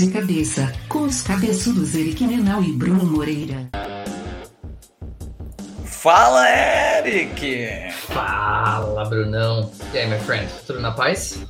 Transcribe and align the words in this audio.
de 0.00 0.10
cabeça, 0.10 0.72
com 0.88 1.00
os 1.00 1.20
cabeçudos 1.20 1.94
Eric 1.94 2.26
Menal 2.26 2.64
e 2.64 2.72
Bruno 2.72 3.04
Moreira. 3.04 3.68
Fala, 5.84 6.48
Eric! 6.48 7.92
Fala, 8.08 9.04
Brunão. 9.04 9.70
E 9.92 9.98
aí, 9.98 10.08
my 10.08 10.18
friend? 10.20 10.50
Tudo 10.66 10.80
na 10.80 10.92
paz? 10.92 11.44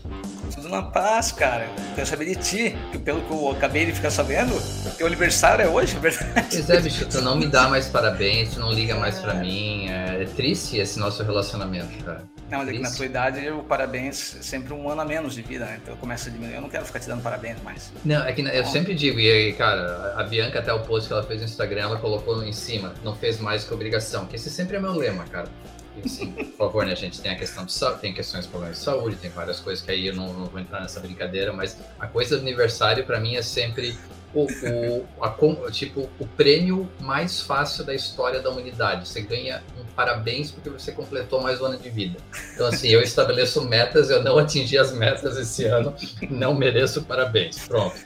Tudo 0.55 0.69
na 0.69 0.82
paz, 0.82 1.32
cara. 1.32 1.69
Quero 1.95 2.07
saber 2.07 2.27
de 2.27 2.37
ti, 2.37 2.77
que 2.91 2.98
pelo 2.98 3.23
que 3.23 3.30
eu 3.30 3.51
acabei 3.51 3.87
de 3.87 3.93
ficar 3.93 4.11
sabendo, 4.11 4.53
teu 4.96 5.07
aniversário 5.07 5.65
é 5.65 5.69
hoje, 5.69 5.96
é 5.96 6.01
verdade? 6.01 6.48
Pois 6.51 6.71
é, 6.71 6.80
bicho, 6.80 7.07
tu 7.07 7.21
não 7.21 7.37
me 7.37 7.46
dá 7.46 7.69
mais 7.69 7.87
parabéns, 7.89 8.55
tu 8.55 8.61
não 8.61 8.73
liga 8.73 8.95
mais 8.97 9.19
pra 9.19 9.34
mim. 9.34 9.89
É, 9.89 10.23
é 10.23 10.27
triste 10.27 10.77
esse 10.77 10.98
nosso 10.98 11.23
relacionamento, 11.23 12.05
cara. 12.05 12.25
Não, 12.51 12.59
mas 12.59 12.69
é 12.69 12.73
que 12.73 12.79
na 12.80 12.91
tua 12.91 13.07
idade, 13.07 13.48
o 13.51 13.62
parabéns 13.62 14.37
é 14.37 14.43
sempre 14.43 14.73
um 14.73 14.91
ano 14.91 15.01
a 15.01 15.05
menos 15.05 15.34
de 15.34 15.43
vida, 15.43 15.65
né? 15.65 15.79
Então 15.83 15.97
começa 15.97 16.29
a 16.29 16.33
diminuir. 16.33 16.57
Eu 16.57 16.62
não 16.62 16.69
quero 16.69 16.85
ficar 16.85 16.98
te 16.98 17.07
dando 17.07 17.23
parabéns 17.23 17.62
mais. 17.62 17.93
Não, 18.05 18.24
é 18.24 18.32
que 18.32 18.43
eu 18.43 18.66
sempre 18.66 18.95
digo, 18.95 19.21
e 19.21 19.30
aí, 19.30 19.52
cara, 19.52 20.15
a 20.16 20.24
Bianca, 20.24 20.59
até 20.59 20.73
o 20.73 20.80
post 20.80 21.07
que 21.07 21.12
ela 21.12 21.23
fez 21.23 21.41
no 21.41 21.46
Instagram, 21.46 21.82
ela 21.82 21.98
colocou 21.98 22.43
em 22.43 22.52
cima, 22.52 22.93
não 23.05 23.15
fez 23.15 23.38
mais 23.38 23.62
que 23.62 23.73
obrigação, 23.73 24.27
que 24.27 24.35
esse 24.35 24.51
sempre 24.51 24.77
é 24.77 24.80
meu 24.80 24.93
lema, 24.93 25.24
cara. 25.24 25.48
E, 25.97 26.09
sim, 26.09 26.30
por 26.33 26.57
favor, 26.57 26.87
né, 26.87 26.95
gente? 26.95 27.21
Tem 27.21 27.33
a 27.33 27.37
questão 27.37 27.65
de 27.65 27.73
saúde, 27.73 28.01
tem 28.01 28.15
questões 28.15 28.45
de 28.45 28.51
problemas 28.51 28.79
de 28.79 28.85
saúde, 28.85 29.17
tem 29.17 29.30
várias 29.30 29.61
coisas 29.61 29.85
que 29.85 29.91
aí 29.91 30.07
eu 30.07 30.15
não, 30.15 30.33
não 30.33 30.47
vou 30.47 30.61
entrar 30.61 30.80
nessa 30.80 31.01
brincadeira, 31.01 31.53
mas 31.53 31.77
a 31.99 32.07
coisa 32.07 32.37
do 32.37 32.43
aniversário, 32.43 33.05
para 33.05 33.19
mim, 33.19 33.37
é 33.37 33.43
sempre 33.43 33.97
o, 34.33 34.45
o, 34.45 35.07
a, 35.21 35.71
tipo, 35.71 36.09
o 36.19 36.27
prêmio 36.27 36.89
mais 37.01 37.41
fácil 37.41 37.85
da 37.85 37.95
história 37.95 38.41
da 38.41 38.51
humanidade. 38.51 39.09
Você 39.09 39.21
ganha 39.23 39.63
um 39.79 39.85
parabéns 39.95 40.51
porque 40.51 40.71
você 40.71 40.93
completou 40.93 41.41
mais 41.41 41.61
um 41.61 41.66
ano 41.66 41.79
de 41.79 41.91
vida. 41.91 42.19
Então, 42.55 42.66
assim, 42.66 42.88
eu 42.88 43.02
estabeleço 43.02 43.65
metas, 43.65 44.11
eu 44.11 44.23
não 44.23 44.38
atingi 44.38 44.79
as 44.79 44.93
metas 44.93 45.37
esse 45.37 45.65
ano, 45.65 45.95
não 46.30 46.55
mereço 46.55 47.02
parabéns. 47.02 47.66
Pronto. 47.66 47.97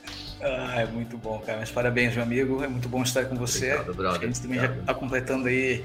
Ah, 0.41 0.83
é 0.83 0.87
muito 0.87 1.17
bom, 1.17 1.39
cara. 1.39 1.59
Mas 1.59 1.71
parabéns, 1.71 2.15
meu 2.15 2.23
amigo. 2.23 2.63
É 2.63 2.69
muito 2.69 2.89
bom 2.89 3.03
estar 3.03 3.25
com 3.25 3.35
você. 3.35 3.73
Obrigado, 3.73 3.95
brother. 3.95 4.21
A 4.23 4.27
gente 4.27 4.43
também 4.43 4.61
já 4.61 4.67
está 4.67 4.93
completando 4.93 5.49
aí 5.49 5.85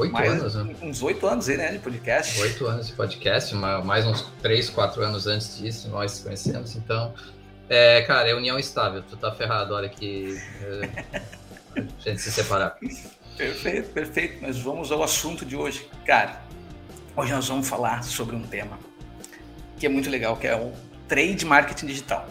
Oito 0.00 0.16
anos, 0.16 0.54
né? 0.54 0.74
Uns 0.80 1.02
oito 1.02 1.26
anos 1.26 1.48
aí, 1.48 1.56
né, 1.58 1.72
de 1.72 1.78
podcast. 1.78 2.40
Oito 2.40 2.66
anos 2.66 2.86
de 2.86 2.94
podcast, 2.94 3.54
mais 3.54 4.06
uns 4.06 4.22
três, 4.40 4.70
quatro 4.70 5.02
anos 5.02 5.26
antes 5.26 5.58
disso, 5.58 5.90
nós 5.90 6.12
se 6.12 6.22
conhecemos, 6.22 6.74
então 6.74 7.12
é, 7.68 8.00
cara, 8.02 8.28
é 8.30 8.34
união 8.34 8.58
estável. 8.58 9.02
Tu 9.02 9.16
tá 9.16 9.30
ferrado, 9.30 9.74
olha 9.74 9.90
que 9.90 10.40
é, 10.62 11.20
a 11.76 11.82
gente 12.00 12.20
se 12.20 12.32
separar. 12.32 12.78
Perfeito, 13.36 13.90
perfeito. 13.90 14.38
Mas 14.40 14.58
vamos 14.58 14.90
ao 14.90 15.02
assunto 15.02 15.44
de 15.44 15.54
hoje. 15.54 15.86
Cara, 16.06 16.42
hoje 17.14 17.32
nós 17.32 17.46
vamos 17.46 17.68
falar 17.68 18.02
sobre 18.02 18.34
um 18.34 18.42
tema 18.42 18.78
que 19.78 19.84
é 19.84 19.88
muito 19.88 20.08
legal, 20.08 20.36
que 20.36 20.46
é 20.46 20.56
o 20.56 20.72
trade 21.06 21.44
marketing 21.44 21.86
digital. 21.86 22.26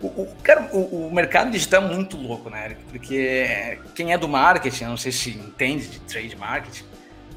O, 0.00 0.06
o, 0.06 0.36
cara, 0.42 0.68
o, 0.72 1.06
o, 1.06 1.14
mercado 1.14 1.50
digital 1.50 1.82
é 1.84 1.94
muito 1.94 2.16
louco, 2.16 2.50
né, 2.50 2.66
Eric? 2.66 2.82
Porque 2.84 3.78
quem 3.94 4.12
é 4.12 4.18
do 4.18 4.28
marketing, 4.28 4.84
não 4.84 4.96
sei 4.96 5.10
se 5.10 5.30
entende 5.30 5.86
de 5.86 6.00
trade 6.00 6.36
marketing, 6.36 6.84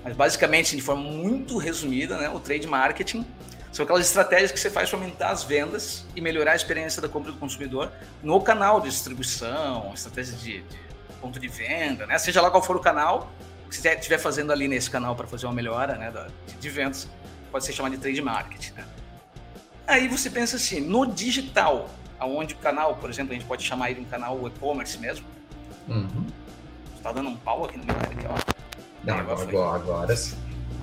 mas 0.04 0.16
basicamente, 0.16 0.76
de 0.76 0.82
forma 0.82 1.04
muito 1.04 1.58
resumida, 1.58 2.18
né, 2.18 2.30
o 2.30 2.40
trade 2.40 2.68
marketing 2.68 3.26
são 3.72 3.84
aquelas 3.84 4.06
estratégias 4.06 4.52
que 4.52 4.60
você 4.60 4.70
faz 4.70 4.90
para 4.90 5.00
aumentar 5.00 5.30
as 5.30 5.44
vendas 5.44 6.06
e 6.16 6.22
melhorar 6.22 6.54
a 6.54 6.56
experiência 6.56 7.02
da 7.02 7.08
compra 7.08 7.32
do 7.32 7.38
consumidor 7.38 7.92
no 8.22 8.42
canal 8.42 8.82
de 8.82 8.90
distribuição, 8.90 9.92
estratégia 9.94 10.36
de, 10.36 10.62
de 10.62 10.80
ponto 11.22 11.40
de 11.40 11.48
venda, 11.48 12.06
né? 12.06 12.18
Seja 12.18 12.42
lá 12.42 12.50
qual 12.50 12.64
for 12.64 12.76
o 12.76 12.80
canal 12.80 13.32
que 13.70 13.76
você 13.78 13.90
estiver 13.90 14.18
fazendo 14.18 14.52
ali 14.52 14.68
nesse 14.68 14.90
canal 14.90 15.16
para 15.16 15.28
fazer 15.28 15.46
uma 15.46 15.54
melhora 15.54 15.96
né, 15.96 16.12
de, 16.48 16.56
de 16.56 16.70
vendas, 16.70 17.08
pode 17.52 17.64
ser 17.64 17.72
chamado 17.72 17.92
de 17.92 18.00
trade 18.00 18.22
marketing. 18.22 18.74
Né? 18.74 18.86
Aí 19.86 20.08
você 20.08 20.30
pensa 20.30 20.56
assim, 20.56 20.82
no 20.82 21.06
digital, 21.06 21.90
aonde 22.20 22.54
o 22.54 22.58
canal, 22.58 22.96
por 22.96 23.10
exemplo, 23.10 23.32
a 23.32 23.36
gente 23.36 23.46
pode 23.46 23.64
chamar 23.64 23.92
ele 23.92 24.02
de 24.02 24.06
um 24.06 24.10
canal 24.10 24.48
e-commerce 24.48 24.98
mesmo. 24.98 25.26
Uhum. 25.88 26.26
Está 26.96 27.12
dando 27.12 27.30
um 27.30 27.38
pau 27.38 27.66
aqui 27.66 27.78
no 27.78 27.86
meu 27.86 27.96
aqui, 27.96 28.26
ó. 28.28 28.60
Não, 29.04 29.18
agora, 29.18 29.42
agora, 29.42 29.76
agora 29.76 30.16
sim. 30.16 30.38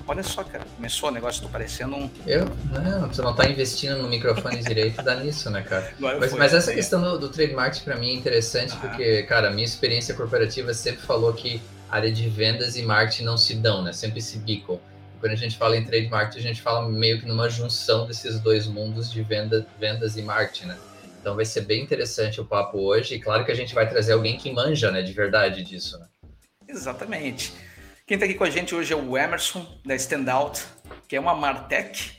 Olha 0.09 0.23
só, 0.23 0.41
cara, 0.41 0.65
começou 0.77 1.09
o 1.09 1.11
negócio, 1.11 1.41
tô 1.41 1.49
parecendo 1.49 1.95
um. 1.97 2.09
Eu? 2.25 2.45
Não, 2.71 3.07
você 3.07 3.21
não 3.21 3.35
tá 3.35 3.45
investindo 3.49 4.01
no 4.01 4.07
microfone 4.07 4.63
direito, 4.63 5.03
dá 5.03 5.15
nisso, 5.15 5.49
né, 5.49 5.61
cara? 5.61 5.91
Mas, 5.99 6.33
mas, 6.33 6.53
essa 6.53 6.73
questão 6.73 7.01
do, 7.01 7.19
do 7.19 7.29
trademark 7.29 7.83
para 7.83 7.97
mim 7.97 8.11
é 8.11 8.13
interessante, 8.13 8.73
ah. 8.73 8.77
porque, 8.77 9.23
cara, 9.23 9.49
a 9.49 9.51
minha 9.51 9.65
experiência 9.65 10.15
corporativa 10.15 10.73
sempre 10.73 11.01
falou 11.01 11.33
que 11.33 11.61
área 11.89 12.09
de 12.09 12.29
vendas 12.29 12.77
e 12.77 12.83
marketing 12.83 13.23
não 13.25 13.37
se 13.37 13.55
dão, 13.55 13.83
né? 13.83 13.91
Sempre 13.91 14.21
se 14.21 14.37
bicam. 14.37 14.79
Quando 15.19 15.33
a 15.33 15.35
gente 15.35 15.57
fala 15.57 15.75
em 15.75 15.83
trade 15.83 16.07
marketing, 16.07 16.39
a 16.39 16.47
gente 16.47 16.61
fala 16.61 16.87
meio 16.87 17.19
que 17.19 17.27
numa 17.27 17.49
junção 17.49 18.07
desses 18.07 18.39
dois 18.39 18.65
mundos 18.65 19.11
de 19.11 19.21
venda, 19.21 19.67
vendas 19.77 20.15
e 20.15 20.21
marketing, 20.21 20.67
né? 20.67 20.77
Então 21.27 21.35
vai 21.35 21.43
ser 21.43 21.65
bem 21.65 21.83
interessante 21.83 22.39
o 22.39 22.45
papo 22.45 22.77
hoje. 22.77 23.15
E 23.15 23.19
claro 23.19 23.43
que 23.43 23.51
a 23.51 23.53
gente 23.53 23.75
vai 23.75 23.85
trazer 23.89 24.13
alguém 24.13 24.37
que 24.37 24.49
manja, 24.49 24.89
né, 24.89 25.01
de 25.01 25.11
verdade 25.11 25.61
disso, 25.61 25.99
né? 25.99 26.07
Exatamente. 26.65 27.53
Quem 28.05 28.15
está 28.15 28.25
aqui 28.25 28.35
com 28.35 28.45
a 28.45 28.49
gente 28.49 28.73
hoje 28.73 28.93
é 28.93 28.95
o 28.95 29.17
Emerson, 29.17 29.77
da 29.85 29.93
Standout, 29.95 30.63
que 31.05 31.17
é 31.17 31.19
uma 31.19 31.35
Martech. 31.35 32.17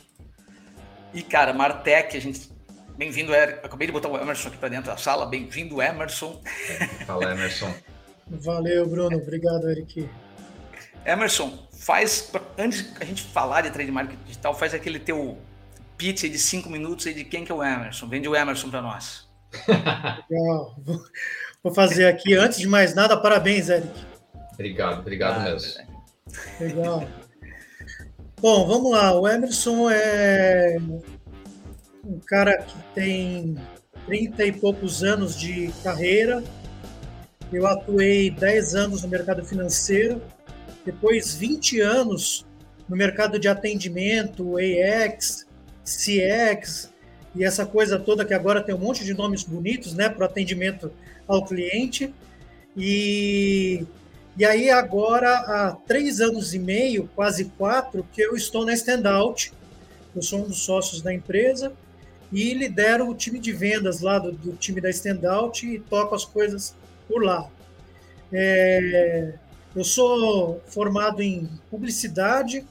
E, 1.14 1.22
cara, 1.22 1.54
Martech, 1.54 2.18
a 2.18 2.20
gente. 2.20 2.50
Bem-vindo, 2.98 3.34
Eric. 3.34 3.60
Acabei 3.64 3.86
de 3.86 3.94
botar 3.94 4.10
o 4.10 4.16
Emerson 4.20 4.48
aqui 4.48 4.58
para 4.58 4.68
dentro 4.68 4.90
da 4.90 4.98
sala. 4.98 5.24
Bem-vindo, 5.24 5.80
Emerson. 5.80 6.42
Fala, 7.06 7.32
Emerson. 7.32 7.74
Valeu, 8.28 8.86
Bruno. 8.86 9.16
Obrigado, 9.16 9.70
Eric. 9.70 10.06
Emerson, 11.06 11.66
faz. 11.72 12.30
Antes 12.58 12.94
a 13.00 13.06
gente 13.06 13.22
falar 13.22 13.62
de 13.62 13.70
trade 13.70 13.90
marketing 13.90 14.22
digital, 14.24 14.54
faz 14.54 14.74
aquele 14.74 14.98
teu 14.98 15.38
pitch 15.98 16.22
de 16.22 16.38
cinco 16.38 16.70
minutos 16.70 17.06
aí 17.06 17.12
de 17.12 17.24
quem 17.24 17.44
que 17.44 17.50
é 17.50 17.54
o 17.54 17.62
Emerson. 17.62 18.08
Vende 18.08 18.28
o 18.28 18.36
Emerson 18.36 18.70
para 18.70 18.80
nós. 18.80 19.28
Legal. 20.30 20.76
Vou 21.62 21.74
fazer 21.74 22.06
aqui. 22.06 22.34
Antes 22.34 22.58
de 22.58 22.68
mais 22.68 22.94
nada, 22.94 23.16
parabéns, 23.16 23.68
Eric. 23.68 23.92
Obrigado, 24.54 25.00
obrigado 25.00 25.40
ah, 25.40 25.44
mesmo. 25.50 25.82
Legal. 26.60 27.08
Bom, 28.40 28.66
vamos 28.66 28.92
lá. 28.92 29.12
O 29.18 29.26
Emerson 29.26 29.90
é 29.90 30.78
um 32.04 32.20
cara 32.20 32.62
que 32.62 32.76
tem 32.94 33.56
30 34.06 34.46
e 34.46 34.52
poucos 34.52 35.02
anos 35.02 35.38
de 35.38 35.72
carreira. 35.82 36.42
Eu 37.52 37.66
atuei 37.66 38.30
10 38.30 38.74
anos 38.74 39.02
no 39.02 39.08
mercado 39.08 39.44
financeiro, 39.44 40.22
depois 40.84 41.34
20 41.34 41.80
anos 41.80 42.46
no 42.88 42.96
mercado 42.96 43.38
de 43.38 43.48
atendimento, 43.48 44.56
AX, 44.56 45.47
CX 45.96 46.90
e 47.34 47.44
essa 47.44 47.64
coisa 47.64 47.98
toda 47.98 48.24
que 48.24 48.34
agora 48.34 48.62
tem 48.62 48.74
um 48.74 48.78
monte 48.78 49.04
de 49.04 49.14
nomes 49.14 49.44
bonitos, 49.44 49.94
né, 49.94 50.08
para 50.08 50.26
atendimento 50.26 50.92
ao 51.26 51.44
cliente. 51.44 52.12
E 52.76 53.86
e 54.38 54.44
aí, 54.44 54.70
agora, 54.70 55.32
há 55.32 55.72
três 55.84 56.20
anos 56.20 56.54
e 56.54 56.60
meio, 56.60 57.10
quase 57.16 57.46
quatro, 57.58 58.06
que 58.12 58.22
eu 58.22 58.36
estou 58.36 58.64
na 58.64 58.72
Standout. 58.72 59.52
Eu 60.14 60.22
sou 60.22 60.44
um 60.44 60.46
dos 60.46 60.62
sócios 60.62 61.02
da 61.02 61.12
empresa 61.12 61.72
e 62.30 62.54
lidero 62.54 63.10
o 63.10 63.16
time 63.16 63.40
de 63.40 63.50
vendas 63.50 64.00
lá 64.00 64.16
do, 64.20 64.30
do 64.30 64.52
time 64.52 64.80
da 64.80 64.88
Standout 64.90 65.66
e 65.66 65.80
toco 65.80 66.14
as 66.14 66.24
coisas 66.24 66.72
por 67.08 67.24
lá. 67.24 67.50
É, 68.32 69.34
eu 69.74 69.82
sou 69.82 70.62
formado 70.68 71.20
em 71.20 71.50
publicidade, 71.68 72.64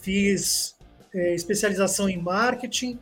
fiz 0.00 0.75
é, 1.16 1.34
especialização 1.34 2.08
em 2.08 2.18
marketing, 2.18 2.98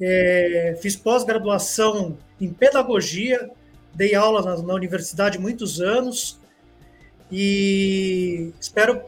é, 0.00 0.76
fiz 0.80 0.96
pós-graduação 0.96 2.16
em 2.40 2.52
pedagogia, 2.52 3.50
dei 3.94 4.14
aula 4.14 4.42
na, 4.42 4.62
na 4.62 4.74
universidade 4.74 5.38
muitos 5.38 5.80
anos, 5.80 6.40
e 7.30 8.52
espero 8.60 9.02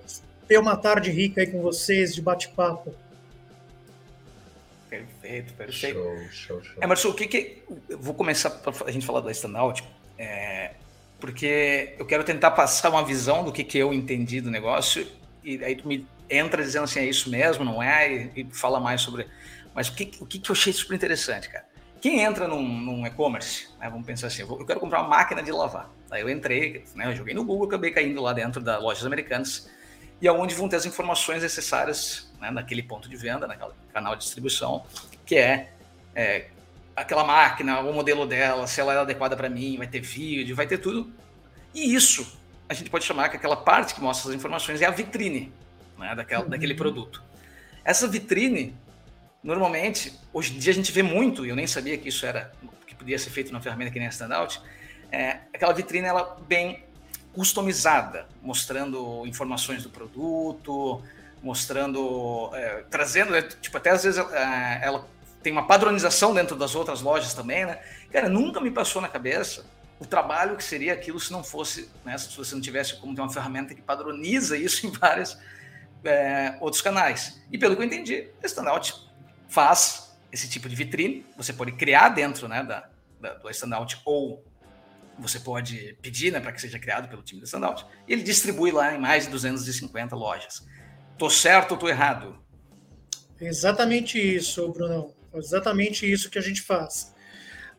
ter 0.47 0.59
uma 0.59 0.77
tarde 0.77 1.11
rica 1.11 1.41
aí 1.41 1.47
com 1.47 1.63
vocês 1.63 2.15
de 2.15 2.21
bate-papo. 2.21 2.95
Perfeito, 4.89 5.53
perfeito. 5.55 5.99
Show, 5.99 6.19
show, 6.31 6.63
show. 6.63 6.83
Emerson, 6.83 7.09
o 7.09 7.15
que 7.15 7.27
que. 7.27 7.63
Eu 7.89 7.99
vou 7.99 8.15
começar 8.15 8.61
a 8.87 8.91
gente 8.91 9.05
falar 9.05 9.21
da 9.21 9.31
Standout, 9.31 9.85
é, 10.17 10.73
porque 11.21 11.95
eu 11.99 12.07
quero 12.07 12.25
tentar 12.25 12.53
passar 12.53 12.91
uma 12.91 13.05
visão 13.05 13.45
do 13.45 13.53
que, 13.53 13.63
que 13.63 13.79
eu 13.79 13.93
entendi 13.93 14.41
do 14.41 14.51
negócio, 14.51 15.07
e 15.45 15.63
aí 15.63 15.77
tu 15.77 15.87
me 15.87 16.07
entra 16.31 16.63
dizendo 16.63 16.85
assim: 16.85 17.01
é 17.01 17.05
isso 17.05 17.31
mesmo, 17.31 17.65
não 17.65 17.83
é? 17.83 18.13
E, 18.13 18.33
e 18.37 18.49
fala 18.53 18.81
mais 18.81 19.01
sobre. 19.01 19.27
Mas 19.75 19.89
o 19.89 19.95
que, 19.95 20.11
o 20.21 20.27
que, 20.27 20.41
eu 20.49 20.53
achei 20.53 20.73
super 20.73 20.95
interessante, 20.95 21.49
cara? 21.49 21.67
Quem 22.01 22.21
entra 22.21 22.47
num, 22.47 22.63
num 22.63 23.07
e-commerce, 23.07 23.69
né, 23.79 23.89
vamos 23.91 24.07
pensar 24.07 24.29
assim, 24.29 24.43
eu 24.43 24.65
quero 24.65 24.79
comprar 24.79 25.01
uma 25.01 25.09
máquina 25.09 25.43
de 25.43 25.51
lavar. 25.51 25.91
Aí 26.11 26.23
eu 26.23 26.31
entrei, 26.31 26.85
né, 26.95 27.09
eu 27.09 27.17
joguei 27.17 27.35
no 27.35 27.45
Google, 27.45 27.67
acabei 27.67 27.91
caindo 27.91 28.23
lá 28.23 28.33
dentro 28.33 28.63
da 28.63 28.79
lojas 28.79 29.05
americanas 29.05 29.69
e 30.21 30.29
aonde 30.29 30.55
vão 30.55 30.69
ter 30.69 30.77
as 30.77 30.87
informações 30.87 31.43
necessárias 31.43 32.33
né, 32.41 32.51
naquele 32.51 32.85
ponto 32.85 33.09
de 33.09 33.17
venda, 33.17 33.49
naquele 33.49 33.73
canal 33.93 34.15
de 34.15 34.23
distribuição, 34.23 34.85
que 35.27 35.37
é, 35.37 35.73
é 36.15 36.47
aquela 36.95 37.25
máquina, 37.25 37.81
o 37.81 37.93
modelo 37.93 38.27
dela, 38.27 38.67
se 38.69 38.81
ela 38.81 38.95
é 38.95 38.99
adequada 38.99 39.37
para 39.37 39.49
mim, 39.49 39.77
vai 39.77 39.87
ter 39.89 40.01
vídeo, 40.01 40.55
vai 40.55 40.69
ter 40.69 40.79
tudo. 40.79 41.13
E 41.75 41.95
isso 41.95 42.39
a 42.69 42.75
gente 42.75 42.91
pode 42.91 43.05
chamar 43.05 43.29
que 43.29 43.37
aquela 43.37 43.57
parte 43.57 43.95
que 43.95 44.01
mostra 44.01 44.31
as 44.31 44.37
informações 44.37 44.81
é 44.81 44.87
a 44.87 44.91
vitrine 44.91 45.53
né, 45.99 46.15
daquela, 46.15 46.45
uhum. 46.45 46.51
daquele 46.51 46.75
produto. 46.75 47.23
Essa 47.85 48.07
vitrine 48.07 48.77
Normalmente, 49.43 50.19
hoje 50.33 50.55
em 50.55 50.59
dia 50.59 50.73
a 50.73 50.75
gente 50.75 50.91
vê 50.91 51.03
muito, 51.03 51.47
e 51.47 51.49
eu 51.49 51.57
nem 51.57 51.67
sabia 51.67 51.97
que 51.97 52.09
isso 52.09 52.27
era, 52.27 52.53
que 52.87 52.95
podia 52.95 53.19
ser 53.19 53.31
feito 53.31 53.53
numa 53.53 53.63
ferramenta 53.63 53.91
que 53.91 53.99
nem 53.99 54.09
a 54.09 54.11
Standout, 54.11 54.61
é 55.13 55.39
aquela 55.55 55.73
vitrine 55.73 56.07
ela 56.07 56.37
bem 56.47 56.85
customizada, 57.33 58.27
mostrando 58.43 59.25
informações 59.27 59.83
do 59.85 59.91
produto, 59.91 61.03
mostrando, 61.41 62.51
é, 62.53 62.85
trazendo, 62.91 63.31
né, 63.31 63.43
tipo, 63.43 63.77
até 63.77 63.91
às 63.91 64.03
vezes 64.03 64.19
é, 64.19 64.81
ela 64.83 65.07
tem 65.41 65.53
uma 65.53 65.67
padronização 65.67 66.35
dentro 66.35 66.57
das 66.57 66.75
outras 66.75 67.01
lojas 67.01 67.33
também, 67.33 67.65
né? 67.65 67.79
Cara, 68.11 68.29
nunca 68.29 68.61
me 68.61 68.73
passou 68.73 69.01
na 69.01 69.07
cabeça 69.07 69.65
o 70.01 70.05
trabalho 70.05 70.57
que 70.57 70.65
seria 70.65 70.93
aquilo 70.93 71.21
se 71.21 71.31
não 71.31 71.45
fosse, 71.45 71.89
né, 72.05 72.19
se 72.19 72.37
você 72.37 72.57
não 72.57 72.61
tivesse 72.61 72.97
como 72.97 73.15
ter 73.15 73.21
uma 73.21 73.33
ferramenta 73.33 73.73
que 73.73 73.81
padroniza 73.81 74.57
isso 74.57 74.85
em 74.87 74.91
vários 74.91 75.39
é, 76.05 76.57
outros 76.61 76.83
canais. 76.83 77.43
E 77.51 77.59
pelo 77.59 77.77
que 77.77 77.83
eu 77.83 77.87
entendi, 77.87 78.29
a 78.43 78.47
Standout 78.47 78.95
faz 79.49 80.17
esse 80.31 80.49
tipo 80.49 80.69
de 80.69 80.77
vitrine, 80.77 81.25
você 81.37 81.53
pode 81.53 81.73
criar 81.73 82.11
dentro 82.11 82.49
né, 82.49 82.63
da, 82.63 82.89
da, 83.21 83.35
do 83.35 83.51
Standout 83.51 84.01
ou 84.05 84.45
você 85.19 85.41
pode 85.41 85.97
pedir 86.01 86.33
né, 86.33 86.39
para 86.39 86.53
que 86.53 86.61
seja 86.61 86.79
criado 86.79 87.09
pelo 87.09 87.23
time 87.23 87.41
da 87.41 87.45
Standout, 87.45 87.85
e 88.07 88.13
ele 88.13 88.23
distribui 88.23 88.71
lá 88.71 88.95
em 88.95 88.99
mais 88.99 89.25
de 89.25 89.31
250 89.31 90.15
lojas. 90.15 90.65
Tô 91.17 91.29
certo 91.29 91.73
ou 91.73 91.77
tô 91.77 91.89
errado? 91.89 92.39
Exatamente 93.41 94.19
isso, 94.19 94.71
Bruno. 94.73 95.15
Exatamente 95.35 96.11
isso 96.11 96.31
que 96.31 96.39
a 96.39 96.43
gente 96.43 96.63
faz. 96.63 97.15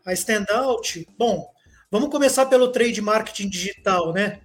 A 0.06 0.14
Standout, 0.14 1.08
bom, 1.18 1.50
vamos 1.90 2.10
começar 2.10 2.46
pelo 2.48 2.72
trade 2.72 3.02
marketing 3.02 3.50
digital, 3.50 4.14
né? 4.14 4.42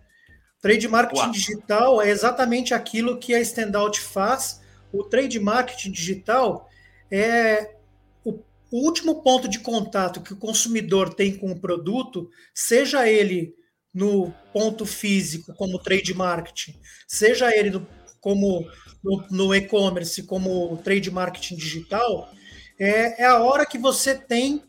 Trade 0.64 0.88
marketing 0.88 1.20
Uau. 1.20 1.31
digital 1.31 2.00
é 2.00 2.08
exatamente 2.08 2.72
aquilo 2.72 3.19
que 3.19 3.34
a 3.34 3.40
Standout 3.43 4.00
faz. 4.00 4.62
O 4.90 5.05
trade 5.05 5.38
marketing 5.38 5.90
digital 5.90 6.70
é 7.11 7.75
o, 8.25 8.32
o 8.70 8.78
último 8.82 9.22
ponto 9.22 9.46
de 9.46 9.58
contato 9.58 10.22
que 10.22 10.32
o 10.32 10.38
consumidor 10.38 11.12
tem 11.12 11.37
com 11.37 11.52
o 11.52 11.61
produto, 11.61 12.31
seja 12.55 13.06
ele 13.06 13.55
no 13.93 14.32
ponto 14.55 14.87
físico, 14.87 15.52
como 15.55 15.78
trade 15.78 16.14
marketing, 16.14 16.81
seja 17.06 17.55
ele 17.55 17.69
no, 17.69 17.87
como 18.19 18.66
no, 19.02 19.22
no 19.31 19.55
e-commerce, 19.55 20.22
como 20.22 20.78
trade 20.78 21.11
marketing 21.11 21.56
digital, 21.56 22.31
é, 22.81 23.22
é 23.22 23.26
a 23.26 23.38
hora 23.38 23.66
que 23.66 23.76
você 23.76 24.14
tem 24.14 24.64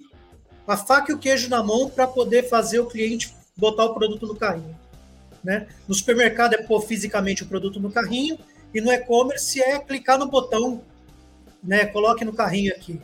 a 0.67 0.75
faca 0.75 1.13
e 1.13 1.15
o 1.15 1.19
queijo 1.19 1.47
na 1.47 1.63
mão 1.63 1.89
para 1.89 2.05
poder 2.05 2.49
fazer 2.49 2.79
o 2.79 2.87
cliente 2.87 3.33
botar 3.55 3.85
o 3.85 3.93
produto 3.93 4.27
no 4.27 4.35
carrinho. 4.35 4.77
Né? 5.45 5.67
No 5.87 5.93
supermercado 5.93 6.55
é 6.55 6.57
pôr 6.57 6.81
fisicamente 6.81 7.43
o 7.43 7.45
produto 7.45 7.79
no 7.79 7.91
carrinho 7.91 8.39
e 8.73 8.81
no 8.81 8.91
e-commerce 8.91 9.61
é 9.61 9.77
clicar 9.77 10.17
no 10.17 10.27
botão, 10.27 10.81
né? 11.63 11.85
Coloque 11.85 12.25
no 12.25 12.33
carrinho 12.33 12.73
aqui. 12.73 12.99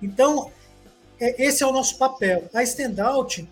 Então, 0.00 0.50
é, 1.20 1.44
esse 1.44 1.62
é 1.62 1.66
o 1.66 1.72
nosso 1.72 1.98
papel. 1.98 2.48
A 2.54 2.62
Standout, 2.62 3.46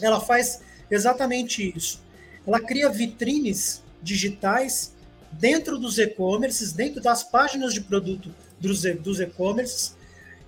ela 0.00 0.20
faz 0.20 0.60
exatamente 0.88 1.72
isso. 1.76 2.00
Ela 2.46 2.60
cria 2.60 2.88
vitrines 2.88 3.82
digitais 4.00 4.94
dentro 5.32 5.76
dos 5.76 5.98
e-commerces, 5.98 6.72
dentro 6.72 7.02
das 7.02 7.24
páginas 7.24 7.74
de 7.74 7.80
produto 7.80 8.32
dos 8.60 9.18
e-commerces, 9.20 9.96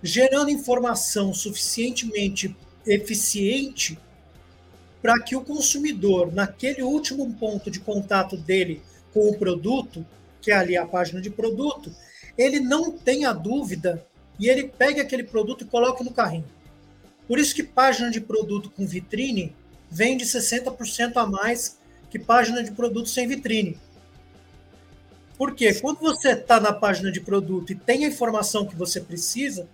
gerando 0.01 0.51
informação 0.51 1.35
suficientemente 1.35 2.57
eficiente 2.87 3.99
para 5.01 5.21
que 5.23 5.37
o 5.37 5.41
consumidor, 5.41 6.33
naquele 6.33 6.83
último 6.83 7.33
ponto 7.35 7.71
de 7.71 7.81
contato 7.81 8.37
dele 8.37 8.83
com 9.13 9.29
o 9.29 9.39
produto, 9.39 10.05
que 10.41 10.51
é 10.51 10.57
ali 10.57 10.77
a 10.77 10.87
página 10.87 11.21
de 11.21 11.31
produto, 11.31 11.93
ele 12.37 12.61
não 12.61 12.93
tenha 12.93 13.33
dúvida 13.33 14.05
e 14.39 14.49
ele 14.49 14.69
pegue 14.69 15.01
aquele 15.01 15.25
produto 15.25 15.63
e 15.63 15.67
coloque 15.67 16.05
no 16.05 16.13
carrinho. 16.13 16.45
Por 17.27 17.39
isso 17.39 17.55
que 17.55 17.63
página 17.63 18.11
de 18.11 18.21
produto 18.21 18.71
com 18.71 18.87
vitrine 18.87 19.55
vende 19.91 20.25
60% 20.25 21.17
a 21.17 21.27
mais 21.27 21.79
que 22.11 22.19
página 22.19 22.63
de 22.63 22.71
produto 22.71 23.09
sem 23.09 23.27
vitrine. 23.27 23.79
Porque 25.37 25.75
quando 25.75 25.99
você 25.99 26.33
está 26.33 26.59
na 26.59 26.73
página 26.73 27.13
de 27.13 27.21
produto 27.21 27.73
e 27.73 27.77
tem 27.77 28.05
a 28.05 28.09
informação 28.09 28.67
que 28.67 28.75
você 28.75 29.01
precisa, 29.01 29.69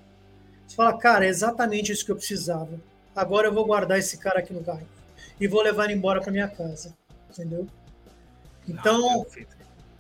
você 0.66 0.76
fala, 0.76 0.98
cara, 0.98 1.24
é 1.24 1.28
exatamente 1.28 1.92
isso 1.92 2.04
que 2.04 2.10
eu 2.10 2.16
precisava. 2.16 2.78
Agora 3.14 3.48
eu 3.48 3.54
vou 3.54 3.64
guardar 3.64 3.98
esse 3.98 4.18
cara 4.18 4.40
aqui 4.40 4.52
no 4.52 4.62
carrinho 4.62 4.93
e 5.40 5.46
vou 5.46 5.62
levar 5.62 5.90
embora 5.90 6.20
para 6.20 6.32
minha 6.32 6.48
casa. 6.48 6.94
Entendeu? 7.30 7.66
Então, 8.68 9.26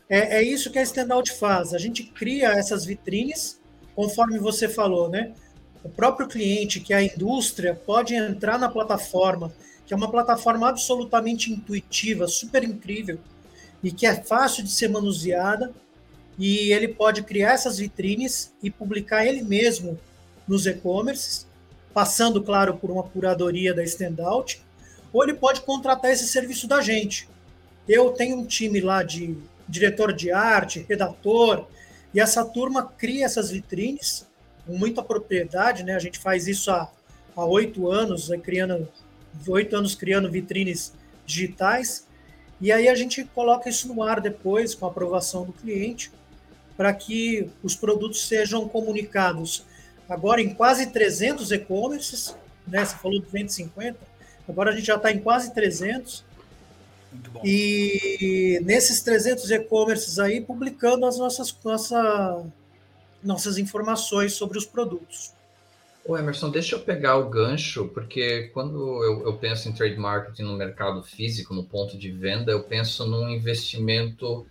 é, 0.08 0.38
é 0.38 0.42
isso 0.42 0.70
que 0.70 0.78
a 0.78 0.82
Standout 0.82 1.32
faz. 1.32 1.74
A 1.74 1.78
gente 1.78 2.04
cria 2.04 2.52
essas 2.52 2.84
vitrines, 2.84 3.60
conforme 3.94 4.38
você 4.38 4.68
falou, 4.68 5.08
né? 5.08 5.34
O 5.82 5.88
próprio 5.88 6.26
cliente, 6.26 6.80
que 6.80 6.94
é 6.94 6.96
a 6.96 7.02
indústria, 7.02 7.74
pode 7.74 8.14
entrar 8.14 8.58
na 8.58 8.70
plataforma, 8.70 9.52
que 9.86 9.92
é 9.92 9.96
uma 9.96 10.10
plataforma 10.10 10.68
absolutamente 10.68 11.52
intuitiva, 11.52 12.26
super 12.26 12.64
incrível, 12.64 13.18
e 13.82 13.92
que 13.92 14.06
é 14.06 14.14
fácil 14.14 14.64
de 14.64 14.70
ser 14.70 14.88
manuseada, 14.88 15.74
e 16.38 16.72
ele 16.72 16.88
pode 16.88 17.22
criar 17.22 17.52
essas 17.52 17.78
vitrines 17.78 18.54
e 18.62 18.70
publicar 18.70 19.26
ele 19.26 19.42
mesmo 19.42 19.98
nos 20.48 20.66
e-commerces, 20.66 21.46
passando, 21.92 22.42
claro, 22.42 22.76
por 22.76 22.90
uma 22.90 23.02
curadoria 23.02 23.74
da 23.74 23.84
Standout, 23.84 24.63
ou 25.14 25.22
ele 25.22 25.32
pode 25.32 25.62
contratar 25.62 26.10
esse 26.10 26.28
serviço 26.28 26.68
da 26.68 26.82
gente. 26.82 27.26
Eu 27.88 28.10
tenho 28.10 28.36
um 28.36 28.44
time 28.44 28.80
lá 28.80 29.02
de 29.02 29.38
diretor 29.68 30.12
de 30.12 30.30
arte, 30.30 30.84
redator, 30.86 31.66
e 32.12 32.20
essa 32.20 32.44
turma 32.44 32.82
cria 32.82 33.24
essas 33.24 33.50
vitrines 33.50 34.26
com 34.66 34.76
muita 34.76 35.02
propriedade, 35.02 35.84
né? 35.84 35.94
A 35.94 35.98
gente 35.98 36.18
faz 36.18 36.46
isso 36.46 36.70
há 36.70 36.90
oito 37.36 37.88
anos, 37.90 38.28
né? 38.28 38.36
criando 38.36 38.88
oito 39.48 39.76
anos 39.76 39.94
criando 39.94 40.30
vitrines 40.30 40.92
digitais 41.24 42.06
e 42.60 42.72
aí 42.72 42.88
a 42.88 42.94
gente 42.94 43.24
coloca 43.24 43.68
isso 43.68 43.92
no 43.92 44.02
ar 44.02 44.20
depois, 44.20 44.74
com 44.74 44.86
a 44.86 44.88
aprovação 44.88 45.44
do 45.44 45.52
cliente, 45.52 46.10
para 46.76 46.92
que 46.92 47.50
os 47.62 47.76
produtos 47.76 48.26
sejam 48.26 48.68
comunicados 48.68 49.64
agora 50.08 50.40
em 50.40 50.54
quase 50.54 50.86
300 50.86 51.52
e-commerces, 51.52 52.36
né? 52.66 52.84
Você 52.84 52.96
falou 52.96 53.18
de 53.18 53.26
250, 53.26 53.98
agora 54.48 54.70
a 54.70 54.74
gente 54.74 54.86
já 54.86 54.96
está 54.96 55.12
em 55.12 55.18
quase 55.18 55.52
300. 55.54 56.24
E 57.44 58.60
nesses 58.64 59.00
300 59.02 59.50
e-commerces 59.50 60.18
aí, 60.18 60.40
publicando 60.40 61.06
as 61.06 61.18
nossas, 61.18 61.56
nossa, 61.64 62.44
nossas 63.22 63.58
informações 63.58 64.34
sobre 64.34 64.58
os 64.58 64.66
produtos. 64.66 65.32
Ô 66.06 66.18
Emerson, 66.18 66.50
deixa 66.50 66.74
eu 66.74 66.80
pegar 66.80 67.16
o 67.16 67.30
gancho, 67.30 67.88
porque 67.88 68.50
quando 68.52 69.02
eu, 69.02 69.24
eu, 69.24 69.38
penso 69.38 69.68
em 69.68 69.72
trade 69.72 69.96
marketing 69.96 70.42
no 70.42 70.56
mercado 70.56 71.02
físico, 71.02 71.54
no 71.54 71.64
ponto 71.64 71.96
de 71.96 72.10
venda, 72.10 72.52
eu 72.52 72.62
penso 72.62 73.06
num 73.06 73.28
investimento. 73.30 74.46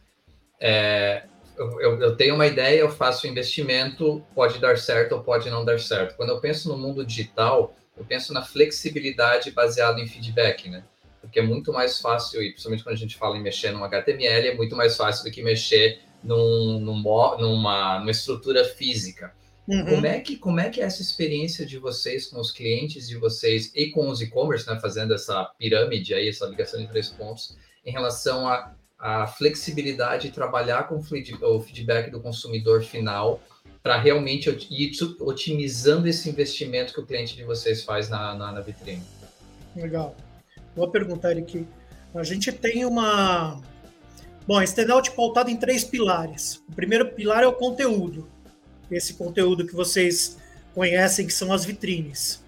É, 0.59 1.25
eu, 1.55 2.01
eu, 2.01 2.15
tenho 2.15 2.33
uma 2.33 2.47
ideia, 2.47 2.79
eu 2.79 2.89
faço 2.89 3.27
o 3.27 3.29
investimento, 3.29 4.23
pode 4.33 4.57
dar 4.57 4.79
certo 4.79 5.13
ou 5.13 5.23
pode 5.23 5.47
não 5.51 5.63
dar 5.63 5.79
certo. 5.79 6.15
Quando 6.15 6.29
eu 6.29 6.41
penso 6.41 6.69
no 6.69 6.77
mundo 6.77 7.05
digital, 7.05 7.75
eu 7.97 8.03
penso 8.05 8.33
na 8.33 8.43
flexibilidade 8.43 9.51
baseada 9.51 9.99
em 9.99 10.07
feedback, 10.07 10.69
né? 10.69 10.83
Porque 11.21 11.39
é 11.39 11.43
muito 11.43 11.71
mais 11.71 11.99
fácil, 11.99 12.41
e 12.41 12.51
principalmente 12.51 12.83
quando 12.83 12.95
a 12.95 12.99
gente 12.99 13.15
fala 13.15 13.37
em 13.37 13.41
mexer 13.41 13.71
num 13.71 13.83
HTML, 13.83 14.47
é 14.47 14.55
muito 14.55 14.75
mais 14.75 14.97
fácil 14.97 15.23
do 15.23 15.31
que 15.31 15.41
mexer 15.41 16.01
num, 16.23 16.79
num, 16.79 17.01
numa, 17.01 17.99
numa 17.99 18.11
estrutura 18.11 18.65
física. 18.65 19.33
Uhum. 19.67 19.85
Como, 19.85 20.05
é 20.05 20.19
que, 20.19 20.35
como 20.35 20.59
é 20.59 20.69
que 20.69 20.81
é 20.81 20.83
essa 20.83 21.01
experiência 21.01 21.65
de 21.65 21.77
vocês 21.77 22.27
com 22.27 22.39
os 22.39 22.51
clientes 22.51 23.07
de 23.07 23.15
vocês 23.15 23.71
e 23.73 23.89
com 23.91 24.09
os 24.09 24.21
e-commerce, 24.21 24.67
né, 24.67 24.77
fazendo 24.79 25.13
essa 25.13 25.45
pirâmide 25.57 26.13
aí, 26.13 26.27
essa 26.27 26.45
ligação 26.45 26.81
de 26.81 26.87
três 26.87 27.09
pontos, 27.09 27.57
em 27.85 27.91
relação 27.91 28.45
à 28.99 29.27
flexibilidade 29.27 30.27
de 30.27 30.33
trabalhar 30.33 30.87
com 30.87 30.97
o 30.97 31.61
feedback 31.61 32.09
do 32.09 32.19
consumidor 32.19 32.83
final 32.83 33.41
para 33.81 33.99
realmente 33.99 34.49
ir 34.69 34.91
otimizando 35.19 36.07
esse 36.07 36.29
investimento 36.29 36.93
que 36.93 36.99
o 36.99 37.05
cliente 37.05 37.35
de 37.35 37.43
vocês 37.43 37.83
faz 37.83 38.09
na, 38.09 38.33
na, 38.33 38.51
na 38.51 38.61
vitrine? 38.61 39.03
Legal. 39.75 40.15
Vou 40.75 40.89
perguntar 40.89 41.37
aqui. 41.37 41.67
A 42.15 42.23
gente 42.23 42.51
tem 42.51 42.85
uma. 42.85 43.61
Bom, 44.47 44.57
a 44.57 44.63
standout 44.63 45.11
pautado 45.11 45.49
em 45.49 45.57
três 45.57 45.83
pilares. 45.83 46.61
O 46.69 46.73
primeiro 46.73 47.11
pilar 47.11 47.43
é 47.43 47.47
o 47.47 47.53
conteúdo 47.53 48.27
esse 48.95 49.13
conteúdo 49.13 49.65
que 49.65 49.75
vocês 49.75 50.37
conhecem, 50.73 51.25
que 51.25 51.33
são 51.33 51.51
as 51.51 51.65
vitrines. 51.65 52.43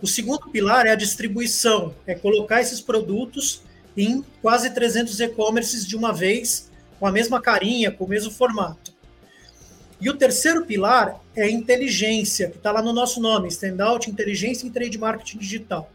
O 0.00 0.06
segundo 0.06 0.50
pilar 0.50 0.86
é 0.86 0.90
a 0.90 0.96
distribuição, 0.96 1.94
é 2.06 2.14
colocar 2.14 2.60
esses 2.60 2.80
produtos 2.80 3.62
em 3.96 4.24
quase 4.42 4.70
300 4.70 5.20
e-commerces 5.20 5.86
de 5.86 5.96
uma 5.96 6.12
vez, 6.12 6.70
com 6.98 7.06
a 7.06 7.12
mesma 7.12 7.40
carinha, 7.40 7.90
com 7.90 8.04
o 8.04 8.08
mesmo 8.08 8.30
formato. 8.30 8.85
E 10.00 10.10
o 10.10 10.16
terceiro 10.16 10.66
pilar 10.66 11.18
é 11.34 11.48
inteligência, 11.48 12.50
que 12.50 12.58
está 12.58 12.70
lá 12.70 12.82
no 12.82 12.92
nosso 12.92 13.20
nome, 13.20 13.48
Standout 13.48 14.10
Inteligência 14.10 14.66
em 14.66 14.70
Trade 14.70 14.98
Marketing 14.98 15.38
Digital. 15.38 15.90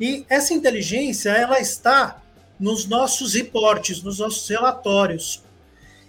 E 0.00 0.24
essa 0.28 0.54
inteligência, 0.54 1.30
ela 1.30 1.60
está 1.60 2.22
nos 2.58 2.86
nossos 2.86 3.34
reportes, 3.34 4.02
nos 4.02 4.18
nossos 4.18 4.48
relatórios. 4.48 5.42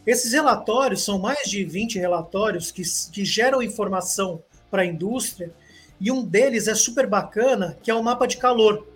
Esses 0.05 0.33
relatórios 0.33 1.03
são 1.03 1.17
mais 1.17 1.49
de 1.49 1.63
20 1.63 1.97
relatórios 1.97 2.71
que, 2.71 2.83
que 3.11 3.25
geram 3.25 3.61
informação 3.61 4.43
para 4.69 4.83
a 4.83 4.85
indústria 4.85 5.51
E 5.99 6.11
um 6.11 6.23
deles 6.23 6.67
é 6.67 6.73
super 6.73 7.05
bacana, 7.05 7.77
que 7.83 7.91
é 7.91 7.93
o 7.93 8.01
mapa 8.01 8.25
de 8.25 8.37
calor. 8.37 8.87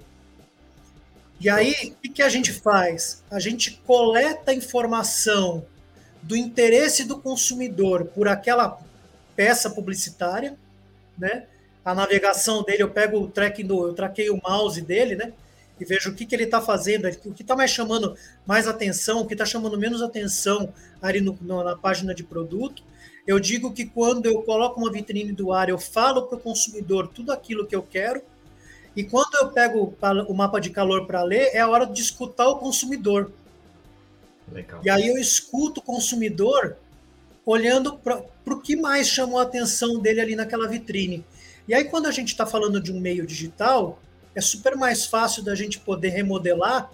E 1.39 1.49
aí, 1.49 1.93
o 2.03 2.11
que 2.11 2.23
a 2.23 2.29
gente 2.29 2.51
faz? 2.51 3.23
A 3.29 3.39
gente 3.39 3.79
coleta 3.85 4.53
informação 4.53 5.65
do 6.25 6.35
interesse 6.35 7.03
do 7.03 7.19
consumidor 7.19 8.05
por 8.05 8.27
aquela 8.27 8.79
peça 9.35 9.69
publicitária, 9.69 10.57
né? 11.17 11.45
A 11.83 11.93
navegação 11.93 12.63
dele, 12.63 12.81
eu 12.81 12.89
pego 12.89 13.19
o 13.19 13.27
tracking 13.27 13.65
do, 13.65 13.87
eu 13.87 13.93
traquei 13.93 14.31
o 14.31 14.41
mouse 14.43 14.81
dele, 14.81 15.15
né? 15.15 15.33
E 15.79 15.85
vejo 15.85 16.09
o 16.09 16.15
que, 16.15 16.25
que 16.25 16.33
ele 16.33 16.45
está 16.45 16.59
fazendo, 16.59 17.07
o 17.25 17.33
que 17.33 17.43
está 17.43 17.55
mais 17.55 17.69
chamando 17.69 18.17
mais 18.45 18.67
atenção, 18.67 19.21
o 19.21 19.27
que 19.27 19.35
está 19.35 19.45
chamando 19.45 19.77
menos 19.77 20.01
atenção 20.01 20.73
ali 20.99 21.21
no, 21.21 21.37
na 21.63 21.75
página 21.75 22.15
de 22.15 22.23
produto. 22.23 22.81
Eu 23.27 23.39
digo 23.39 23.71
que 23.71 23.85
quando 23.85 24.25
eu 24.25 24.41
coloco 24.41 24.79
uma 24.79 24.91
vitrine 24.91 25.31
do 25.31 25.53
ar, 25.53 25.69
eu 25.69 25.77
falo 25.77 26.23
para 26.23 26.37
o 26.37 26.41
consumidor 26.41 27.07
tudo 27.07 27.31
aquilo 27.31 27.67
que 27.67 27.75
eu 27.75 27.83
quero, 27.83 28.21
e 28.95 29.03
quando 29.03 29.35
eu 29.35 29.49
pego 29.49 29.93
o 30.27 30.33
mapa 30.33 30.59
de 30.59 30.71
calor 30.71 31.05
para 31.05 31.21
ler, 31.21 31.51
é 31.53 31.59
a 31.59 31.67
hora 31.67 31.85
de 31.85 32.01
escutar 32.01 32.47
o 32.47 32.57
consumidor. 32.57 33.31
Legal. 34.51 34.81
E 34.83 34.89
aí 34.89 35.07
eu 35.07 35.17
escuto 35.17 35.79
o 35.79 35.83
consumidor 35.83 36.77
olhando 37.45 37.97
para 37.97 38.23
o 38.45 38.59
que 38.59 38.75
mais 38.75 39.07
chamou 39.07 39.39
a 39.39 39.43
atenção 39.43 39.99
dele 39.99 40.21
ali 40.21 40.35
naquela 40.35 40.67
vitrine. 40.67 41.23
E 41.67 41.73
aí, 41.73 41.85
quando 41.85 42.07
a 42.07 42.11
gente 42.11 42.29
está 42.29 42.45
falando 42.45 42.79
de 42.79 42.91
um 42.91 42.99
meio 42.99 43.25
digital, 43.25 43.99
é 44.35 44.41
super 44.41 44.75
mais 44.75 45.05
fácil 45.05 45.43
da 45.43 45.55
gente 45.55 45.79
poder 45.79 46.09
remodelar 46.09 46.91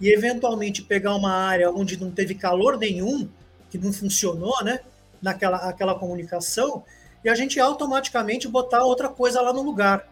e 0.00 0.08
eventualmente 0.08 0.82
pegar 0.82 1.14
uma 1.14 1.32
área 1.32 1.70
onde 1.70 2.00
não 2.00 2.10
teve 2.10 2.34
calor 2.34 2.78
nenhum, 2.78 3.28
que 3.70 3.78
não 3.78 3.92
funcionou, 3.92 4.64
né? 4.64 4.80
Naquela 5.20 5.58
aquela 5.58 5.94
comunicação, 5.94 6.82
e 7.22 7.28
a 7.28 7.34
gente 7.34 7.60
automaticamente 7.60 8.48
botar 8.48 8.82
outra 8.82 9.08
coisa 9.08 9.40
lá 9.40 9.52
no 9.52 9.62
lugar. 9.62 10.08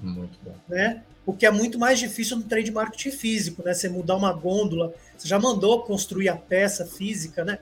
Muito 0.00 0.38
bom. 0.42 0.54
Né? 0.68 1.02
O 1.26 1.32
que 1.32 1.46
é 1.46 1.50
muito 1.50 1.78
mais 1.78 1.98
difícil 1.98 2.36
no 2.36 2.42
trade 2.42 2.70
marketing 2.70 3.10
físico, 3.10 3.62
né? 3.64 3.72
Você 3.72 3.88
mudar 3.88 4.16
uma 4.16 4.32
gôndola, 4.32 4.92
você 5.16 5.26
já 5.26 5.38
mandou 5.38 5.82
construir 5.82 6.28
a 6.28 6.36
peça 6.36 6.84
física, 6.84 7.44
né? 7.44 7.58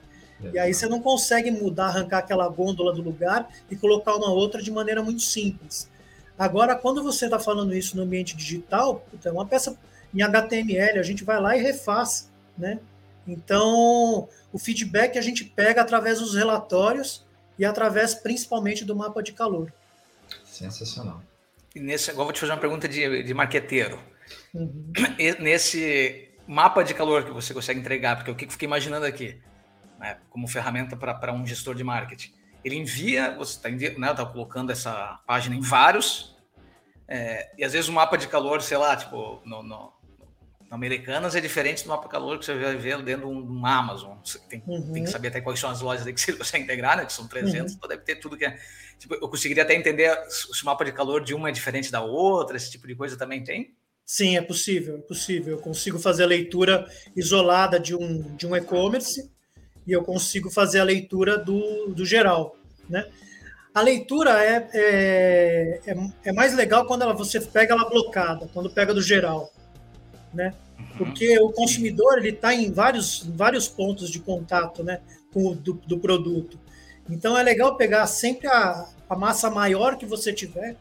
E 0.51 0.59
aí 0.59 0.73
você 0.73 0.87
não 0.87 0.99
consegue 0.99 1.49
mudar, 1.51 1.85
arrancar 1.85 2.17
aquela 2.17 2.47
gôndola 2.49 2.93
do 2.93 3.01
lugar 3.01 3.49
e 3.71 3.75
colocar 3.75 4.15
uma 4.15 4.29
outra 4.29 4.61
de 4.61 4.71
maneira 4.71 5.01
muito 5.01 5.21
simples. 5.21 5.89
Agora, 6.37 6.75
quando 6.75 7.01
você 7.01 7.25
está 7.25 7.39
falando 7.39 7.73
isso 7.73 7.95
no 7.95 8.03
ambiente 8.03 8.35
digital, 8.35 9.05
é 9.23 9.31
uma 9.31 9.45
peça 9.45 9.77
em 10.13 10.21
HTML, 10.21 10.99
a 10.99 11.03
gente 11.03 11.23
vai 11.23 11.39
lá 11.39 11.55
e 11.55 11.61
refaz, 11.61 12.29
né? 12.57 12.79
Então, 13.25 14.27
o 14.51 14.59
feedback 14.59 15.17
a 15.17 15.21
gente 15.21 15.45
pega 15.45 15.81
através 15.81 16.19
dos 16.19 16.35
relatórios 16.35 17.23
e 17.57 17.63
através 17.63 18.13
principalmente 18.13 18.83
do 18.83 18.95
mapa 18.95 19.23
de 19.23 19.31
calor. 19.31 19.71
Sensacional. 20.43 21.21
E 21.75 21.79
nesse, 21.79 22.11
agora 22.11 22.25
vou 22.25 22.33
te 22.33 22.39
fazer 22.39 22.51
uma 22.51 22.59
pergunta 22.59 22.87
de, 22.87 23.23
de 23.23 23.33
marqueteiro. 23.33 23.99
Uhum. 24.53 24.91
Nesse 25.39 26.29
mapa 26.47 26.83
de 26.83 26.93
calor 26.93 27.23
que 27.23 27.31
você 27.31 27.53
consegue 27.53 27.79
entregar, 27.79 28.15
porque 28.15 28.31
o 28.31 28.35
que 28.35 28.45
eu 28.45 28.51
fiquei 28.51 28.67
imaginando 28.67 29.05
aqui, 29.05 29.41
né, 29.99 30.17
como 30.29 30.47
ferramenta 30.47 30.95
para 30.95 31.33
um 31.33 31.45
gestor 31.45 31.75
de 31.75 31.83
marketing, 31.83 32.33
ele 32.63 32.75
envia, 32.75 33.35
você 33.35 33.57
está 33.57 33.69
né, 33.69 34.13
tá 34.13 34.25
colocando 34.25 34.71
essa 34.71 35.19
página 35.25 35.55
em 35.55 35.61
vários, 35.61 36.37
é, 37.07 37.51
e 37.57 37.63
às 37.63 37.73
vezes 37.73 37.89
o 37.89 37.93
mapa 37.93 38.17
de 38.17 38.27
calor, 38.27 38.61
sei 38.61 38.77
lá, 38.77 38.95
tipo, 38.95 39.41
no, 39.45 39.61
no 39.63 39.93
Americanas 40.73 41.35
é 41.35 41.41
diferente 41.41 41.83
do 41.83 41.89
mapa 41.89 42.03
de 42.03 42.09
calor 42.09 42.39
que 42.39 42.45
você 42.45 42.55
vai 42.55 42.75
ver 42.75 43.01
dentro 43.03 43.27
de 43.27 43.33
um, 43.33 43.65
Amazon. 43.65 44.17
Você 44.23 44.39
tem, 44.49 44.63
uhum. 44.65 44.91
tem, 44.91 45.03
que 45.03 45.09
saber 45.09 45.29
até 45.29 45.41
quais 45.41 45.59
são 45.59 45.69
as 45.69 45.81
lojas 45.81 46.05
que 46.05 46.19
você 46.19 46.33
consegue 46.33 46.63
integrar, 46.63 46.97
né, 46.97 47.05
que 47.05 47.13
são 47.13 47.27
300, 47.27 47.71
uhum. 47.71 47.77
então 47.77 47.89
deve 47.89 48.03
ter 48.03 48.15
tudo 48.15 48.37
que 48.37 48.45
é 48.45 48.57
Tipo, 49.03 49.15
eu 49.15 49.27
conseguiria 49.27 49.63
até 49.63 49.75
entender 49.75 50.17
se 50.29 50.63
o 50.63 50.65
mapa 50.65 50.85
de 50.85 50.93
calor 50.93 51.21
de 51.21 51.33
uma 51.33 51.49
é 51.49 51.51
diferente 51.51 51.91
da 51.91 52.01
outra, 52.01 52.55
esse 52.55 52.71
tipo 52.71 52.87
de 52.87 52.95
coisa 52.95 53.17
também 53.17 53.43
tem? 53.43 53.75
Sim, 54.05 54.37
é 54.37 54.41
possível, 54.41 54.95
é 54.95 55.01
possível. 55.01 55.57
Eu 55.57 55.61
consigo 55.61 55.99
fazer 55.99 56.23
a 56.23 56.27
leitura 56.27 56.87
isolada 57.13 57.77
de 57.77 57.93
um, 57.93 58.21
de 58.37 58.47
um 58.47 58.55
e-commerce 58.55 59.29
e 59.85 59.91
eu 59.91 60.03
consigo 60.05 60.49
fazer 60.49 60.79
a 60.79 60.85
leitura 60.85 61.37
do, 61.37 61.87
do 61.87 62.05
geral, 62.05 62.55
né? 62.89 63.05
A 63.73 63.81
leitura 63.81 64.41
é, 64.41 64.69
é, 64.73 65.81
é, 65.85 65.95
é 66.25 66.31
mais 66.31 66.55
legal 66.55 66.85
quando 66.85 67.01
ela, 67.01 67.13
você 67.13 67.41
pega 67.41 67.73
ela 67.73 67.89
blocada, 67.89 68.47
quando 68.53 68.69
pega 68.69 68.93
do 68.93 69.01
geral, 69.01 69.51
né? 70.33 70.53
Porque 70.97 71.39
o 71.39 71.51
consumidor 71.51 72.19
ele 72.19 72.29
está 72.29 72.53
em 72.53 72.71
vários, 72.71 73.23
vários 73.35 73.67
pontos 73.67 74.09
de 74.09 74.19
contato, 74.19 74.83
né, 74.83 75.01
com 75.33 75.47
o, 75.47 75.55
do, 75.55 75.73
do 75.73 75.97
produto. 75.97 76.59
Então 77.09 77.37
é 77.37 77.43
legal 77.43 77.75
pegar 77.75 78.05
sempre 78.07 78.47
a, 78.47 78.87
a 79.09 79.15
massa 79.15 79.49
maior 79.49 79.97
que 79.97 80.05
você 80.05 80.31
tiver 80.31 80.75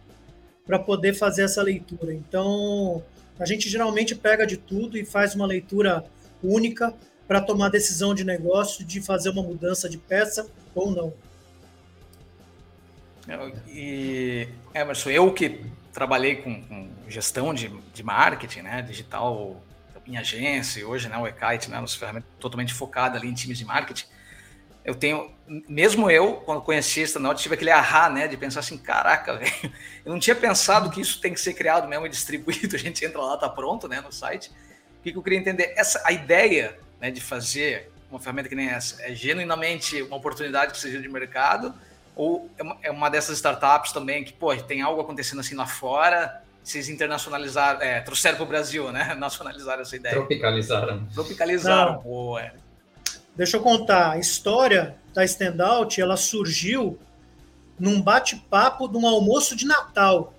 para 0.67 0.79
poder 0.79 1.15
fazer 1.15 1.43
essa 1.43 1.63
leitura. 1.63 2.15
Então 2.15 3.03
a 3.39 3.47
gente 3.47 3.69
geralmente 3.69 4.15
pega 4.15 4.47
de 4.47 4.57
tudo 4.57 4.97
e 4.97 5.05
faz 5.05 5.35
uma 5.35 5.47
leitura 5.47 6.05
única 6.43 6.95
para 7.27 7.41
tomar 7.41 7.71
decisão 7.71 8.15
de 8.15 8.25
negócio 8.25 8.85
de 8.85 9.01
fazer 9.01 9.31
uma 9.31 9.43
mudança 9.43 9.89
de 9.89 9.97
peça 9.97 10.47
ou 10.75 10.91
não. 10.91 11.13
E 13.69 14.49
Emerson, 14.75 15.11
eu 15.11 15.33
que 15.33 15.65
trabalhei 15.93 16.37
com, 16.37 16.63
com 16.63 16.89
gestão 17.09 17.55
de, 17.55 17.71
de 17.95 18.03
marketing, 18.03 18.63
né, 18.63 18.83
digital 18.83 19.63
em 20.07 20.17
agência, 20.17 20.87
hoje 20.87 21.09
né, 21.09 21.17
o 21.17 21.27
eKite, 21.27 21.71
né, 21.71 21.81
nossa 21.81 21.99
ferramenta 21.99 22.27
totalmente 22.39 22.75
focada 22.75 23.19
ali 23.19 23.29
em 23.29 23.35
times 23.35 23.59
de 23.59 23.65
marketing 23.65 24.07
eu 24.85 24.95
tenho, 24.95 25.33
mesmo 25.69 26.11
eu, 26.11 26.35
quando 26.45 26.61
conheci 26.61 27.01
esse 27.01 27.13
Stanaught, 27.13 27.41
tive 27.41 27.55
aquele 27.55 27.71
ahá, 27.71 28.11
né, 28.11 28.27
de 28.27 28.37
pensar 28.37 28.61
assim, 28.61 28.77
caraca, 28.77 29.35
velho, 29.39 29.73
eu 30.05 30.13
não 30.13 30.19
tinha 30.19 30.35
pensado 30.35 30.91
que 30.91 31.01
isso 31.01 31.21
tem 31.21 31.33
que 31.33 31.41
ser 31.41 31.55
criado 31.55 31.89
mesmo 31.89 32.07
e 32.07 32.09
distribuído, 32.09 32.75
a 32.77 32.79
gente 32.79 33.05
entra 33.05 33.21
lá, 33.21 33.37
tá 33.37 33.49
pronto, 33.49 33.87
né, 33.87 34.01
no 34.01 34.13
site. 34.13 34.51
O 34.99 35.03
que, 35.03 35.17
eu 35.17 35.23
queria 35.23 35.39
entender? 35.39 35.73
Essa, 35.77 36.03
a 36.05 36.13
ideia, 36.13 36.79
né, 37.01 37.11
de 37.11 37.21
fazer 37.21 37.91
uma 38.11 38.19
ferramenta 38.19 38.49
que 38.49 38.55
nem 38.55 38.69
essa, 38.69 39.01
é 39.03 39.15
genuinamente 39.15 40.03
uma 40.03 40.17
oportunidade 40.17 40.73
que 40.73 40.79
seja 40.79 41.01
de 41.01 41.09
mercado, 41.09 41.75
ou 42.15 42.51
é 42.59 42.63
uma, 42.63 42.79
é 42.83 42.91
uma 42.91 43.09
dessas 43.09 43.37
startups 43.37 43.93
também 43.93 44.23
que, 44.23 44.33
pô, 44.33 44.55
tem 44.57 44.83
algo 44.83 45.01
acontecendo 45.01 45.41
assim 45.41 45.55
lá 45.55 45.67
fora, 45.67 46.43
vocês 46.63 46.89
internacionalizaram, 46.89 47.81
é, 47.81 48.01
trouxeram 48.01 48.37
para 48.37 48.45
o 48.45 48.49
Brasil, 48.49 48.93
né, 48.93 49.15
nacionalizaram 49.19 49.83
essa 49.83 49.97
ideia. 49.97 50.15
Tropicalizaram. 50.15 51.07
Tropicalizaram, 51.13 51.93
não. 51.95 52.03
pô, 52.03 52.39
é. 52.39 52.55
Deixa 53.35 53.57
eu 53.57 53.63
contar, 53.63 54.13
a 54.13 54.19
história 54.19 54.97
da 55.13 55.25
Standout, 55.25 56.01
ela 56.01 56.17
surgiu 56.17 56.99
num 57.79 58.01
bate-papo 58.01 58.87
de 58.87 58.97
um 58.97 59.07
almoço 59.07 59.57
de 59.57 59.67
Natal. 59.67 60.35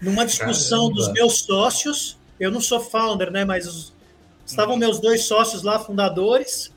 Numa 0.00 0.24
discussão 0.24 0.88
Caramba. 0.88 0.94
dos 0.94 1.12
meus 1.12 1.40
sócios, 1.42 2.18
eu 2.38 2.50
não 2.50 2.60
sou 2.60 2.80
founder, 2.80 3.30
né, 3.30 3.44
mas 3.44 3.66
os, 3.66 3.92
estavam 4.46 4.76
meus 4.76 4.98
dois 5.00 5.24
sócios 5.24 5.62
lá, 5.62 5.78
fundadores, 5.78 6.72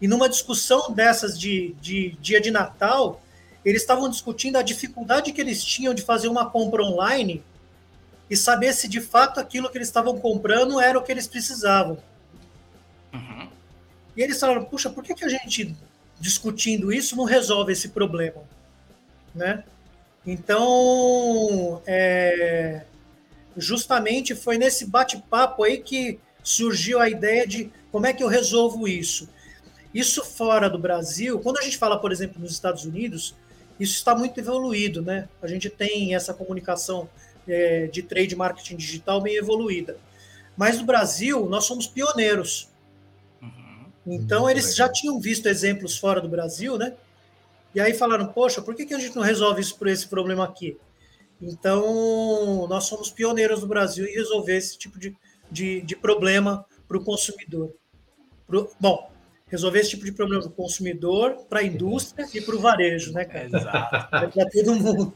e 0.00 0.08
numa 0.08 0.28
discussão 0.28 0.92
dessas 0.92 1.38
de, 1.38 1.74
de 1.80 2.16
dia 2.20 2.40
de 2.40 2.50
Natal, 2.50 3.20
eles 3.68 3.82
estavam 3.82 4.08
discutindo 4.08 4.56
a 4.56 4.62
dificuldade 4.62 5.32
que 5.32 5.40
eles 5.40 5.62
tinham 5.62 5.92
de 5.92 6.02
fazer 6.02 6.28
uma 6.28 6.48
compra 6.48 6.82
online 6.82 7.42
e 8.30 8.36
saber 8.36 8.72
se 8.72 8.88
de 8.88 9.00
fato 9.00 9.40
aquilo 9.40 9.70
que 9.70 9.78
eles 9.78 9.88
estavam 9.88 10.18
comprando 10.18 10.80
era 10.80 10.98
o 10.98 11.02
que 11.02 11.12
eles 11.12 11.26
precisavam. 11.26 11.98
E 14.16 14.22
eles 14.22 14.38
falaram, 14.40 14.64
puxa, 14.64 14.90
por 14.90 15.04
que, 15.04 15.14
que 15.14 15.24
a 15.24 15.28
gente, 15.28 15.76
discutindo 16.18 16.92
isso, 16.92 17.16
não 17.16 17.24
resolve 17.24 17.72
esse 17.72 17.90
problema? 17.90 18.42
Né? 19.34 19.62
Então, 20.26 21.80
é, 21.86 22.82
justamente 23.56 24.34
foi 24.34 24.58
nesse 24.58 24.86
bate-papo 24.86 25.62
aí 25.62 25.78
que 25.78 26.18
surgiu 26.42 27.00
a 27.00 27.08
ideia 27.08 27.46
de 27.46 27.70
como 27.92 28.06
é 28.06 28.12
que 28.12 28.22
eu 28.22 28.28
resolvo 28.28 28.88
isso. 28.88 29.28
Isso 29.94 30.24
fora 30.24 30.68
do 30.68 30.78
Brasil, 30.78 31.38
quando 31.40 31.58
a 31.58 31.62
gente 31.62 31.78
fala, 31.78 31.98
por 31.98 32.12
exemplo, 32.12 32.40
nos 32.40 32.52
Estados 32.52 32.84
Unidos, 32.84 33.34
isso 33.78 33.94
está 33.94 34.14
muito 34.14 34.38
evoluído, 34.38 35.02
né? 35.02 35.28
A 35.40 35.46
gente 35.46 35.70
tem 35.70 36.14
essa 36.14 36.34
comunicação 36.34 37.08
é, 37.46 37.86
de 37.86 38.02
trade 38.02 38.34
marketing 38.36 38.76
digital 38.76 39.20
bem 39.20 39.36
evoluída. 39.36 39.96
Mas 40.56 40.78
no 40.78 40.84
Brasil, 40.84 41.48
nós 41.48 41.64
somos 41.64 41.86
pioneiros. 41.86 42.68
Então, 44.04 44.42
Muito 44.42 44.50
eles 44.50 44.70
legal. 44.70 44.76
já 44.76 44.88
tinham 44.92 45.20
visto 45.20 45.46
exemplos 45.46 45.98
fora 45.98 46.20
do 46.20 46.28
Brasil, 46.28 46.76
né? 46.76 46.94
E 47.74 47.80
aí 47.80 47.94
falaram, 47.94 48.26
poxa, 48.26 48.62
por 48.62 48.74
que, 48.74 48.86
que 48.86 48.94
a 48.94 48.98
gente 48.98 49.14
não 49.14 49.22
resolve 49.22 49.60
isso 49.60 49.76
por 49.76 49.86
esse 49.86 50.08
problema 50.08 50.44
aqui? 50.44 50.76
Então, 51.40 52.66
nós 52.68 52.84
somos 52.84 53.10
pioneiros 53.10 53.60
no 53.60 53.68
Brasil 53.68 54.06
em 54.06 54.14
resolver 54.14 54.56
esse 54.56 54.76
tipo 54.76 54.98
de, 54.98 55.16
de, 55.50 55.82
de 55.82 55.94
problema 55.94 56.64
para 56.88 56.96
o 56.96 57.04
consumidor. 57.04 57.72
Pro, 58.46 58.70
bom, 58.80 59.12
resolver 59.48 59.80
esse 59.80 59.90
tipo 59.90 60.04
de 60.04 60.12
problema 60.12 60.42
para 60.42 60.50
o 60.50 60.54
consumidor, 60.54 61.36
para 61.48 61.60
a 61.60 61.64
indústria 61.64 62.26
e 62.32 62.40
para 62.40 62.54
o 62.54 62.60
varejo, 62.60 63.12
né, 63.12 63.24
cara? 63.24 63.46
Exato. 63.46 64.16
É 64.16 64.26
para 64.26 64.50
todo 64.50 64.74
mundo. 64.74 65.14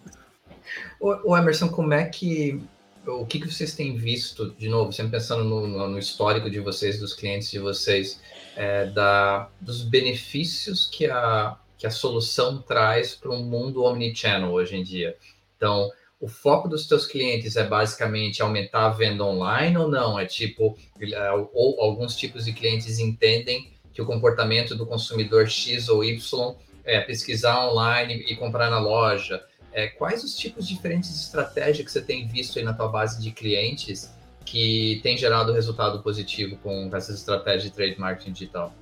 O 1.24 1.36
Emerson, 1.36 1.68
como 1.68 1.92
é 1.92 2.06
que 2.06 2.62
o 3.06 3.26
que, 3.26 3.40
que 3.40 3.52
vocês 3.52 3.74
têm 3.74 3.96
visto, 3.96 4.50
de 4.52 4.68
novo, 4.68 4.92
sempre 4.92 5.12
pensando 5.12 5.44
no, 5.44 5.88
no 5.88 5.98
histórico 5.98 6.48
de 6.48 6.60
vocês, 6.60 7.00
dos 7.00 7.14
clientes 7.14 7.50
de 7.50 7.58
vocês, 7.58 8.20
é, 8.56 8.86
da, 8.86 9.48
dos 9.60 9.82
benefícios 9.82 10.86
que 10.86 11.06
a, 11.06 11.56
que 11.76 11.86
a 11.86 11.90
solução 11.90 12.62
traz 12.62 13.14
para 13.14 13.32
um 13.32 13.42
mundo 13.42 13.82
omnichannel 13.82 14.52
hoje 14.52 14.76
em 14.76 14.84
dia? 14.84 15.16
Então, 15.56 15.90
o 16.20 16.28
foco 16.28 16.68
dos 16.68 16.86
teus 16.86 17.04
clientes 17.04 17.56
é 17.56 17.66
basicamente 17.66 18.40
aumentar 18.40 18.86
a 18.86 18.90
venda 18.90 19.24
online 19.24 19.76
ou 19.76 19.88
não? 19.88 20.18
É 20.18 20.24
tipo, 20.24 20.78
é, 21.00 21.32
ou 21.52 21.80
alguns 21.80 22.14
tipos 22.14 22.44
de 22.44 22.52
clientes 22.52 23.00
entendem 23.00 23.71
que 23.92 24.00
o 24.00 24.06
comportamento 24.06 24.74
do 24.74 24.86
consumidor 24.86 25.48
X 25.48 25.88
ou 25.88 26.04
Y 26.04 26.54
é 26.84 27.00
pesquisar 27.00 27.66
online 27.66 28.24
e 28.28 28.34
comprar 28.36 28.70
na 28.70 28.78
loja. 28.78 29.42
É, 29.72 29.86
quais 29.86 30.22
os 30.22 30.36
tipos 30.36 30.68
diferentes 30.68 31.32
de 31.74 31.84
que 31.84 31.90
você 31.90 32.02
tem 32.02 32.26
visto 32.26 32.58
aí 32.58 32.64
na 32.64 32.74
tua 32.74 32.88
base 32.88 33.20
de 33.22 33.30
clientes 33.30 34.12
que 34.44 35.00
tem 35.02 35.16
gerado 35.16 35.52
resultado 35.52 36.02
positivo 36.02 36.56
com 36.56 36.90
essas 36.94 37.18
estratégias 37.18 37.64
de 37.64 37.70
trade 37.70 37.98
marketing 37.98 38.32
digital? 38.32 38.74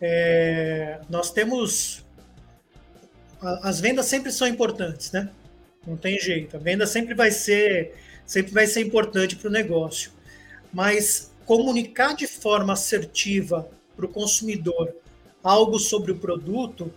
É, 0.00 1.00
nós 1.08 1.30
temos. 1.30 2.04
As 3.40 3.80
vendas 3.80 4.06
sempre 4.06 4.32
são 4.32 4.48
importantes, 4.48 5.12
né? 5.12 5.30
Não 5.86 5.96
tem 5.96 6.18
jeito. 6.18 6.56
A 6.56 6.60
venda 6.60 6.86
sempre 6.86 7.14
vai 7.14 7.30
ser, 7.30 7.94
sempre 8.26 8.52
vai 8.52 8.66
ser 8.66 8.80
importante 8.80 9.36
para 9.36 9.48
o 9.48 9.52
negócio. 9.52 10.10
Mas 10.72 11.32
comunicar 11.46 12.14
de 12.14 12.26
forma 12.26 12.72
assertiva 12.72 13.68
para 13.98 14.06
o 14.06 14.08
consumidor 14.08 14.94
algo 15.42 15.76
sobre 15.76 16.12
o 16.12 16.18
produto 16.18 16.94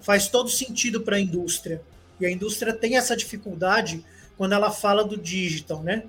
faz 0.00 0.26
todo 0.26 0.50
sentido 0.50 1.02
para 1.02 1.16
a 1.16 1.20
indústria. 1.20 1.80
E 2.18 2.26
a 2.26 2.30
indústria 2.30 2.72
tem 2.72 2.96
essa 2.96 3.16
dificuldade 3.16 4.04
quando 4.36 4.52
ela 4.52 4.72
fala 4.72 5.04
do 5.04 5.16
digital, 5.16 5.84
né? 5.84 6.02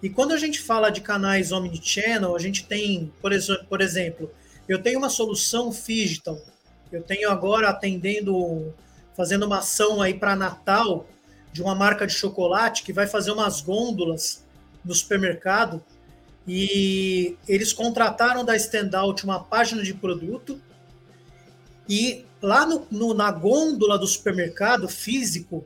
E 0.00 0.08
quando 0.08 0.32
a 0.32 0.38
gente 0.38 0.60
fala 0.60 0.88
de 0.88 1.00
canais 1.00 1.50
omnichannel, 1.50 2.36
a 2.36 2.38
gente 2.38 2.64
tem, 2.64 3.12
por 3.20 3.32
exemplo, 3.32 3.66
por 3.68 3.80
exemplo 3.80 4.30
eu 4.68 4.80
tenho 4.80 5.00
uma 5.00 5.10
solução 5.10 5.70
digital. 5.70 6.40
Eu 6.92 7.02
tenho 7.02 7.28
agora 7.28 7.68
atendendo, 7.68 8.72
fazendo 9.16 9.46
uma 9.46 9.58
ação 9.58 10.00
aí 10.00 10.14
para 10.14 10.36
Natal 10.36 11.06
de 11.52 11.60
uma 11.60 11.74
marca 11.74 12.06
de 12.06 12.12
chocolate 12.12 12.84
que 12.84 12.92
vai 12.92 13.08
fazer 13.08 13.32
umas 13.32 13.60
gôndolas 13.60 14.44
no 14.84 14.94
supermercado 14.94 15.82
e 16.46 17.36
eles 17.46 17.72
contrataram 17.72 18.44
da 18.44 18.56
Standout 18.56 19.24
uma 19.24 19.42
página 19.42 19.82
de 19.82 19.94
produto 19.94 20.60
e 21.88 22.24
lá 22.40 22.66
no, 22.66 22.86
no, 22.90 23.14
na 23.14 23.30
gôndola 23.30 23.98
do 23.98 24.06
supermercado 24.06 24.88
físico 24.88 25.64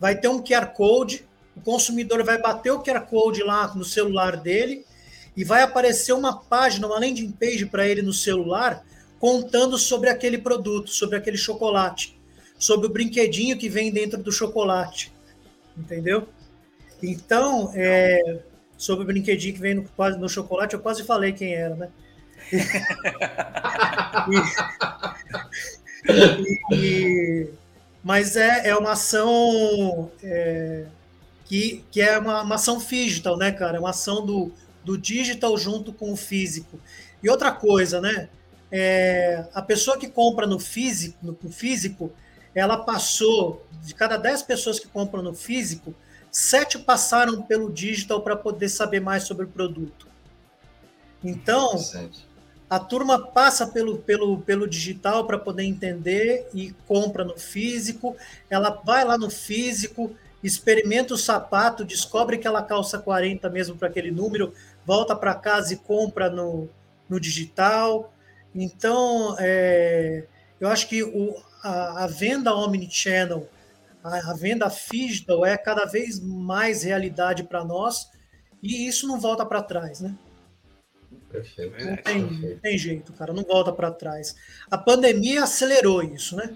vai 0.00 0.16
ter 0.18 0.28
um 0.28 0.42
QR 0.42 0.66
Code 0.74 1.24
o 1.56 1.60
consumidor 1.60 2.24
vai 2.24 2.40
bater 2.40 2.70
o 2.70 2.82
QR 2.82 3.00
Code 3.02 3.42
lá 3.42 3.74
no 3.74 3.84
celular 3.84 4.36
dele 4.36 4.84
e 5.36 5.44
vai 5.44 5.62
aparecer 5.62 6.12
uma 6.12 6.38
página, 6.38 6.86
uma 6.86 6.98
landing 6.98 7.30
page 7.30 7.66
para 7.66 7.86
ele 7.86 8.02
no 8.02 8.12
celular, 8.12 8.84
contando 9.18 9.78
sobre 9.78 10.08
aquele 10.08 10.38
produto, 10.38 10.90
sobre 10.90 11.16
aquele 11.16 11.36
chocolate, 11.36 12.18
sobre 12.58 12.86
o 12.86 12.90
brinquedinho 12.90 13.58
que 13.58 13.68
vem 13.68 13.92
dentro 13.92 14.22
do 14.22 14.32
chocolate. 14.32 15.12
Entendeu? 15.76 16.28
Então, 17.02 17.72
é, 17.74 18.40
sobre 18.82 19.04
o 19.04 19.06
brinquedinho 19.06 19.54
que 19.54 19.60
vem 19.60 19.74
no, 19.74 19.84
no 20.18 20.28
chocolate, 20.28 20.74
eu 20.74 20.80
quase 20.80 21.04
falei 21.04 21.32
quem 21.32 21.54
era, 21.54 21.76
né? 21.76 21.88
e, 26.72 26.74
e, 26.74 27.48
mas 28.02 28.34
é, 28.36 28.70
é 28.70 28.76
uma 28.76 28.92
ação. 28.92 30.10
É, 30.20 30.86
que, 31.44 31.84
que 31.92 32.00
é 32.00 32.18
uma, 32.18 32.42
uma 32.42 32.56
ação 32.56 32.78
digital, 32.78 33.36
né, 33.36 33.52
cara? 33.52 33.76
É 33.76 33.80
uma 33.80 33.90
ação 33.90 34.26
do, 34.26 34.50
do 34.84 34.98
digital 34.98 35.56
junto 35.56 35.92
com 35.92 36.12
o 36.12 36.16
físico. 36.16 36.80
E 37.22 37.30
outra 37.30 37.52
coisa, 37.52 38.00
né? 38.00 38.28
É, 38.70 39.44
a 39.54 39.62
pessoa 39.62 39.96
que 39.96 40.08
compra 40.08 40.44
no 40.44 40.58
físico, 40.58 41.18
no 41.22 41.52
físico, 41.52 42.12
ela 42.52 42.78
passou, 42.78 43.64
de 43.80 43.94
cada 43.94 44.16
10 44.16 44.42
pessoas 44.42 44.80
que 44.80 44.88
compram 44.88 45.22
no 45.22 45.34
físico, 45.34 45.94
sete 46.32 46.78
passaram 46.78 47.42
pelo 47.42 47.70
digital 47.70 48.22
para 48.22 48.34
poder 48.34 48.70
saber 48.70 49.00
mais 49.00 49.24
sobre 49.24 49.44
o 49.44 49.48
produto. 49.48 50.08
Então, 51.22 51.78
a 52.68 52.78
turma 52.80 53.18
passa 53.18 53.66
pelo, 53.66 53.98
pelo, 53.98 54.38
pelo 54.38 54.66
digital 54.66 55.26
para 55.26 55.38
poder 55.38 55.64
entender 55.64 56.48
e 56.54 56.72
compra 56.88 57.22
no 57.22 57.38
físico, 57.38 58.16
ela 58.48 58.70
vai 58.82 59.04
lá 59.04 59.18
no 59.18 59.28
físico, 59.28 60.16
experimenta 60.42 61.12
o 61.12 61.18
sapato, 61.18 61.84
descobre 61.84 62.38
que 62.38 62.46
ela 62.46 62.62
calça 62.62 62.98
40 62.98 63.48
mesmo 63.50 63.76
para 63.76 63.88
aquele 63.88 64.10
número, 64.10 64.54
volta 64.86 65.14
para 65.14 65.34
casa 65.34 65.74
e 65.74 65.76
compra 65.76 66.30
no, 66.30 66.68
no 67.08 67.20
digital. 67.20 68.12
Então, 68.54 69.36
é, 69.38 70.24
eu 70.58 70.68
acho 70.68 70.88
que 70.88 71.02
o, 71.02 71.36
a, 71.62 72.04
a 72.04 72.06
venda 72.06 72.54
omnichannel, 72.54 73.48
a, 74.02 74.34
venda 74.34 74.70
digital 74.90 75.46
é 75.46 75.56
cada 75.56 75.84
vez 75.84 76.20
mais 76.20 76.82
realidade 76.82 77.44
para 77.44 77.64
nós 77.64 78.10
e 78.62 78.86
isso 78.86 79.06
não 79.06 79.20
volta 79.20 79.44
para 79.44 79.62
trás, 79.62 80.00
né? 80.00 80.14
Perfeito. 81.30 81.84
Não 81.84 81.96
tem, 81.96 82.28
Perfeito. 82.28 82.60
tem 82.60 82.78
jeito, 82.78 83.12
cara, 83.14 83.32
não 83.32 83.42
volta 83.42 83.72
para 83.72 83.90
trás. 83.90 84.34
A 84.70 84.76
pandemia 84.76 85.44
acelerou 85.44 86.02
isso, 86.02 86.36
né? 86.36 86.54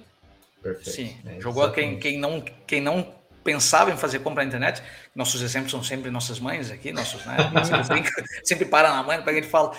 Perfeito. 0.62 0.90
Sim, 0.90 1.16
é, 1.26 1.40
jogou 1.40 1.70
quem, 1.72 1.98
quem, 1.98 2.18
não, 2.18 2.40
quem 2.66 2.80
não 2.80 3.14
pensava 3.42 3.90
em 3.90 3.96
fazer 3.96 4.18
compra 4.18 4.42
na 4.42 4.48
internet, 4.48 4.82
nossos 5.14 5.40
exemplos 5.40 5.70
são 5.70 5.82
sempre 5.82 6.10
nossas 6.10 6.40
mães 6.40 6.70
aqui, 6.70 6.92
nossos, 6.92 7.24
né? 7.24 7.36
Sempre, 7.86 8.12
sempre 8.44 8.64
para 8.66 8.90
na 8.92 9.02
mãe, 9.02 9.22
para 9.22 9.30
a 9.30 9.34
gente 9.34 9.46
fala, 9.46 9.72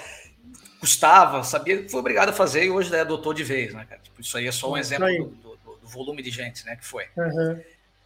custava, 0.80 1.44
sabia, 1.44 1.88
foi 1.90 2.00
obrigado 2.00 2.30
a 2.30 2.34
fazer 2.34 2.66
e 2.66 2.70
hoje 2.70 2.96
é 2.96 3.02
adotou 3.02 3.34
de 3.34 3.44
vez, 3.44 3.74
né, 3.74 3.86
cara? 3.86 4.02
Tipo, 4.02 4.22
isso 4.22 4.38
aí 4.38 4.48
é 4.48 4.52
só 4.52 4.72
um 4.72 4.78
exemplo 4.78 5.08
do, 5.44 5.47
do, 5.88 5.92
volume 5.92 6.22
de 6.22 6.30
gente, 6.30 6.66
né, 6.66 6.76
que 6.76 6.86
foi. 6.86 7.06
Uhum. 7.16 7.62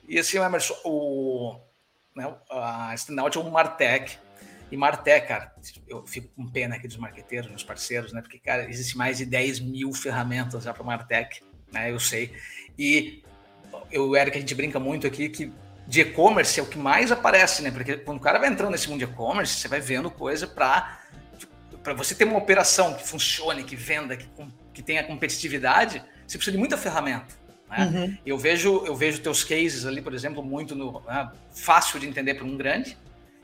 E 0.08 0.20
assim, 0.20 0.38
Emerson, 0.38 0.76
o, 0.84 1.60
né, 2.16 2.34
a 2.50 2.94
Standout 2.96 3.38
é 3.38 3.42
um 3.42 3.50
Martech, 3.50 4.18
e 4.72 4.78
Martech, 4.78 5.28
cara, 5.28 5.54
eu 5.88 6.06
fico 6.08 6.30
com 6.36 6.50
pena 6.50 6.76
aqui 6.76 6.88
dos 6.88 6.98
marqueteiros, 6.98 7.50
meus 7.50 7.64
parceiros, 7.64 8.14
né, 8.14 8.22
porque, 8.22 8.40
cara, 8.40 8.70
existe 8.70 8.98
mais 8.98 9.18
de 9.18 9.26
10 9.26 9.60
mil 9.60 9.94
ferramentas 9.94 10.64
já 10.64 10.74
para 10.74 10.84
Martech, 10.84 11.44
né, 11.72 11.92
eu 11.92 12.00
sei, 12.00 12.34
e 12.78 13.24
eu 13.92 14.06
e 14.06 14.10
o 14.10 14.16
Eric, 14.16 14.38
a 14.38 14.40
gente 14.40 14.56
brinca 14.56 14.80
muito 14.80 15.06
aqui 15.06 15.30
que 15.30 15.52
de 15.88 16.02
e-commerce 16.02 16.60
é 16.60 16.64
o 16.64 16.66
que 16.66 16.78
mais 16.78 17.12
aparece, 17.12 17.62
né? 17.62 17.72
Porque 17.72 17.98
quando 17.98 18.18
o 18.18 18.22
cara 18.22 18.40
vai 18.40 18.50
entrando 18.50 18.72
nesse 18.72 18.90
mundo 18.90 19.00
de 19.00 19.12
e-commerce, 19.12 19.56
você 19.56 19.68
vai 19.68 19.82
vendo 19.82 20.10
coisa 20.10 20.48
para 20.48 21.00
para 21.84 21.94
você 21.94 22.14
ter 22.14 22.26
uma 22.26 22.38
operação 22.38 22.94
que 22.94 23.08
funcione, 23.08 23.64
que 23.64 23.76
venda, 23.76 24.16
que, 24.16 24.28
que 24.72 24.84
tenha 24.84 25.04
competitividade, 25.04 26.04
você 26.28 26.38
precisa 26.38 26.52
de 26.52 26.58
muita 26.58 26.78
ferramenta. 26.78 27.34
Né? 27.72 27.86
Uhum. 27.86 28.18
Eu 28.26 28.38
vejo 28.38 28.86
eu 28.86 28.96
vejo 28.96 29.22
teus 29.22 29.44
cases 29.44 29.86
ali, 29.86 30.02
por 30.02 30.14
exemplo, 30.14 30.44
muito 30.44 30.76
no 30.76 31.02
né, 31.02 31.32
fácil 31.52 32.00
de 32.00 32.08
entender 32.08 32.36
para 32.36 32.46
um 32.46 32.56
grande. 32.56 32.98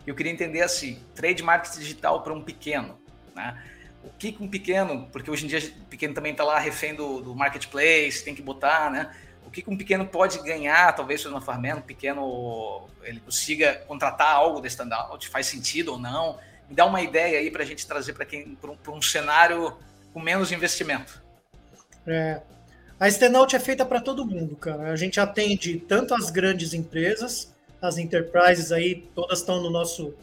Eu 0.06 0.14
queria 0.14 0.32
entender 0.32 0.62
assim, 0.62 1.00
trade 1.16 1.42
marketing 1.42 1.80
digital 1.80 2.22
para 2.22 2.34
um 2.34 2.42
pequeno, 2.42 2.98
né? 3.36 3.62
O 4.04 4.10
que 4.10 4.38
um 4.40 4.48
pequeno, 4.48 5.08
porque 5.12 5.30
hoje 5.30 5.46
em 5.46 5.48
dia 5.50 5.60
o 5.82 5.86
pequeno 5.86 6.14
também 6.14 6.32
está 6.32 6.44
lá 6.44 6.60
refém 6.60 6.96
do, 6.96 7.20
do 7.22 7.36
marketplace, 7.36 8.24
tem 8.24 8.34
que 8.34 8.42
botar, 8.42 8.90
né? 8.90 9.12
o 9.48 9.50
que, 9.50 9.64
um 9.66 9.78
pequeno 9.78 10.06
pode 10.06 10.40
ganhar, 10.44 10.94
talvez 10.94 11.22
seja 11.22 11.34
uma 11.34 11.42
farmela, 11.42 11.80
um 11.80 11.84
pequeno 11.84 12.88
ele 13.02 13.22
consiga 13.22 13.76
contratar 13.88 14.30
algo 14.30 14.60
da 14.60 14.68
standout, 14.68 15.30
faz 15.30 15.48
sentido 15.48 15.94
ou 15.94 16.00
não? 16.00 16.38
Me 16.68 16.76
dá 16.76 16.86
uma 16.86 17.02
ideia 17.02 17.40
aí 17.40 17.50
para 17.50 17.64
a 17.64 17.66
gente 17.66 17.88
trazer 17.88 18.12
para 18.12 18.26
quem 18.26 18.56
para 18.56 18.70
um, 18.70 18.78
um, 18.90 19.02
cenário 19.02 19.78
com 20.14 20.20
menos 20.20 20.52
investimento. 20.52 21.24
É, 22.06 22.42
a 23.00 23.08
standout 23.08 23.56
é 23.56 23.60
feita 23.60 23.86
para 23.86 24.02
todo 24.02 24.26
mundo, 24.26 24.56
cara. 24.56 24.92
A 24.92 24.96
gente 24.96 25.20
atende 25.20 25.80
tanto 25.88 26.14
as 26.14 26.30
grandes 26.30 26.74
empresas, 26.74 27.54
as 27.82 27.98
enterprises 27.98 28.72
aí, 28.72 29.08
todas 29.14 29.40
estão 29.40 29.62
no 29.62 29.70
nosso 29.70 30.14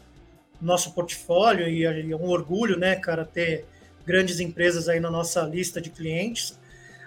nosso 0.61 0.93
portfólio 0.93 1.67
e 1.67 1.83
é 1.83 2.15
um 2.15 2.29
orgulho, 2.29 2.79
né, 2.79 2.95
cara, 2.95 3.25
ter 3.25 3.65
grandes 4.05 4.39
empresas 4.39 4.87
aí 4.87 5.01
na 5.01 5.11
nossa 5.11 5.41
lista 5.41 5.81
de 5.81 5.89
clientes 5.89 6.57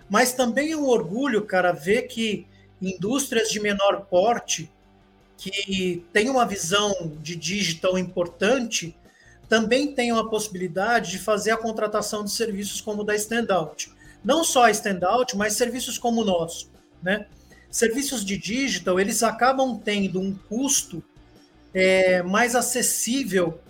mas 0.08 0.32
também 0.32 0.72
é 0.72 0.76
um 0.76 0.86
orgulho, 0.86 1.44
cara, 1.44 1.72
ver 1.72 2.02
que 2.02 2.46
indústrias 2.80 3.50
de 3.50 3.60
menor 3.60 4.06
porte, 4.06 4.70
que 5.36 6.04
têm 6.12 6.30
uma 6.30 6.46
visão 6.46 7.12
de 7.20 7.36
digital 7.36 7.98
importante, 7.98 8.96
também 9.48 9.92
tenham 9.92 10.18
a 10.18 10.28
possibilidade 10.28 11.12
de 11.12 11.18
fazer 11.18 11.50
a 11.50 11.56
contratação 11.56 12.24
de 12.24 12.30
serviços 12.30 12.80
como 12.80 13.02
o 13.02 13.04
da 13.04 13.14
Standout. 13.14 13.92
Não 14.24 14.44
só 14.44 14.68
Standout, 14.68 15.36
mas 15.36 15.54
serviços 15.54 15.98
como 15.98 16.22
o 16.22 16.24
nosso, 16.24 16.70
né? 17.02 17.26
Serviços 17.70 18.24
de 18.24 18.38
digital, 18.38 18.98
eles 18.98 19.22
acabam 19.22 19.78
tendo 19.78 20.20
um 20.20 20.34
custo 20.34 21.02
é, 21.74 22.22
mais 22.22 22.54
acessível 22.54 23.60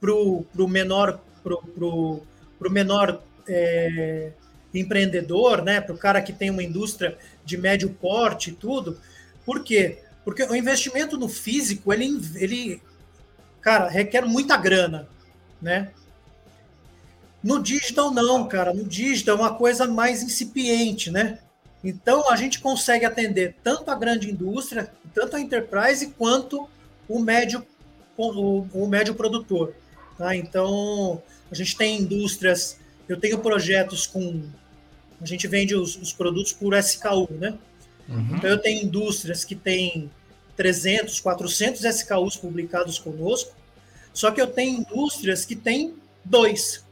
para 0.00 0.12
o 0.12 0.68
menor, 0.68 1.20
pro, 1.42 1.62
pro, 1.62 2.22
pro 2.58 2.70
menor 2.70 3.22
é, 3.48 4.32
empreendedor, 4.74 5.62
né, 5.62 5.80
para 5.80 5.94
o 5.94 5.98
cara 5.98 6.20
que 6.20 6.32
tem 6.32 6.50
uma 6.50 6.62
indústria 6.62 7.16
de 7.44 7.56
médio 7.56 7.90
porte 7.90 8.50
e 8.50 8.52
tudo. 8.52 9.00
Por 9.44 9.62
quê? 9.62 10.02
Porque 10.24 10.42
o 10.42 10.54
investimento 10.54 11.16
no 11.16 11.28
físico, 11.28 11.92
ele, 11.92 12.20
ele 12.34 12.82
cara, 13.60 13.88
requer 13.88 14.24
muita 14.24 14.56
grana, 14.56 15.08
né? 15.60 15.90
No 17.46 17.62
digital 17.62 18.10
não, 18.10 18.48
cara. 18.48 18.74
No 18.74 18.82
digital 18.82 19.36
é 19.36 19.40
uma 19.40 19.54
coisa 19.54 19.86
mais 19.86 20.20
incipiente, 20.20 21.12
né? 21.12 21.38
Então, 21.84 22.28
a 22.28 22.34
gente 22.34 22.58
consegue 22.58 23.04
atender 23.04 23.54
tanto 23.62 23.88
a 23.88 23.94
grande 23.94 24.28
indústria, 24.28 24.90
tanto 25.14 25.36
a 25.36 25.40
enterprise, 25.40 26.08
quanto 26.18 26.68
o 27.08 27.20
médio, 27.20 27.64
o, 28.16 28.66
o 28.72 28.88
médio 28.88 29.14
produtor. 29.14 29.72
Tá? 30.18 30.34
Então, 30.34 31.22
a 31.48 31.54
gente 31.54 31.76
tem 31.76 32.00
indústrias, 32.00 32.78
eu 33.08 33.16
tenho 33.16 33.38
projetos 33.38 34.08
com. 34.08 34.42
A 35.20 35.24
gente 35.24 35.46
vende 35.46 35.76
os, 35.76 35.94
os 35.96 36.12
produtos 36.12 36.52
por 36.52 36.74
SKU, 36.76 37.28
né? 37.30 37.56
Uhum. 38.08 38.36
Então, 38.36 38.50
eu 38.50 38.58
tenho 38.58 38.82
indústrias 38.82 39.44
que 39.44 39.54
têm 39.54 40.10
300, 40.56 41.20
400 41.20 41.84
SKUs 41.84 42.36
publicados 42.36 42.98
conosco, 42.98 43.54
só 44.12 44.32
que 44.32 44.40
eu 44.40 44.48
tenho 44.48 44.80
indústrias 44.80 45.44
que 45.44 45.54
têm 45.54 45.94
dois. 46.24 46.84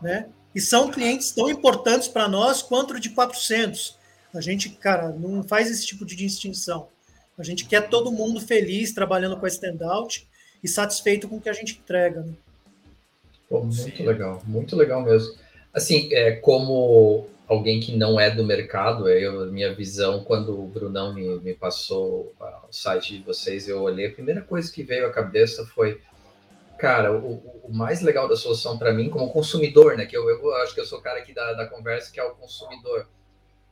Né? 0.00 0.28
E 0.54 0.60
são 0.60 0.90
clientes 0.90 1.30
tão 1.30 1.50
importantes 1.50 2.08
para 2.08 2.28
nós 2.28 2.62
quanto 2.62 2.94
o 2.94 3.00
de 3.00 3.10
400. 3.10 3.98
A 4.34 4.40
gente, 4.40 4.70
cara, 4.70 5.10
não 5.10 5.42
faz 5.42 5.70
esse 5.70 5.86
tipo 5.86 6.04
de 6.04 6.14
distinção. 6.14 6.88
A 7.38 7.42
gente 7.42 7.66
quer 7.66 7.88
todo 7.88 8.12
mundo 8.12 8.40
feliz 8.40 8.92
trabalhando 8.92 9.38
com 9.38 9.46
a 9.46 9.48
standout 9.48 10.28
e 10.62 10.68
satisfeito 10.68 11.28
com 11.28 11.36
o 11.36 11.40
que 11.40 11.48
a 11.48 11.52
gente 11.52 11.78
entrega. 11.78 12.22
Né? 12.22 12.32
Pô, 13.48 13.60
muito 13.60 13.74
Sim. 13.74 14.04
legal, 14.04 14.42
muito 14.44 14.76
legal 14.76 15.02
mesmo. 15.02 15.34
Assim, 15.72 16.12
é, 16.12 16.32
como 16.32 17.28
alguém 17.46 17.80
que 17.80 17.96
não 17.96 18.20
é 18.20 18.30
do 18.30 18.44
mercado, 18.44 19.08
é 19.08 19.18
eu, 19.20 19.50
minha 19.50 19.74
visão, 19.74 20.22
quando 20.24 20.60
o 20.60 20.66
Brunão 20.66 21.14
me, 21.14 21.40
me 21.40 21.54
passou 21.54 22.34
o 22.38 22.72
site 22.72 23.18
de 23.18 23.24
vocês, 23.24 23.68
eu 23.68 23.80
olhei, 23.80 24.06
a 24.06 24.12
primeira 24.12 24.42
coisa 24.42 24.70
que 24.70 24.82
veio 24.82 25.06
à 25.06 25.10
cabeça 25.10 25.64
foi, 25.66 26.00
cara, 26.78 27.12
o, 27.12 27.58
o 27.64 27.74
mais 27.74 28.00
legal 28.00 28.28
da 28.28 28.36
solução 28.36 28.78
para 28.78 28.92
mim, 28.92 29.10
como 29.10 29.32
consumidor, 29.32 29.96
né, 29.96 30.06
que 30.06 30.16
eu, 30.16 30.28
eu, 30.28 30.54
acho 30.56 30.74
que 30.74 30.80
eu 30.80 30.86
sou 30.86 30.98
o 30.98 31.02
cara 31.02 31.18
aqui 31.18 31.34
da, 31.34 31.52
da 31.52 31.66
conversa, 31.66 32.12
que 32.12 32.20
é 32.20 32.24
o 32.24 32.34
consumidor, 32.34 33.08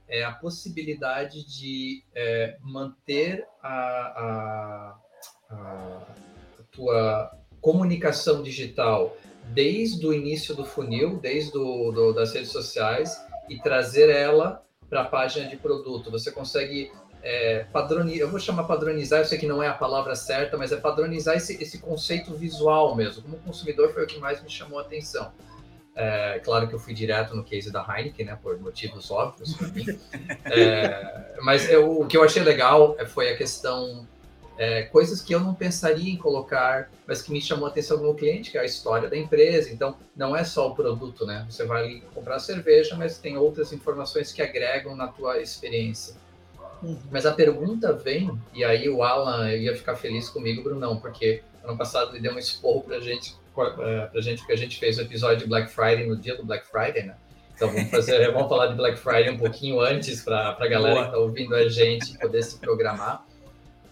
é 0.09 0.25
a 0.25 0.33
possibilidade 0.33 1.45
de 1.47 2.03
é, 2.15 2.57
manter 2.61 3.47
a, 3.63 4.99
a, 5.51 5.55
a 5.55 6.07
tua 6.71 7.33
comunicação 7.61 8.43
digital 8.43 9.17
desde 9.47 10.07
o 10.07 10.13
início 10.13 10.55
do 10.55 10.65
funil, 10.65 11.19
desde 11.19 11.53
do, 11.53 11.93
do, 11.93 12.13
das 12.13 12.33
redes 12.33 12.51
sociais, 12.51 13.17
e 13.49 13.59
trazer 13.61 14.11
ela 14.11 14.65
para 14.89 15.03
a 15.03 15.05
página 15.05 15.49
de 15.49 15.57
produto. 15.57 16.11
Você 16.11 16.31
consegue 16.31 16.91
é, 17.29 17.67
padronizar, 17.73 18.21
eu 18.21 18.31
vou 18.31 18.39
chamar 18.39 18.63
padronizar, 18.65 19.19
eu 19.19 19.25
sei 19.25 19.37
que 19.37 19.49
não 19.49 19.61
é 19.61 19.67
a 19.67 19.75
palavra 19.75 20.15
certa, 20.15 20.57
mas 20.57 20.71
é 20.71 20.77
padronizar 20.77 21.37
esse, 21.37 21.61
esse 21.61 21.81
conceito 21.81 22.33
visual 22.33 22.95
mesmo. 22.95 23.21
Como 23.21 23.37
consumidor 23.39 23.93
foi 23.93 24.05
o 24.05 24.07
que 24.07 24.21
mais 24.21 24.41
me 24.41 24.49
chamou 24.49 24.79
a 24.79 24.83
atenção. 24.83 25.33
É, 25.97 26.41
claro 26.45 26.69
que 26.69 26.75
eu 26.75 26.79
fui 26.79 26.95
direto 26.95 27.35
no 27.35 27.43
case 27.43 27.73
da 27.73 27.85
Heineken, 27.85 28.27
né, 28.27 28.39
por 28.41 28.61
motivos 28.61 29.11
óbvios 29.11 29.55
para 29.55 29.67
mim. 29.69 29.85
É, 30.45 31.35
mas 31.43 31.69
eu, 31.69 32.01
o 32.01 32.07
que 32.07 32.17
eu 32.17 32.23
achei 32.23 32.45
legal 32.45 32.97
foi 33.09 33.33
a 33.33 33.37
questão 33.37 34.07
é, 34.57 34.83
coisas 34.83 35.21
que 35.21 35.35
eu 35.35 35.41
não 35.41 35.53
pensaria 35.53 36.13
em 36.13 36.17
colocar, 36.17 36.89
mas 37.09 37.23
que 37.23 37.33
me 37.33 37.41
chamou 37.41 37.67
a 37.67 37.71
atenção 37.71 37.99
como 37.99 38.15
cliente, 38.15 38.53
que 38.53 38.57
é 38.57 38.61
a 38.61 38.65
história 38.65 39.11
da 39.11 39.17
empresa. 39.17 39.73
Então, 39.73 39.97
não 40.15 40.37
é 40.37 40.45
só 40.45 40.69
o 40.69 40.77
produto, 40.77 41.27
né? 41.27 41.45
Você 41.51 41.65
vai 41.65 42.05
comprar 42.15 42.39
cerveja, 42.39 42.95
mas 42.95 43.19
tem 43.19 43.37
outras 43.37 43.73
informações 43.73 44.33
que 44.33 44.41
agregam 44.41 44.95
na 44.95 45.09
tua 45.09 45.43
experiência. 45.43 46.15
Uhum. 46.83 46.99
Mas 47.11 47.27
a 47.27 47.33
pergunta 47.33 47.93
vem, 47.93 48.31
e 48.53 48.65
aí 48.65 48.89
o 48.89 49.03
Alan 49.03 49.51
ia 49.53 49.75
ficar 49.75 49.97
feliz 49.97 50.29
comigo, 50.29 50.63
Brunão, 50.63 50.99
porque 50.99 51.43
ano 51.65 51.77
passado 51.77 52.13
ele 52.13 52.21
deu 52.21 52.33
um 52.33 52.39
esporro 52.39 52.83
pra 52.83 53.01
gente, 53.01 53.35
é, 53.81 54.07
pra 54.07 54.21
gente, 54.21 54.39
porque 54.39 54.53
a 54.53 54.57
gente 54.57 54.79
fez 54.79 54.99
o 54.99 55.03
episódio 55.03 55.39
de 55.39 55.47
Black 55.47 55.71
Friday 55.71 56.07
no 56.07 56.17
dia 56.17 56.37
do 56.37 56.45
Black 56.45 56.67
Friday, 56.67 57.05
né? 57.05 57.17
Então 57.55 57.73
vamos 57.73 57.91
fazer, 57.91 58.31
vamos 58.33 58.49
falar 58.49 58.69
de 58.69 58.75
Black 58.75 58.99
Friday 58.99 59.31
um 59.31 59.39
pouquinho 59.39 59.81
antes 59.81 60.21
para 60.23 60.51
a 60.51 60.69
galera 60.69 60.95
Boa. 60.95 61.03
que 61.03 61.09
está 61.09 61.19
ouvindo 61.19 61.55
a 61.55 61.69
gente 61.69 62.19
poder 62.19 62.43
se 62.43 62.59
programar. 62.59 63.25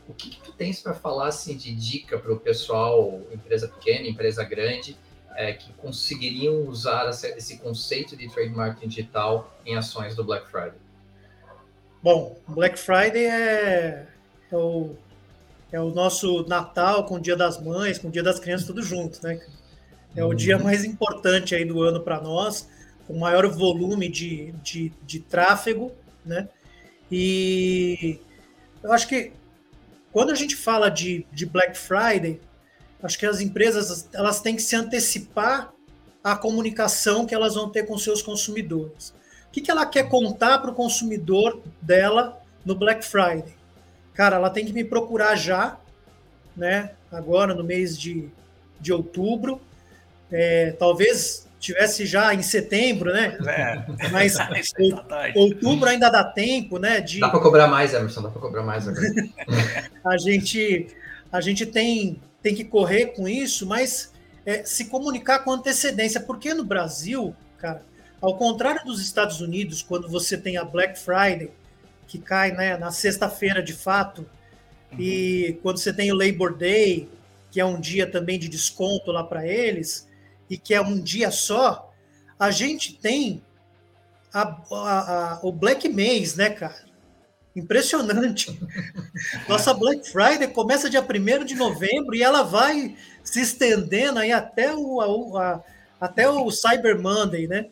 O 0.06 0.12
que, 0.12 0.30
que 0.30 0.40
tu 0.40 0.52
tens 0.52 0.80
para 0.80 0.92
falar 0.92 1.28
assim, 1.28 1.56
de 1.56 1.74
dica 1.74 2.18
para 2.18 2.30
o 2.30 2.38
pessoal, 2.38 3.22
empresa 3.32 3.68
pequena, 3.68 4.06
empresa 4.06 4.44
grande, 4.44 4.96
é, 5.34 5.52
que 5.54 5.72
conseguiriam 5.74 6.66
usar 6.68 7.08
esse 7.08 7.58
conceito 7.58 8.14
de 8.16 8.28
trade 8.28 8.50
marketing 8.50 8.88
digital 8.88 9.52
em 9.64 9.76
ações 9.76 10.14
do 10.14 10.22
Black 10.22 10.46
Friday? 10.50 10.83
Bom, 12.04 12.36
Black 12.46 12.78
Friday 12.78 13.24
é, 13.24 14.06
é, 14.52 14.54
o, 14.54 14.94
é 15.72 15.80
o 15.80 15.88
nosso 15.88 16.46
Natal 16.46 17.06
com 17.06 17.14
o 17.14 17.18
Dia 17.18 17.34
das 17.34 17.58
Mães, 17.58 17.96
com 17.98 18.08
o 18.08 18.10
Dia 18.10 18.22
das 18.22 18.38
Crianças, 18.38 18.66
tudo 18.66 18.82
junto, 18.82 19.26
né? 19.26 19.40
É 20.14 20.22
o 20.22 20.34
dia 20.34 20.58
uhum. 20.58 20.64
mais 20.64 20.84
importante 20.84 21.54
aí 21.54 21.64
do 21.64 21.80
ano 21.80 22.02
para 22.02 22.20
nós, 22.20 22.68
com 23.06 23.16
maior 23.16 23.48
volume 23.48 24.06
de, 24.06 24.52
de, 24.62 24.92
de 25.02 25.18
tráfego, 25.18 25.92
né? 26.26 26.46
E 27.10 28.20
eu 28.82 28.92
acho 28.92 29.08
que 29.08 29.32
quando 30.12 30.30
a 30.30 30.34
gente 30.34 30.56
fala 30.56 30.90
de, 30.90 31.26
de 31.32 31.46
Black 31.46 31.74
Friday, 31.74 32.38
acho 33.02 33.18
que 33.18 33.24
as 33.24 33.40
empresas 33.40 34.10
elas 34.12 34.42
têm 34.42 34.56
que 34.56 34.62
se 34.62 34.76
antecipar 34.76 35.72
à 36.22 36.36
comunicação 36.36 37.24
que 37.24 37.34
elas 37.34 37.54
vão 37.54 37.70
ter 37.70 37.84
com 37.84 37.96
seus 37.96 38.20
consumidores. 38.20 39.14
O 39.54 39.56
que, 39.56 39.60
que 39.60 39.70
ela 39.70 39.86
quer 39.86 40.08
contar 40.08 40.58
para 40.58 40.72
o 40.72 40.74
consumidor 40.74 41.62
dela 41.80 42.42
no 42.64 42.74
Black 42.74 43.04
Friday? 43.06 43.54
Cara, 44.12 44.34
ela 44.34 44.50
tem 44.50 44.66
que 44.66 44.72
me 44.72 44.82
procurar 44.82 45.36
já, 45.36 45.78
né? 46.56 46.90
Agora 47.08 47.54
no 47.54 47.62
mês 47.62 47.96
de, 47.96 48.28
de 48.80 48.92
outubro. 48.92 49.60
É, 50.28 50.72
talvez 50.72 51.46
tivesse 51.60 52.04
já 52.04 52.34
em 52.34 52.42
setembro, 52.42 53.12
né? 53.12 53.38
É. 53.46 54.08
Mas 54.10 54.36
outubro 55.36 55.88
ainda 55.88 56.10
dá 56.10 56.24
tempo, 56.24 56.80
né? 56.80 57.00
De... 57.00 57.20
Dá 57.20 57.28
para 57.28 57.38
cobrar 57.38 57.68
mais, 57.68 57.94
Emerson, 57.94 58.22
dá 58.22 58.30
para 58.30 58.40
cobrar 58.40 58.64
mais 58.64 58.88
agora. 58.88 59.06
a 60.04 60.18
gente, 60.18 60.88
a 61.30 61.40
gente 61.40 61.64
tem, 61.64 62.20
tem 62.42 62.56
que 62.56 62.64
correr 62.64 63.14
com 63.14 63.28
isso, 63.28 63.68
mas 63.68 64.12
é, 64.44 64.64
se 64.64 64.86
comunicar 64.86 65.44
com 65.44 65.52
antecedência, 65.52 66.20
porque 66.20 66.52
no 66.52 66.64
Brasil, 66.64 67.36
cara, 67.56 67.82
ao 68.24 68.38
contrário 68.38 68.82
dos 68.86 69.02
Estados 69.02 69.42
Unidos, 69.42 69.82
quando 69.82 70.08
você 70.08 70.38
tem 70.38 70.56
a 70.56 70.64
Black 70.64 70.98
Friday, 70.98 71.50
que 72.06 72.18
cai 72.18 72.52
né, 72.52 72.74
na 72.78 72.90
sexta-feira 72.90 73.62
de 73.62 73.74
fato, 73.74 74.26
uhum. 74.92 74.98
e 74.98 75.58
quando 75.62 75.76
você 75.76 75.92
tem 75.92 76.10
o 76.10 76.16
Labor 76.16 76.56
Day, 76.56 77.06
que 77.50 77.60
é 77.60 77.64
um 77.66 77.78
dia 77.78 78.10
também 78.10 78.38
de 78.38 78.48
desconto 78.48 79.12
lá 79.12 79.22
para 79.22 79.46
eles, 79.46 80.08
e 80.48 80.56
que 80.56 80.72
é 80.72 80.80
um 80.80 80.98
dia 80.98 81.30
só, 81.30 81.92
a 82.38 82.50
gente 82.50 82.94
tem 82.94 83.42
a, 84.32 84.58
a, 84.72 85.34
a, 85.34 85.40
o 85.42 85.52
Black 85.52 85.86
Mês, 85.86 86.34
né, 86.34 86.48
cara? 86.48 86.82
Impressionante. 87.54 88.58
Nossa 89.46 89.74
Black 89.74 90.08
Friday 90.08 90.48
começa 90.48 90.88
dia 90.88 91.02
1 91.02 91.44
de 91.44 91.54
novembro 91.54 92.14
e 92.14 92.22
ela 92.22 92.42
vai 92.42 92.96
se 93.22 93.42
estendendo 93.42 94.18
aí 94.18 94.32
até 94.32 94.74
o, 94.74 95.36
a, 95.36 95.62
até 96.00 96.26
o 96.26 96.50
Cyber 96.50 96.98
Monday, 96.98 97.46
né? 97.46 97.66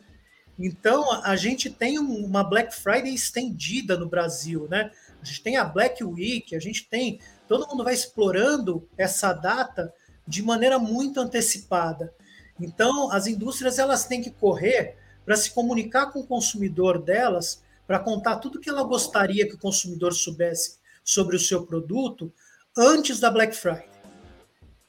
Então, 0.57 1.21
a 1.23 1.35
gente 1.35 1.69
tem 1.69 1.97
uma 1.97 2.43
Black 2.43 2.75
Friday 2.75 3.13
estendida 3.13 3.97
no 3.97 4.07
Brasil, 4.07 4.67
né? 4.69 4.91
A 5.21 5.25
gente 5.25 5.41
tem 5.41 5.57
a 5.57 5.63
Black 5.63 6.03
Week, 6.03 6.55
a 6.55 6.59
gente 6.59 6.87
tem. 6.87 7.19
Todo 7.47 7.67
mundo 7.67 7.83
vai 7.83 7.93
explorando 7.93 8.87
essa 8.97 9.33
data 9.33 9.93
de 10.27 10.43
maneira 10.43 10.77
muito 10.77 11.19
antecipada. 11.19 12.13
Então, 12.59 13.11
as 13.11 13.25
indústrias 13.25 13.79
elas 13.79 14.05
têm 14.05 14.21
que 14.21 14.31
correr 14.31 14.95
para 15.25 15.35
se 15.35 15.51
comunicar 15.51 16.07
com 16.11 16.19
o 16.19 16.27
consumidor 16.27 17.01
delas, 17.01 17.63
para 17.87 17.99
contar 17.99 18.37
tudo 18.37 18.59
que 18.59 18.69
ela 18.69 18.83
gostaria 18.83 19.47
que 19.47 19.55
o 19.55 19.59
consumidor 19.59 20.13
soubesse 20.13 20.77
sobre 21.03 21.35
o 21.35 21.39
seu 21.39 21.65
produto 21.65 22.31
antes 22.77 23.19
da 23.19 23.31
Black 23.31 23.55
Friday. 23.55 23.92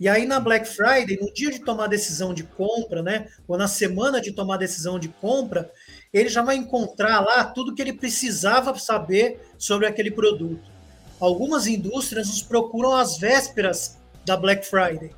E 0.04 0.08
aí 0.08 0.26
na 0.26 0.38
Black 0.38 0.68
Friday, 0.68 1.18
no 1.18 1.32
dia 1.32 1.50
de 1.50 1.60
tomar 1.60 1.86
decisão 1.86 2.34
de 2.34 2.42
compra, 2.42 3.02
né, 3.02 3.26
ou 3.48 3.56
na 3.56 3.66
semana 3.66 4.20
de 4.20 4.32
tomar 4.32 4.58
decisão 4.58 4.98
de 4.98 5.08
compra, 5.08 5.72
ele 6.12 6.28
já 6.28 6.42
vai 6.42 6.56
encontrar 6.56 7.20
lá 7.20 7.42
tudo 7.42 7.74
que 7.74 7.80
ele 7.80 7.94
precisava 7.94 8.78
saber 8.78 9.40
sobre 9.56 9.86
aquele 9.86 10.10
produto. 10.10 10.70
Algumas 11.18 11.66
indústrias 11.66 12.28
nos 12.28 12.42
procuram 12.42 12.94
às 12.94 13.16
vésperas 13.16 13.96
da 14.26 14.36
Black 14.36 14.66
Friday 14.66 15.10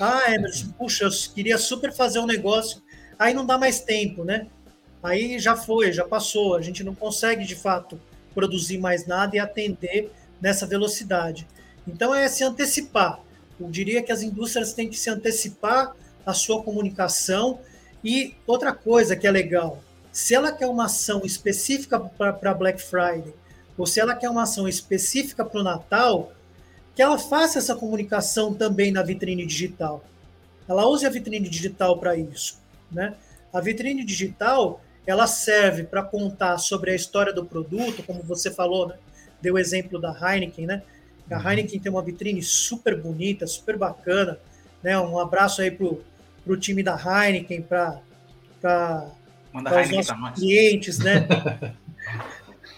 ah, 0.00 0.34
Emerson, 0.34 0.72
puxa, 0.76 1.04
eu 1.04 1.10
queria 1.32 1.56
super 1.56 1.92
fazer 1.92 2.18
um 2.18 2.26
negócio, 2.26 2.82
aí 3.16 3.32
não 3.32 3.46
dá 3.46 3.56
mais 3.56 3.78
tempo, 3.78 4.24
né? 4.24 4.48
Aí 5.00 5.38
já 5.38 5.54
foi, 5.54 5.92
já 5.92 6.04
passou, 6.04 6.56
a 6.56 6.60
gente 6.60 6.82
não 6.82 6.92
consegue 6.92 7.44
de 7.44 7.54
fato 7.54 8.00
produzir 8.34 8.78
mais 8.78 9.06
nada 9.06 9.36
e 9.36 9.38
atender 9.38 10.10
nessa 10.40 10.66
velocidade. 10.66 11.46
Então 11.86 12.12
é 12.12 12.26
se 12.26 12.42
antecipar. 12.42 13.20
Eu 13.62 13.70
diria 13.70 14.02
que 14.02 14.12
as 14.12 14.22
indústrias 14.22 14.72
têm 14.72 14.88
que 14.88 14.98
se 14.98 15.08
antecipar 15.10 15.94
a 16.24 16.34
sua 16.34 16.62
comunicação. 16.62 17.60
E 18.04 18.34
outra 18.46 18.72
coisa 18.72 19.14
que 19.14 19.26
é 19.26 19.30
legal, 19.30 19.82
se 20.10 20.34
ela 20.34 20.52
quer 20.52 20.66
uma 20.66 20.86
ação 20.86 21.22
específica 21.24 21.98
para 21.98 22.54
Black 22.54 22.82
Friday, 22.82 23.32
ou 23.78 23.86
se 23.86 24.00
ela 24.00 24.14
quer 24.14 24.28
uma 24.28 24.42
ação 24.42 24.68
específica 24.68 25.44
para 25.44 25.60
o 25.60 25.62
Natal, 25.62 26.32
que 26.94 27.00
ela 27.00 27.18
faça 27.18 27.58
essa 27.58 27.74
comunicação 27.74 28.52
também 28.52 28.90
na 28.92 29.02
vitrine 29.02 29.46
digital. 29.46 30.04
Ela 30.68 30.86
use 30.86 31.06
a 31.06 31.10
vitrine 31.10 31.48
digital 31.48 31.98
para 31.98 32.16
isso, 32.16 32.58
né? 32.90 33.14
A 33.52 33.60
vitrine 33.60 34.04
digital 34.04 34.80
ela 35.06 35.26
serve 35.26 35.84
para 35.84 36.02
contar 36.02 36.58
sobre 36.58 36.90
a 36.90 36.94
história 36.94 37.32
do 37.32 37.44
produto, 37.44 38.02
como 38.02 38.22
você 38.22 38.50
falou, 38.50 38.88
né? 38.88 38.94
deu 39.40 39.54
o 39.54 39.58
exemplo 39.58 40.00
da 40.00 40.12
Heineken, 40.12 40.66
né? 40.66 40.82
A 41.30 41.38
uhum. 41.38 41.50
Heineken 41.50 41.80
tem 41.80 41.90
uma 41.90 42.02
vitrine 42.02 42.42
super 42.42 43.00
bonita, 43.00 43.46
super 43.46 43.76
bacana, 43.76 44.38
né? 44.82 44.98
Um 44.98 45.18
abraço 45.18 45.62
aí 45.62 45.70
pro, 45.70 46.02
pro 46.44 46.56
time 46.56 46.82
da 46.82 46.94
Heineken, 46.94 47.62
para 47.62 48.00
os 49.54 49.90
nossos 49.90 50.38
clientes, 50.38 50.98
né? 50.98 51.26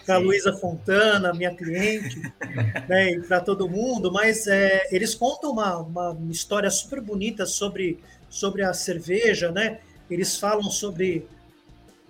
para 0.05 0.17
Luísa 0.17 0.53
Fontana, 0.53 1.33
minha 1.33 1.53
cliente, 1.53 2.21
né, 2.87 3.11
e 3.11 3.21
para 3.21 3.41
todo 3.41 3.67
mundo, 3.67 4.11
mas 4.11 4.45
é, 4.45 4.87
eles 4.91 5.15
contam 5.15 5.51
uma, 5.51 5.77
uma 5.79 6.31
história 6.31 6.69
super 6.69 7.01
bonita 7.01 7.45
sobre, 7.45 7.99
sobre 8.29 8.61
a 8.61 8.71
cerveja, 8.71 9.51
né? 9.51 9.79
Eles 10.09 10.37
falam 10.37 10.69
sobre 10.69 11.27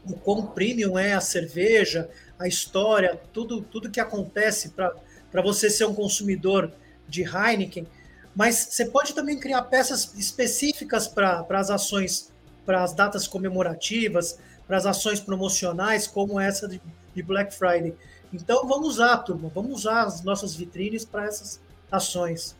o 0.05 0.13
quão 0.13 0.47
premium 0.47 0.99
é 0.99 1.13
a 1.13 1.21
cerveja, 1.21 2.09
a 2.37 2.47
história, 2.47 3.19
tudo, 3.31 3.61
tudo 3.61 3.89
que 3.89 3.99
acontece 3.99 4.69
para 4.69 4.93
você 5.41 5.69
ser 5.69 5.85
um 5.85 5.93
consumidor 5.93 6.71
de 7.07 7.23
Heineken. 7.23 7.87
Mas 8.35 8.67
você 8.71 8.85
pode 8.85 9.13
também 9.13 9.39
criar 9.39 9.61
peças 9.63 10.13
específicas 10.15 11.07
para 11.07 11.45
as 11.49 11.69
ações, 11.69 12.31
para 12.65 12.83
as 12.83 12.93
datas 12.93 13.27
comemorativas, 13.27 14.37
para 14.67 14.77
as 14.77 14.85
ações 14.85 15.19
promocionais, 15.19 16.05
como 16.05 16.39
essa 16.39 16.67
de, 16.67 16.81
de 17.13 17.23
Black 17.23 17.53
Friday. 17.53 17.95
Então 18.33 18.67
vamos 18.67 18.89
usar, 18.89 19.17
turma, 19.19 19.49
vamos 19.53 19.71
usar 19.79 20.03
as 20.03 20.21
nossas 20.21 20.55
vitrines 20.55 21.05
para 21.05 21.25
essas 21.25 21.61
ações. 21.89 22.55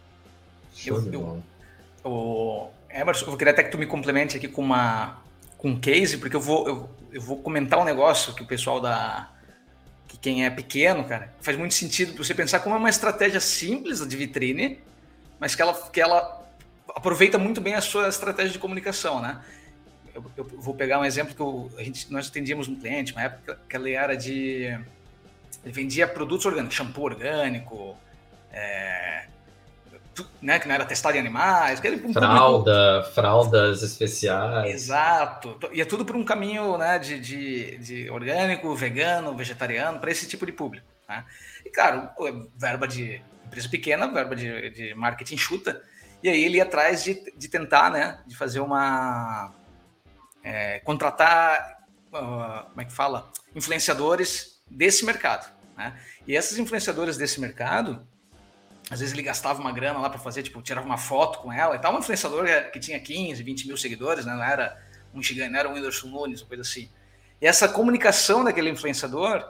Eu, 0.85 1.11
eu, 1.11 1.43
o 2.03 2.69
Emerson, 2.89 3.25
eu 3.25 3.37
queria 3.37 3.51
até 3.51 3.63
que 3.63 3.71
tu 3.71 3.77
me 3.77 3.85
complemente 3.85 4.37
aqui 4.37 4.47
com 4.47 4.61
uma 4.61 5.21
com 5.57 5.69
um 5.69 5.79
case, 5.79 6.17
porque 6.17 6.35
eu 6.35 6.41
vou, 6.41 6.67
eu, 6.67 6.89
eu 7.11 7.21
vou 7.21 7.37
comentar 7.37 7.79
um 7.79 7.83
negócio 7.83 8.33
que 8.33 8.43
o 8.43 8.45
pessoal 8.45 8.79
da 8.79 9.29
que 10.15 10.19
quem 10.19 10.45
é 10.45 10.49
pequeno, 10.49 11.03
cara, 11.03 11.33
faz 11.41 11.57
muito 11.57 11.73
sentido 11.73 12.15
você 12.15 12.33
pensar 12.33 12.59
como 12.59 12.75
é 12.75 12.77
uma 12.77 12.89
estratégia 12.89 13.39
simples 13.39 14.05
de 14.07 14.15
vitrine, 14.15 14.79
mas 15.39 15.55
que 15.55 15.61
ela, 15.61 15.73
que 15.89 16.01
ela 16.01 16.45
aproveita 16.95 17.37
muito 17.37 17.59
bem 17.59 17.75
a 17.75 17.81
sua 17.81 18.07
estratégia 18.07 18.53
de 18.53 18.59
comunicação, 18.59 19.21
né? 19.21 19.41
Eu, 20.13 20.23
eu 20.37 20.45
vou 20.45 20.73
pegar 20.73 20.99
um 20.99 21.05
exemplo 21.05 21.35
que 21.35 21.41
eu, 21.41 21.69
a 21.77 21.83
gente, 21.83 22.11
nós 22.11 22.29
atendíamos 22.29 22.67
um 22.67 22.75
cliente, 22.75 23.11
uma 23.11 23.23
época 23.23 23.59
que 23.67 23.75
ele 23.75 23.91
era 23.91 24.15
de 24.15 24.79
ele 25.63 25.73
vendia 25.73 26.07
produtos 26.07 26.45
orgânicos, 26.45 26.75
shampoo 26.75 27.03
orgânico, 27.03 27.97
é, 28.51 29.25
né, 30.41 30.59
que 30.59 30.67
não 30.67 30.75
era 30.75 30.85
testado 30.85 31.17
em 31.17 31.19
animais. 31.19 31.79
Um 31.79 32.13
Fralda, 32.13 32.97
público... 32.97 33.13
fraldas 33.13 33.81
especiais. 33.81 34.73
Exato. 34.73 35.57
Ia 35.73 35.83
é 35.83 35.85
tudo 35.85 36.05
por 36.05 36.15
um 36.15 36.23
caminho 36.23 36.77
né, 36.77 36.99
de, 36.99 37.19
de, 37.19 37.77
de 37.77 38.09
orgânico, 38.09 38.73
vegano, 38.75 39.35
vegetariano, 39.35 39.99
para 39.99 40.11
esse 40.11 40.27
tipo 40.27 40.45
de 40.45 40.51
público. 40.51 40.85
Né? 41.09 41.25
E, 41.65 41.69
claro, 41.69 42.09
verba 42.55 42.87
de 42.87 43.21
empresa 43.45 43.69
pequena, 43.69 44.07
verba 44.07 44.35
de, 44.35 44.69
de 44.69 44.95
marketing 44.95 45.37
chuta, 45.37 45.81
e 46.23 46.29
aí 46.29 46.43
ele 46.43 46.57
ia 46.57 46.63
atrás 46.63 47.03
de, 47.03 47.33
de 47.35 47.47
tentar, 47.47 47.91
né, 47.91 48.19
de 48.25 48.35
fazer 48.35 48.59
uma... 48.59 49.53
É, 50.43 50.79
contratar, 50.79 51.79
uh, 52.13 52.69
como 52.69 52.81
é 52.81 52.85
que 52.85 52.93
fala? 52.93 53.31
Influenciadores 53.55 54.61
desse 54.69 55.03
mercado. 55.03 55.51
Né? 55.75 55.99
E 56.27 56.35
esses 56.35 56.57
influenciadores 56.57 57.17
desse 57.17 57.39
mercado, 57.41 58.07
às 58.89 58.99
vezes 58.99 59.13
ele 59.13 59.23
gastava 59.23 59.59
uma 59.59 59.71
grana 59.71 59.99
lá 59.99 60.09
para 60.09 60.19
fazer, 60.19 60.43
tipo, 60.43 60.61
tirava 60.61 60.85
uma 60.85 60.97
foto 60.97 61.39
com 61.39 61.51
ela 61.51 61.75
e 61.75 61.79
tal. 61.79 61.93
Um 61.93 61.99
influenciador 61.99 62.45
que 62.71 62.79
tinha 62.79 62.99
15, 62.99 63.41
20 63.41 63.67
mil 63.67 63.77
seguidores, 63.77 64.25
né? 64.25 64.33
Não 64.33 64.43
era 64.43 64.77
um 65.13 65.23
gigante, 65.23 65.51
não 65.51 65.59
era 65.59 65.69
um 65.69 65.73
Whindersson 65.73 66.07
Nunes, 66.07 66.41
uma 66.41 66.47
coisa 66.47 66.61
assim. 66.61 66.89
E 67.41 67.47
essa 67.47 67.67
comunicação 67.67 68.43
daquele 68.43 68.69
influenciador, 68.69 69.43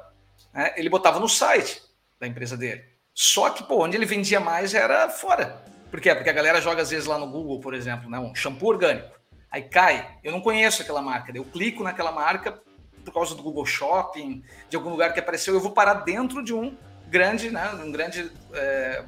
né, 0.54 0.74
ele 0.78 0.90
botava 0.90 1.20
no 1.20 1.28
site 1.28 1.82
da 2.20 2.28
empresa 2.28 2.56
dele. 2.56 2.84
Só 3.14 3.50
que, 3.50 3.64
pô, 3.64 3.84
onde 3.84 3.96
ele 3.96 4.06
vendia 4.06 4.40
mais 4.40 4.74
era 4.74 5.10
fora. 5.10 5.64
Por 5.90 6.00
quê? 6.02 6.14
Porque 6.14 6.30
a 6.30 6.34
galera 6.34 6.62
joga 6.62 6.82
às 6.82 6.90
vezes 6.90 7.06
lá 7.06 7.18
no 7.18 7.28
Google, 7.28 7.60
por 7.60 7.74
exemplo, 7.74 8.10
né, 8.10 8.20
um 8.20 8.34
shampoo 8.36 8.70
orgânico. 8.70 9.16
Aí 9.52 9.64
cai, 9.64 10.18
eu 10.24 10.32
não 10.32 10.42
conheço 10.42 10.82
aquela 10.82 11.02
marca, 11.02 11.32
eu 11.34 11.46
clico 11.46 11.84
naquela 11.84 12.12
marca 12.12 12.62
por 13.06 13.14
causa 13.14 13.36
do 13.36 13.44
Google 13.44 13.66
Shopping, 13.66 14.44
de 14.68 14.76
algum 14.76 14.90
lugar 14.90 15.14
que 15.14 15.20
apareceu, 15.20 15.54
eu 15.54 15.62
vou 15.62 15.72
parar 15.72 15.94
dentro 15.94 16.44
de 16.44 16.54
um 16.54 16.76
grande, 17.08 17.52
né, 17.52 17.70
um 17.76 17.92
grande 17.92 18.32
é, 18.52 19.06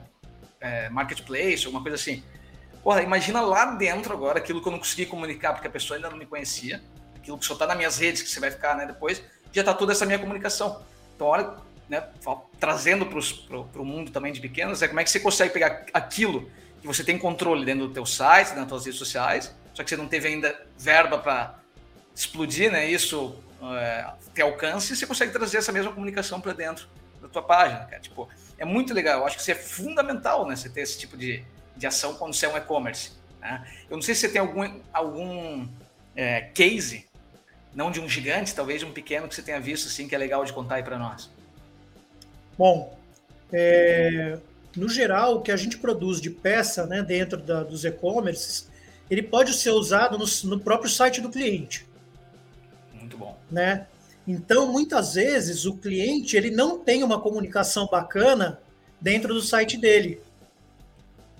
é, 0.60 0.89
marketplace, 0.89 1.65
alguma 1.65 1.82
coisa 1.82 1.96
assim. 1.96 2.24
Porra, 2.84 3.02
imagina 3.02 3.41
lá 3.41 3.65
dentro 3.65 4.13
agora 4.13 4.39
aquilo 4.39 4.62
que 4.62 4.67
eu 4.67 4.72
não 4.72 4.80
consegui 4.80 5.06
comunicar 5.06 5.54
porque 5.54 5.67
a 5.67 5.72
pessoa 5.72 5.98
ainda 5.98 6.10
não 6.10 6.17
me 6.17 6.26
conhecia, 6.26 6.82
aquilo 7.15 7.38
que 7.38 7.46
só 7.46 7.54
está 7.54 7.67
nas 7.67 7.76
minhas 7.76 7.98
redes, 7.98 8.22
que 8.22 8.30
você 8.30 8.39
vai 8.39 8.52
ficar 8.52 8.76
né, 8.76 8.86
depois, 8.86 9.22
já 9.52 9.62
está 9.62 9.74
toda 9.74 9.91
essa 9.91 10.06
minha 10.06 10.20
comunicação. 10.20 10.82
Então, 11.15 11.28
olha, 11.28 11.54
né, 11.89 12.04
trazendo 12.60 13.06
para 13.06 13.82
o 13.82 13.86
mundo 13.86 14.12
também 14.12 14.32
de 14.32 14.39
pequenos, 14.39 14.82
é 14.82 14.88
como 14.88 15.00
é 15.00 15.04
que 15.04 15.10
você 15.10 15.20
consegue 15.20 15.54
pegar 15.54 15.86
aquilo 15.93 16.50
que 16.82 16.88
você 16.88 17.04
tem 17.04 17.17
controle 17.17 17.65
dentro 17.65 17.88
do 17.88 17.93
teu 17.93 18.06
site, 18.06 18.54
nas 18.54 18.67
tuas 18.67 18.86
redes 18.86 19.00
sociais, 19.00 19.54
só 19.74 19.84
que 19.84 19.89
você 19.89 19.98
não 19.98 20.08
teve 20.08 20.28
ainda 20.28 20.65
verba 20.78 21.17
para 21.17 21.60
explodir 22.15 22.72
né, 22.72 22.89
isso, 22.89 23.36
é, 23.62 24.12
ter 24.34 24.43
alcance, 24.43 24.96
você 24.96 25.06
consegue 25.06 25.32
trazer 25.32 25.58
essa 25.58 25.72
mesma 25.72 25.91
comunicação 25.91 26.39
para 26.39 26.54
dentro 26.54 26.88
da 27.22 27.28
tua 27.28 27.41
página, 27.41 27.86
cara. 27.86 28.00
Tipo, 28.00 28.30
é 28.58 28.65
muito 28.65 28.93
legal. 28.93 29.20
Eu 29.20 29.26
acho 29.26 29.36
que 29.36 29.41
isso 29.41 29.52
é 29.52 29.56
fundamental, 29.56 30.48
né? 30.48 30.56
Você 30.56 30.70
ter 30.70 30.82
esse 30.82 30.98
tipo 30.98 31.15
de, 31.15 31.43
de 31.76 31.88
ação 31.88 32.15
quando 32.15 32.34
você 32.34 32.46
é 32.46 32.50
um 32.50 32.58
e-commerce. 32.58 33.12
Né? 33.39 33.65
Eu 33.89 33.98
não 33.98 34.02
sei 34.02 34.15
se 34.15 34.22
você 34.22 34.30
tem 34.30 34.41
algum, 34.41 34.80
algum 34.91 35.67
é, 36.15 36.41
case, 36.54 37.08
não 37.74 37.91
de 37.91 38.00
um 38.00 38.10
gigante, 38.10 38.56
talvez 38.56 38.80
de 38.80 38.86
um 38.86 38.91
pequeno 38.91 39.28
que 39.28 39.36
você 39.36 39.41
tenha 39.41 39.60
visto, 39.60 39.88
assim, 39.88 40.08
que 40.08 40.15
é 40.15 40.17
legal 40.17 40.43
de 40.43 40.54
contar 40.54 40.76
aí 40.76 40.84
para 40.84 40.98
nós. 40.98 41.30
Bom, 42.58 42.98
é, 43.54 44.39
no 44.76 44.89
geral, 44.89 45.36
o 45.36 45.41
que 45.41 45.52
a 45.52 45.58
gente 45.58 45.78
produz 45.78 46.20
de 46.20 46.30
peça 46.30 46.86
né, 46.88 47.04
dentro 47.04 47.38
da, 47.38 47.63
dos 47.63 47.86
e-commerces, 47.86 48.70
ele 49.10 49.22
pode 49.22 49.54
ser 49.54 49.72
usado 49.72 50.17
no, 50.17 50.26
no 50.50 50.60
próprio 50.60 50.89
site 50.89 51.22
do 51.22 51.30
cliente. 51.30 51.88
Muito 52.93 53.17
bom. 53.17 53.38
Né? 53.50 53.88
Então, 54.27 54.69
muitas 54.69 55.13
vezes, 55.13 55.65
o 55.65 55.77
cliente 55.77 56.35
ele 56.35 56.51
não 56.51 56.77
tem 56.77 57.01
uma 57.01 57.21
comunicação 57.21 57.87
bacana 57.87 58.59
dentro 58.99 59.33
do 59.33 59.41
site 59.41 59.77
dele. 59.77 60.21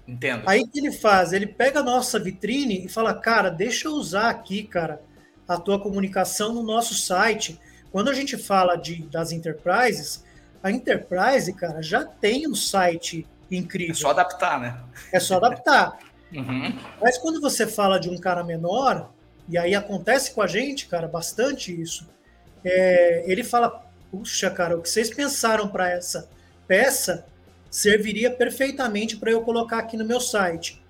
Entendo. 0.08 0.44
Aí 0.48 0.62
o 0.62 0.68
que 0.68 0.80
ele 0.80 0.94
faz? 0.94 1.34
Ele 1.34 1.46
pega 1.46 1.82
a 1.82 1.84
nossa 1.84 2.18
vitrine 2.18 2.86
e 2.86 2.88
fala, 2.88 3.14
cara, 3.14 3.50
deixa 3.50 3.90
eu 3.90 3.92
usar 3.92 4.30
aqui, 4.30 4.64
cara, 4.64 5.02
a 5.46 5.58
tua 5.58 5.78
comunicação 5.78 6.54
no 6.54 6.64
nosso 6.64 6.94
site. 6.94 7.60
Quando 7.92 8.10
a 8.10 8.14
gente 8.14 8.38
fala 8.38 8.78
de, 8.78 9.02
das 9.04 9.34
enterprises, 9.34 10.24
a 10.64 10.72
enterprise, 10.72 11.52
cara, 11.52 11.82
já 11.82 12.06
tem 12.06 12.48
um 12.48 12.56
site 12.56 13.28
incrível. 13.52 13.92
É 13.92 13.96
só 13.96 14.12
adaptar, 14.12 14.62
né? 14.62 14.80
É 15.12 15.20
só 15.20 15.36
adaptar. 15.36 16.00
uhum. 16.32 16.74
Mas 17.02 17.18
quando 17.18 17.42
você 17.42 17.68
fala 17.68 18.00
de 18.00 18.10
um 18.10 18.18
cara 18.18 18.46
menor, 18.46 19.12
e 19.50 19.58
aí 19.58 19.76
acontece 19.76 20.32
com 20.32 20.42
a 20.42 20.48
gente, 20.48 20.88
cara, 20.88 21.08
bastante 21.08 21.82
isso 21.82 22.08
é, 22.64 23.24
ele 23.32 23.44
fala: 23.44 23.88
puxa, 24.12 24.50
cara, 24.50 24.78
o 24.78 24.82
que 24.82 24.90
vocês 24.90 25.10
pensaram 25.10 25.68
para 25.68 25.90
essa 25.90 26.30
peça 26.68 27.26
serviria 27.70 28.32
perfeitamente 28.32 29.18
para 29.18 29.32
eu 29.32 29.42
colocar 29.42 29.80
aqui 29.80 29.98
no 29.98 30.06
meu 30.06 30.20
site. 30.20 30.82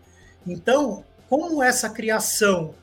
Então, 0.46 1.04
como 1.30 1.62
essa 1.62 1.90
criação 1.90 2.74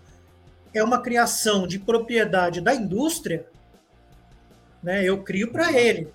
é 0.72 0.82
uma 0.82 1.00
criação 1.00 1.66
de 1.66 1.78
propriedade 1.78 2.60
da 2.60 2.74
indústria, 2.74 3.46
né, 4.82 5.04
eu 5.04 5.22
crio 5.22 5.50
para 5.50 5.72
ele, 5.72 6.08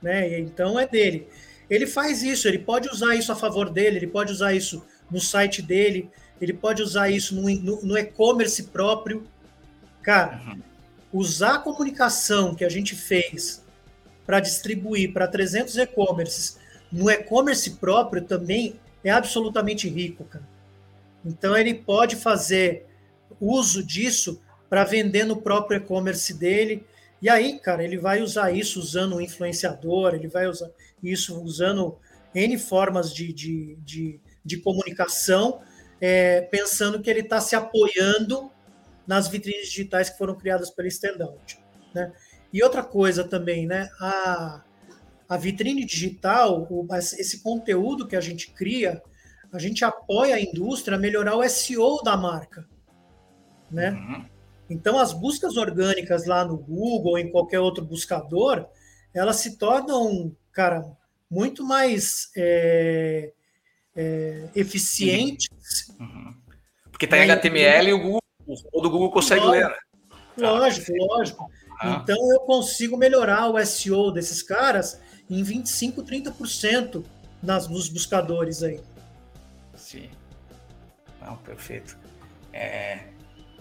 né, 0.00 0.38
então 0.38 0.78
é 0.78 0.86
dele. 0.86 1.28
Ele 1.68 1.86
faz 1.86 2.22
isso, 2.22 2.46
ele 2.46 2.58
pode 2.58 2.88
usar 2.88 3.14
isso 3.16 3.32
a 3.32 3.36
favor 3.36 3.68
dele, 3.68 3.96
ele 3.96 4.06
pode 4.06 4.32
usar 4.32 4.54
isso 4.54 4.84
no 5.10 5.20
site 5.20 5.60
dele, 5.60 6.10
ele 6.40 6.52
pode 6.52 6.82
usar 6.82 7.10
isso 7.10 7.34
no, 7.34 7.48
no, 7.50 7.82
no 7.82 7.98
e-commerce 7.98 8.62
próprio. 8.64 9.26
Cara, 10.02 10.40
uhum 10.46 10.73
usar 11.14 11.54
a 11.54 11.58
comunicação 11.60 12.54
que 12.54 12.64
a 12.64 12.68
gente 12.68 12.94
fez 12.94 13.64
para 14.26 14.40
distribuir 14.40 15.12
para 15.12 15.26
300 15.26 15.78
e-commerces 15.78 16.58
no 16.94 17.10
e-commerce 17.10 17.72
próprio 17.72 18.22
também 18.22 18.78
é 19.02 19.10
absolutamente 19.10 19.88
rico, 19.88 20.24
cara. 20.24 20.46
Então 21.24 21.56
ele 21.56 21.74
pode 21.74 22.14
fazer 22.14 22.86
uso 23.40 23.82
disso 23.82 24.40
para 24.70 24.84
vender 24.84 25.24
no 25.24 25.42
próprio 25.42 25.78
e-commerce 25.78 26.32
dele. 26.32 26.86
E 27.20 27.28
aí, 27.28 27.58
cara, 27.58 27.82
ele 27.82 27.98
vai 27.98 28.22
usar 28.22 28.52
isso 28.52 28.78
usando 28.78 29.16
o 29.16 29.20
influenciador, 29.20 30.14
ele 30.14 30.28
vai 30.28 30.46
usar 30.46 30.70
isso 31.02 31.42
usando 31.42 31.98
N 32.32 32.56
formas 32.58 33.12
de, 33.12 33.32
de, 33.32 33.76
de, 33.84 34.20
de 34.44 34.56
comunicação, 34.58 35.62
é, 36.00 36.42
pensando 36.42 37.00
que 37.00 37.10
ele 37.10 37.20
está 37.20 37.40
se 37.40 37.56
apoiando 37.56 38.52
nas 39.06 39.28
vitrines 39.28 39.68
digitais 39.68 40.10
que 40.10 40.18
foram 40.18 40.34
criadas 40.34 40.70
pela 40.70 40.88
Standout. 40.88 41.58
Né? 41.94 42.12
E 42.52 42.62
outra 42.62 42.82
coisa 42.82 43.24
também, 43.24 43.66
né? 43.66 43.88
A, 44.00 44.62
a 45.28 45.36
vitrine 45.36 45.84
digital, 45.84 46.66
o, 46.70 46.86
esse 46.94 47.42
conteúdo 47.42 48.06
que 48.06 48.16
a 48.16 48.20
gente 48.20 48.50
cria, 48.52 49.02
a 49.52 49.58
gente 49.58 49.84
apoia 49.84 50.36
a 50.36 50.40
indústria 50.40 50.96
a 50.96 51.00
melhorar 51.00 51.36
o 51.36 51.48
SEO 51.48 52.02
da 52.02 52.16
marca. 52.16 52.66
Né? 53.70 53.90
Uhum. 53.90 54.24
Então, 54.68 54.98
as 54.98 55.12
buscas 55.12 55.56
orgânicas 55.56 56.26
lá 56.26 56.44
no 56.44 56.56
Google 56.56 57.12
ou 57.12 57.18
em 57.18 57.30
qualquer 57.30 57.60
outro 57.60 57.84
buscador, 57.84 58.66
elas 59.12 59.36
se 59.36 59.56
tornam, 59.56 60.34
cara, 60.52 60.84
muito 61.30 61.64
mais 61.64 62.30
é, 62.36 63.32
é, 63.94 64.48
eficientes. 64.54 65.48
Uhum. 66.00 66.34
Porque 66.90 67.04
está 67.04 67.18
em 67.18 67.30
HTML 67.30 67.88
e 67.88 67.92
o 67.92 68.02
Google, 68.02 68.20
o 68.46 68.80
do 68.80 68.90
Google 68.90 69.10
consegue 69.10 69.40
lógico, 69.40 69.66
ler. 69.66 69.76
Né? 70.36 70.48
Lógico, 70.48 70.92
lógico. 70.96 71.50
Ah. 71.80 72.00
Então 72.02 72.16
eu 72.32 72.40
consigo 72.40 72.96
melhorar 72.96 73.48
o 73.48 73.64
SEO 73.64 74.10
desses 74.10 74.42
caras 74.42 75.00
em 75.28 75.42
25, 75.42 76.02
30% 76.02 77.04
nas, 77.42 77.68
nos 77.68 77.88
buscadores 77.88 78.62
aí. 78.62 78.80
Sim. 79.76 80.08
Não, 81.20 81.36
perfeito. 81.36 81.96
É, 82.52 83.00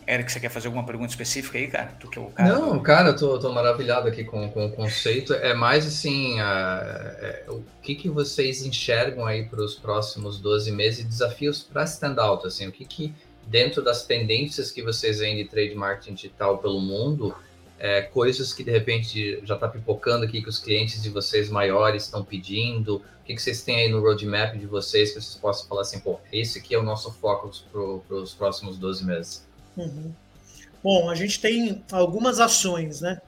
Eric, 0.08 0.32
você 0.32 0.40
quer 0.40 0.50
fazer 0.50 0.68
alguma 0.68 0.86
pergunta 0.86 1.10
específica 1.10 1.58
aí, 1.58 1.68
cara? 1.68 1.94
Tu 2.00 2.10
que 2.10 2.20
é 2.20 2.22
o 2.22 2.26
cara 2.28 2.50
Não, 2.50 2.80
cara, 2.80 3.10
eu 3.10 3.16
tô, 3.16 3.40
tô 3.40 3.52
maravilhado 3.52 4.08
aqui 4.08 4.24
com, 4.24 4.50
com 4.50 4.66
o 4.66 4.72
conceito. 4.72 5.34
É 5.34 5.54
mais 5.54 5.88
assim, 5.88 6.40
a, 6.40 6.82
é, 7.20 7.46
o 7.48 7.64
que, 7.82 7.96
que 7.96 8.10
vocês 8.10 8.66
enxergam 8.66 9.26
aí 9.26 9.46
para 9.46 9.62
os 9.62 9.76
próximos 9.76 10.40
12 10.40 10.72
meses, 10.72 11.06
desafios 11.06 11.64
para 11.64 11.84
standout, 11.86 12.46
assim, 12.46 12.68
o 12.68 12.72
que 12.72 12.86
que 12.86 13.14
dentro 13.48 13.84
das 13.84 14.04
pendências 14.04 14.72
que 14.72 14.82
vocês 14.82 15.20
veem 15.20 15.38
de 15.38 15.46
trade 15.46 15.76
marketing 15.76 16.14
digital 16.14 16.58
pelo 16.58 16.80
mundo, 16.80 17.36
é, 17.80 18.02
coisas 18.02 18.54
que 18.54 18.64
de 18.64 18.72
repente 18.72 19.42
já 19.44 19.56
está 19.56 19.68
pipocando 19.68 20.26
aqui 20.26 20.42
que 20.42 20.50
os 20.50 20.60
clientes 20.60 21.02
de 21.02 21.10
vocês 21.10 21.50
maiores 21.50 22.04
estão 22.04 22.24
pedindo, 22.24 22.98
o 22.98 23.26
que, 23.26 23.36
que 23.36 23.42
vocês 23.42 23.62
têm 23.62 23.78
aí 23.78 23.90
no 23.90 24.02
roadmap 24.02 24.58
de 24.58 24.66
vocês 24.66 25.14
que 25.14 25.22
vocês 25.22 25.36
possam 25.36 25.68
falar 25.68 25.82
assim, 25.82 26.00
pô, 26.00 26.20
esse 26.32 26.60
aqui 26.60 26.76
é 26.76 26.80
o 26.80 26.84
nosso 26.84 27.12
foco 27.12 27.52
para 28.08 28.18
os 28.18 28.34
próximos 28.34 28.78
12 28.78 29.06
meses? 29.06 29.48
Uhum. 29.78 30.14
Bom, 30.84 31.10
a 31.10 31.16
gente 31.16 31.40
tem 31.40 31.82
algumas 31.92 32.42
ações, 32.42 33.00
né? 33.00 33.22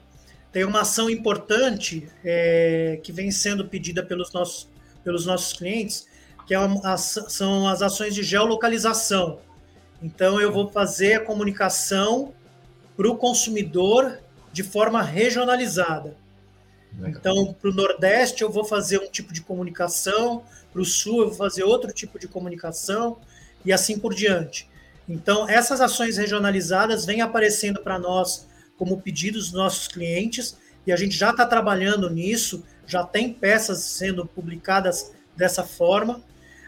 Tem 0.51 0.63
uma 0.63 0.81
ação 0.81 1.09
importante 1.09 2.07
é, 2.23 2.99
que 3.03 3.11
vem 3.11 3.31
sendo 3.31 3.67
pedida 3.67 4.03
pelos 4.03 4.31
nossos, 4.33 4.67
pelos 5.03 5.25
nossos 5.25 5.53
clientes, 5.53 6.07
que 6.45 6.53
é 6.53 6.59
uma, 6.59 6.97
são 6.97 7.67
as 7.67 7.81
ações 7.81 8.13
de 8.13 8.23
geolocalização. 8.23 9.39
Então, 10.05 10.39
eu 10.39 10.51
vou 10.51 10.69
fazer 10.69 11.15
a 11.15 11.19
comunicação 11.19 12.31
para 12.95 13.09
o 13.09 13.17
consumidor 13.17 14.19
de 14.53 14.61
forma 14.61 15.01
regionalizada. 15.01 16.15
Então, 17.07 17.55
para 17.59 17.71
o 17.71 17.73
Nordeste, 17.73 18.43
eu 18.43 18.51
vou 18.51 18.63
fazer 18.63 18.99
um 18.99 19.09
tipo 19.09 19.33
de 19.33 19.41
comunicação, 19.41 20.43
para 20.71 20.79
o 20.79 20.85
Sul, 20.85 21.21
eu 21.21 21.29
vou 21.29 21.35
fazer 21.35 21.63
outro 21.63 21.91
tipo 21.91 22.19
de 22.19 22.27
comunicação, 22.27 23.17
e 23.65 23.73
assim 23.73 23.97
por 23.97 24.13
diante. 24.13 24.69
Então, 25.09 25.49
essas 25.49 25.81
ações 25.81 26.17
regionalizadas 26.17 27.03
vêm 27.03 27.21
aparecendo 27.21 27.81
para 27.81 27.97
nós 27.97 28.47
como 28.77 29.01
pedidos 29.01 29.45
dos 29.45 29.53
nossos 29.53 29.87
clientes 29.87 30.55
e 30.85 30.91
a 30.91 30.95
gente 30.95 31.17
já 31.17 31.31
está 31.31 31.47
trabalhando 31.47 32.11
nisso, 32.11 32.63
já 32.85 33.03
tem 33.03 33.33
peças 33.33 33.79
sendo 33.79 34.23
publicadas 34.23 35.11
dessa 35.35 35.63
forma. 35.63 36.21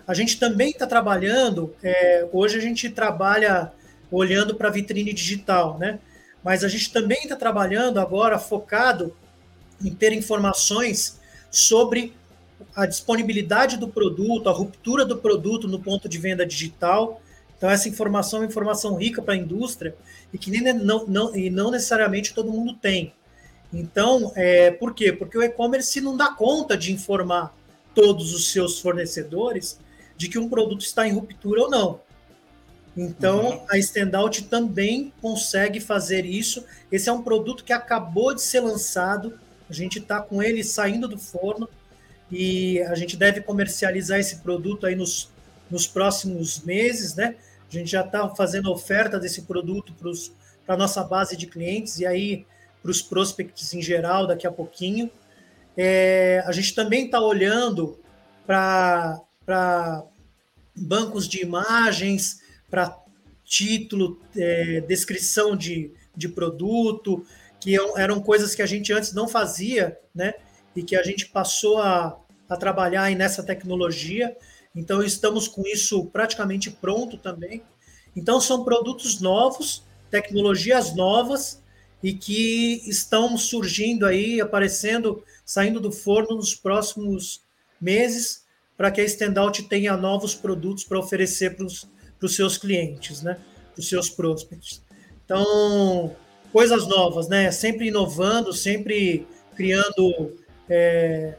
A 0.08 0.14
gente 0.14 0.40
também 0.40 0.70
está 0.70 0.88
trabalhando, 0.88 1.76
é, 1.84 2.28
hoje 2.32 2.58
a 2.58 2.62
gente 2.62 2.90
trabalha 2.90 3.72
olhando 4.10 4.56
para 4.56 4.70
a 4.70 4.72
vitrine 4.72 5.12
digital, 5.12 5.78
né? 5.78 6.00
Mas 6.44 6.64
a 6.64 6.70
gente 6.70 6.94
também 6.94 7.24
está 7.24 7.36
trabalhando 7.36 8.00
agora 8.00 8.40
focado 8.40 9.14
em 9.84 9.94
ter 9.94 10.14
informações 10.14 11.20
sobre 11.52 12.14
a 12.76 12.86
disponibilidade 12.86 13.76
do 13.76 13.88
produto, 13.88 14.48
a 14.48 14.54
ruptura 14.54 15.06
do 15.06 15.18
produto 15.18 15.68
no 15.68 15.80
ponto 15.80 16.08
de 16.08 16.18
venda 16.18 16.46
digital 16.46 17.22
então, 17.58 17.70
essa 17.70 17.90
informação 17.90 18.40
é 18.40 18.42
uma 18.44 18.50
informação 18.50 18.96
rica 18.96 19.22
para 19.22 19.34
a 19.34 19.38
indústria 19.38 19.96
e 20.32 20.38
que 20.38 20.52
nem, 20.52 20.62
não, 20.74 21.08
não, 21.08 21.36
e 21.36 21.50
não 21.50 21.72
necessariamente 21.72 22.34
todo 22.34 22.52
mundo 22.52 22.76
tem. 22.76 23.14
Então, 23.74 24.32
é, 24.36 24.72
por 24.72 24.94
quê? 24.94 25.12
Porque 25.12 25.38
o 25.38 25.44
e-commerce 25.44 26.00
não 26.00 26.16
dá 26.16 26.30
conta 26.30 26.78
de 26.78 26.94
informar 26.94 27.54
todos 27.96 28.34
os 28.34 28.52
seus 28.52 28.80
fornecedores 28.80 29.80
de 30.18 30.28
que 30.28 30.40
um 30.40 30.50
produto 30.50 30.82
está 30.82 31.08
em 31.08 31.14
ruptura 31.14 31.62
ou 31.62 31.70
não. 31.70 32.02
Então, 32.98 33.52
uhum. 33.52 33.66
a 33.70 33.78
Standout 33.78 34.46
também 34.46 35.14
consegue 35.22 35.80
fazer 35.80 36.26
isso. 36.26 36.66
Esse 36.92 37.08
é 37.08 37.14
um 37.14 37.22
produto 37.22 37.64
que 37.64 37.72
acabou 37.72 38.34
de 38.34 38.42
ser 38.42 38.62
lançado, 38.62 39.40
a 39.70 39.74
gente 39.74 40.00
está 40.00 40.20
com 40.20 40.42
ele 40.42 40.64
saindo 40.64 41.08
do 41.08 41.18
forno 41.18 41.70
e 42.32 42.82
a 42.82 42.96
gente 42.96 43.16
deve 43.16 43.42
comercializar 43.42 44.20
esse 44.20 44.38
produto 44.38 44.88
aí 44.88 44.96
nos, 44.96 45.30
nos 45.70 45.86
próximos 45.86 46.64
meses, 46.64 47.16
né? 47.16 47.36
A 47.70 47.72
gente 47.72 47.92
já 47.92 48.02
está 48.02 48.28
fazendo 48.30 48.72
oferta 48.72 49.20
desse 49.20 49.44
produto 49.44 49.94
para 50.66 50.74
a 50.74 50.78
nossa 50.78 51.04
base 51.04 51.38
de 51.38 51.46
clientes 51.46 52.00
e 52.00 52.06
aí 52.06 52.46
para 52.82 52.90
os 52.90 53.02
prospects 53.02 53.74
em 53.74 53.82
geral 53.82 54.26
daqui 54.26 54.48
a 54.48 54.52
pouquinho. 54.52 55.12
É, 55.76 56.42
a 56.46 56.52
gente 56.52 56.74
também 56.74 57.06
está 57.06 57.20
olhando 57.20 58.00
para 58.46 59.22
bancos 60.76 61.28
de 61.28 61.42
imagens, 61.42 62.42
para 62.70 62.98
título, 63.44 64.20
é, 64.36 64.82
descrição 64.82 65.56
de, 65.56 65.92
de 66.16 66.28
produto, 66.28 67.26
que 67.60 67.76
eram 67.96 68.22
coisas 68.22 68.54
que 68.54 68.62
a 68.62 68.66
gente 68.66 68.92
antes 68.94 69.14
não 69.14 69.28
fazia, 69.28 69.98
né? 70.14 70.34
E 70.76 70.84
que 70.84 70.96
a 70.96 71.02
gente 71.02 71.28
passou 71.28 71.80
a, 71.80 72.20
a 72.48 72.58
trabalhar 72.58 73.10
nessa 73.16 73.42
tecnologia. 73.42 74.36
Então, 74.76 75.02
estamos 75.02 75.48
com 75.48 75.64
isso 75.66 76.06
praticamente 76.08 76.70
pronto 76.70 77.18
também. 77.18 77.64
Então, 78.16 78.40
são 78.40 78.64
produtos 78.64 79.20
novos, 79.20 79.84
tecnologias 80.12 80.96
novas 80.96 81.64
e 82.04 82.14
que 82.14 82.82
estão 82.88 83.38
surgindo 83.38 84.06
aí, 84.06 84.40
aparecendo, 84.40 85.24
saindo 85.44 85.80
do 85.80 85.92
forno 85.92 86.36
nos 86.36 86.54
próximos 86.54 87.42
meses, 87.82 88.46
para 88.78 88.92
que 88.92 89.02
a 89.02 89.04
Standout 89.04 89.64
tenha 89.64 89.98
novos 89.98 90.36
produtos 90.36 90.84
para 90.84 91.00
oferecer 91.00 91.56
para 91.56 91.66
os 91.66 92.36
seus 92.36 92.58
clientes, 92.58 93.24
né? 93.24 93.38
para 93.74 93.82
os 93.82 93.90
seus 93.90 94.10
prospects. 94.10 94.82
Então, 95.26 96.16
coisas 96.54 96.88
novas, 96.88 97.28
né? 97.28 97.52
Sempre 97.52 97.88
inovando, 97.88 98.54
sempre 98.54 99.28
criando 99.56 100.38
é, 100.70 101.34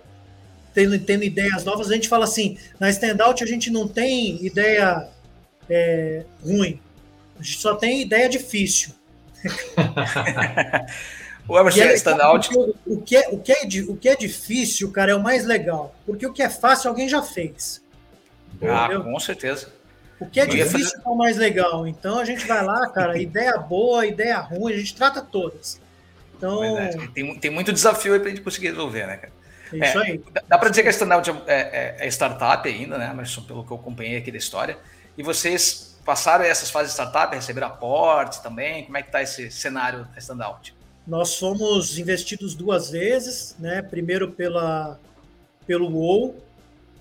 tendo, 0.74 0.98
tendo 0.98 1.24
ideias 1.24 1.64
novas. 1.64 1.90
A 1.90 1.94
gente 1.94 2.08
fala 2.08 2.24
assim, 2.24 2.56
na 2.78 2.88
standout 2.90 3.42
a 3.42 3.46
gente 3.46 3.70
não 3.70 3.88
tem 3.88 4.44
ideia 4.44 5.08
é, 5.68 6.24
ruim, 6.42 6.80
a 7.38 7.42
gente 7.42 7.58
só 7.58 7.74
tem 7.74 8.02
ideia 8.02 8.28
difícil. 8.28 8.92
o 11.48 11.58
Emerson 11.58 11.80
é 11.80 11.94
standout. 11.94 12.50
O 12.86 13.00
que, 13.00 13.16
é, 13.16 13.28
o, 13.30 13.38
que 13.38 13.52
é, 13.52 13.82
o 13.88 13.96
que 13.96 14.08
é 14.08 14.14
difícil, 14.14 14.92
cara, 14.92 15.12
é 15.12 15.14
o 15.14 15.22
mais 15.22 15.46
legal. 15.46 15.94
Porque 16.04 16.26
o 16.26 16.32
que 16.32 16.42
é 16.42 16.50
fácil, 16.50 16.90
alguém 16.90 17.08
já 17.08 17.22
fez. 17.22 17.82
Ah, 18.62 18.88
com 19.02 19.18
certeza. 19.18 19.72
O 20.20 20.26
que 20.26 20.40
é 20.40 20.44
Eu 20.44 20.48
difícil 20.48 20.90
fazer... 20.90 21.02
é 21.06 21.08
o 21.08 21.16
mais 21.16 21.36
legal. 21.36 21.86
Então 21.86 22.18
a 22.18 22.24
gente 22.24 22.46
vai 22.46 22.62
lá, 22.62 22.88
cara, 22.90 23.16
ideia 23.20 23.56
boa, 23.56 24.04
ideia 24.06 24.38
ruim, 24.38 24.74
a 24.74 24.76
gente 24.76 24.94
trata 24.94 25.22
todas. 25.22 25.80
Então... 26.36 26.60
Tem, 27.14 27.38
tem 27.38 27.50
muito 27.50 27.72
desafio 27.72 28.14
aí 28.14 28.20
pra 28.20 28.28
gente 28.28 28.42
conseguir 28.42 28.68
resolver, 28.68 29.06
né, 29.06 29.16
cara? 29.16 29.32
É 29.72 29.88
isso 29.88 29.98
aí. 29.98 30.22
Dá 30.46 30.58
para 30.58 30.68
dizer 30.70 30.82
que 30.82 30.88
a 30.88 30.90
Standout 30.90 31.30
é, 31.46 31.96
é, 32.00 32.06
é, 32.06 32.08
startup 32.08 32.66
ainda, 32.66 32.96
né, 32.96 33.10
Emerson, 33.10 33.42
pelo 33.42 33.64
que 33.64 33.70
eu 33.70 33.76
acompanhei 33.76 34.16
aqui 34.16 34.30
da 34.30 34.38
história. 34.38 34.78
E 35.16 35.22
vocês 35.22 35.98
passaram 36.04 36.44
essas 36.44 36.70
fases 36.70 36.92
de 36.92 36.94
startup, 36.94 37.34
receberam 37.34 37.66
aportes 37.66 38.38
também? 38.38 38.84
Como 38.84 38.96
é 38.96 39.02
que 39.02 39.08
está 39.08 39.20
esse 39.20 39.50
cenário 39.50 40.06
da 40.06 40.18
Standout? 40.18 40.74
Nós 41.08 41.36
fomos 41.36 41.98
investidos 41.98 42.54
duas 42.54 42.90
vezes, 42.90 43.56
né? 43.58 43.80
Primeiro 43.80 44.30
pela, 44.30 45.00
pelo 45.66 45.88
WoW, 45.88 46.36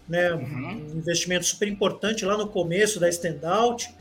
né? 0.08 0.34
Uhum. 0.34 0.92
Um 0.94 0.98
investimento 0.98 1.46
super 1.46 1.68
importante 1.68 2.24
lá 2.24 2.38
no 2.38 2.48
começo 2.48 3.02
da 3.02 3.10
Standout. 3.10 3.94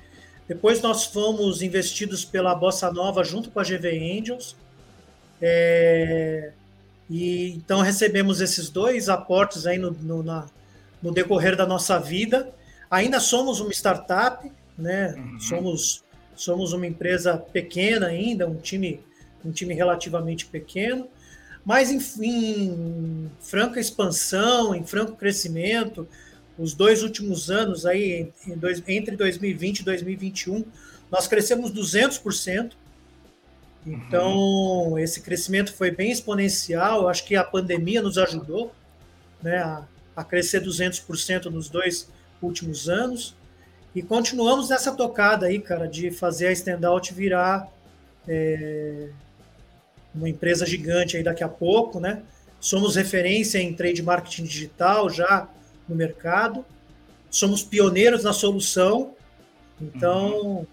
Depois 0.47 0.81
nós 0.81 1.05
fomos 1.07 1.61
investidos 1.61 2.25
pela 2.25 2.55
Bossa 2.55 2.93
Nova 2.93 3.25
junto 3.25 3.51
com 3.51 3.59
a 3.59 3.65
GV 3.65 4.19
Angels. 4.19 4.55
É, 5.43 6.53
e 7.11 7.51
então 7.51 7.81
recebemos 7.81 8.41
esses 8.41 8.71
dois 8.71 9.09
aportes 9.09 9.67
aí 9.67 9.77
no, 9.77 9.91
no, 9.91 10.23
na, 10.23 10.47
no 11.03 11.13
decorrer 11.13 11.57
da 11.57 11.67
nossa 11.67 11.99
vida. 11.99 12.53
Ainda 12.89 13.19
somos 13.19 13.59
uma 13.59 13.73
startup, 13.73 14.49
né? 14.79 15.15
Uhum. 15.17 15.41
Somos, 15.41 16.05
somos 16.37 16.73
uma 16.73 16.87
empresa 16.87 17.37
pequena 17.37 18.07
ainda, 18.07 18.47
um 18.47 18.57
time, 18.57 19.01
um 19.47 19.53
time 19.53 19.75
relativamente 19.75 20.47
pequeno, 20.47 21.09
mas 21.65 21.91
em, 21.91 22.01
em 22.23 23.31
franca 23.41 23.81
expansão, 23.81 24.75
em 24.75 24.85
franco 24.85 25.17
crescimento. 25.17 26.07
Os 26.59 26.73
dois 26.75 27.03
últimos 27.03 27.51
anos 27.51 27.85
aí, 27.85 28.33
dois, 28.57 28.83
entre 28.89 29.17
2020 29.17 29.81
e 29.81 29.85
2021, 29.85 30.65
nós 31.11 31.29
crescemos 31.29 31.73
200%. 31.73 32.73
Então, 33.87 34.37
uhum. 34.37 34.99
esse 34.99 35.21
crescimento 35.21 35.73
foi 35.73 35.91
bem 35.91 36.11
exponencial. 36.11 37.09
Acho 37.09 37.25
que 37.25 37.37
a 37.37 37.45
pandemia 37.45 38.03
nos 38.03 38.19
ajudou 38.19 38.73
né, 39.43 39.59
a, 39.59 39.85
a 40.17 40.25
crescer 40.25 40.63
200% 40.63 41.47
nos 41.47 41.69
dois 41.69 42.09
últimos 42.41 42.89
anos. 42.89 43.35
E 43.95 44.03
continuamos 44.03 44.69
nessa 44.69 44.93
tocada 44.93 45.47
aí, 45.47 45.61
cara, 45.61 45.87
de 45.87 46.11
fazer 46.11 46.49
a 46.49 46.53
Standout 46.53 47.15
virar 47.15 47.69
é, 48.29 49.09
uma 50.17 50.29
empresa 50.29 50.67
gigante 50.67 51.17
aí 51.17 51.23
daqui 51.23 51.45
a 51.45 51.49
pouco, 51.49 52.01
né? 52.01 52.23
Somos 52.61 52.97
referência 52.97 53.59
em 53.59 53.75
trade 53.75 54.03
marketing 54.03 54.45
digital 54.45 55.11
já 55.11 55.49
no 55.89 55.95
mercado. 55.95 56.65
Somos 57.31 57.63
pioneiros 57.63 58.25
na 58.25 58.33
solução. 58.33 59.15
Então, 59.81 60.41
uhum. 60.41 60.67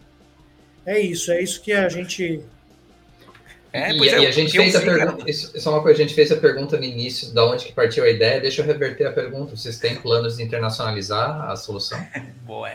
é 0.85 0.99
isso. 0.99 1.31
É 1.31 1.41
isso 1.41 1.61
que 1.61 1.73
a 1.73 1.89
gente 1.89 2.43
é, 3.73 3.91
e, 3.91 4.09
é, 4.09 4.19
e, 4.19 4.27
a 4.27 4.31
gente 4.31 4.51
fez 4.51 4.75
a 4.75 4.81
pergunta, 4.81 5.27
isso, 5.27 5.57
isso 5.57 5.67
é 5.67 5.71
uma 5.71 5.81
coisa, 5.81 5.99
a 5.99 6.05
gente 6.05 6.13
fez 6.13 6.31
a 6.31 6.37
pergunta 6.37 6.77
no 6.77 6.83
início, 6.83 7.33
da 7.33 7.43
onde 7.43 7.65
que 7.65 7.73
partiu 7.73 8.03
a 8.03 8.09
ideia, 8.09 8.39
deixa 8.39 8.61
eu 8.61 8.65
reverter 8.67 9.07
a 9.07 9.11
pergunta, 9.11 9.55
vocês 9.57 9.79
têm 9.79 9.95
planos 9.95 10.37
de 10.37 10.43
internacionalizar 10.43 11.49
a 11.49 11.55
solução? 11.55 11.97
Boa. 12.45 12.69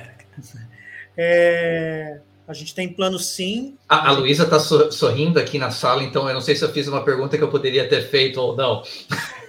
É, 1.17 2.19
a 2.49 2.55
gente 2.55 2.75
tem 2.75 2.89
planos 2.89 3.27
sim. 3.27 3.77
A, 3.87 4.09
a 4.09 4.13
Luísa 4.13 4.45
está 4.45 4.59
so, 4.59 4.91
sorrindo 4.91 5.39
aqui 5.39 5.59
na 5.59 5.71
sala, 5.71 6.03
então 6.03 6.27
eu 6.27 6.33
não 6.33 6.41
sei 6.41 6.57
se 6.57 6.65
eu 6.65 6.73
fiz 6.73 6.89
uma 6.89 7.05
pergunta 7.05 7.37
que 7.37 7.45
eu 7.45 7.51
poderia 7.51 7.87
ter 7.87 8.09
feito 8.09 8.41
ou 8.41 8.57
não. 8.57 8.83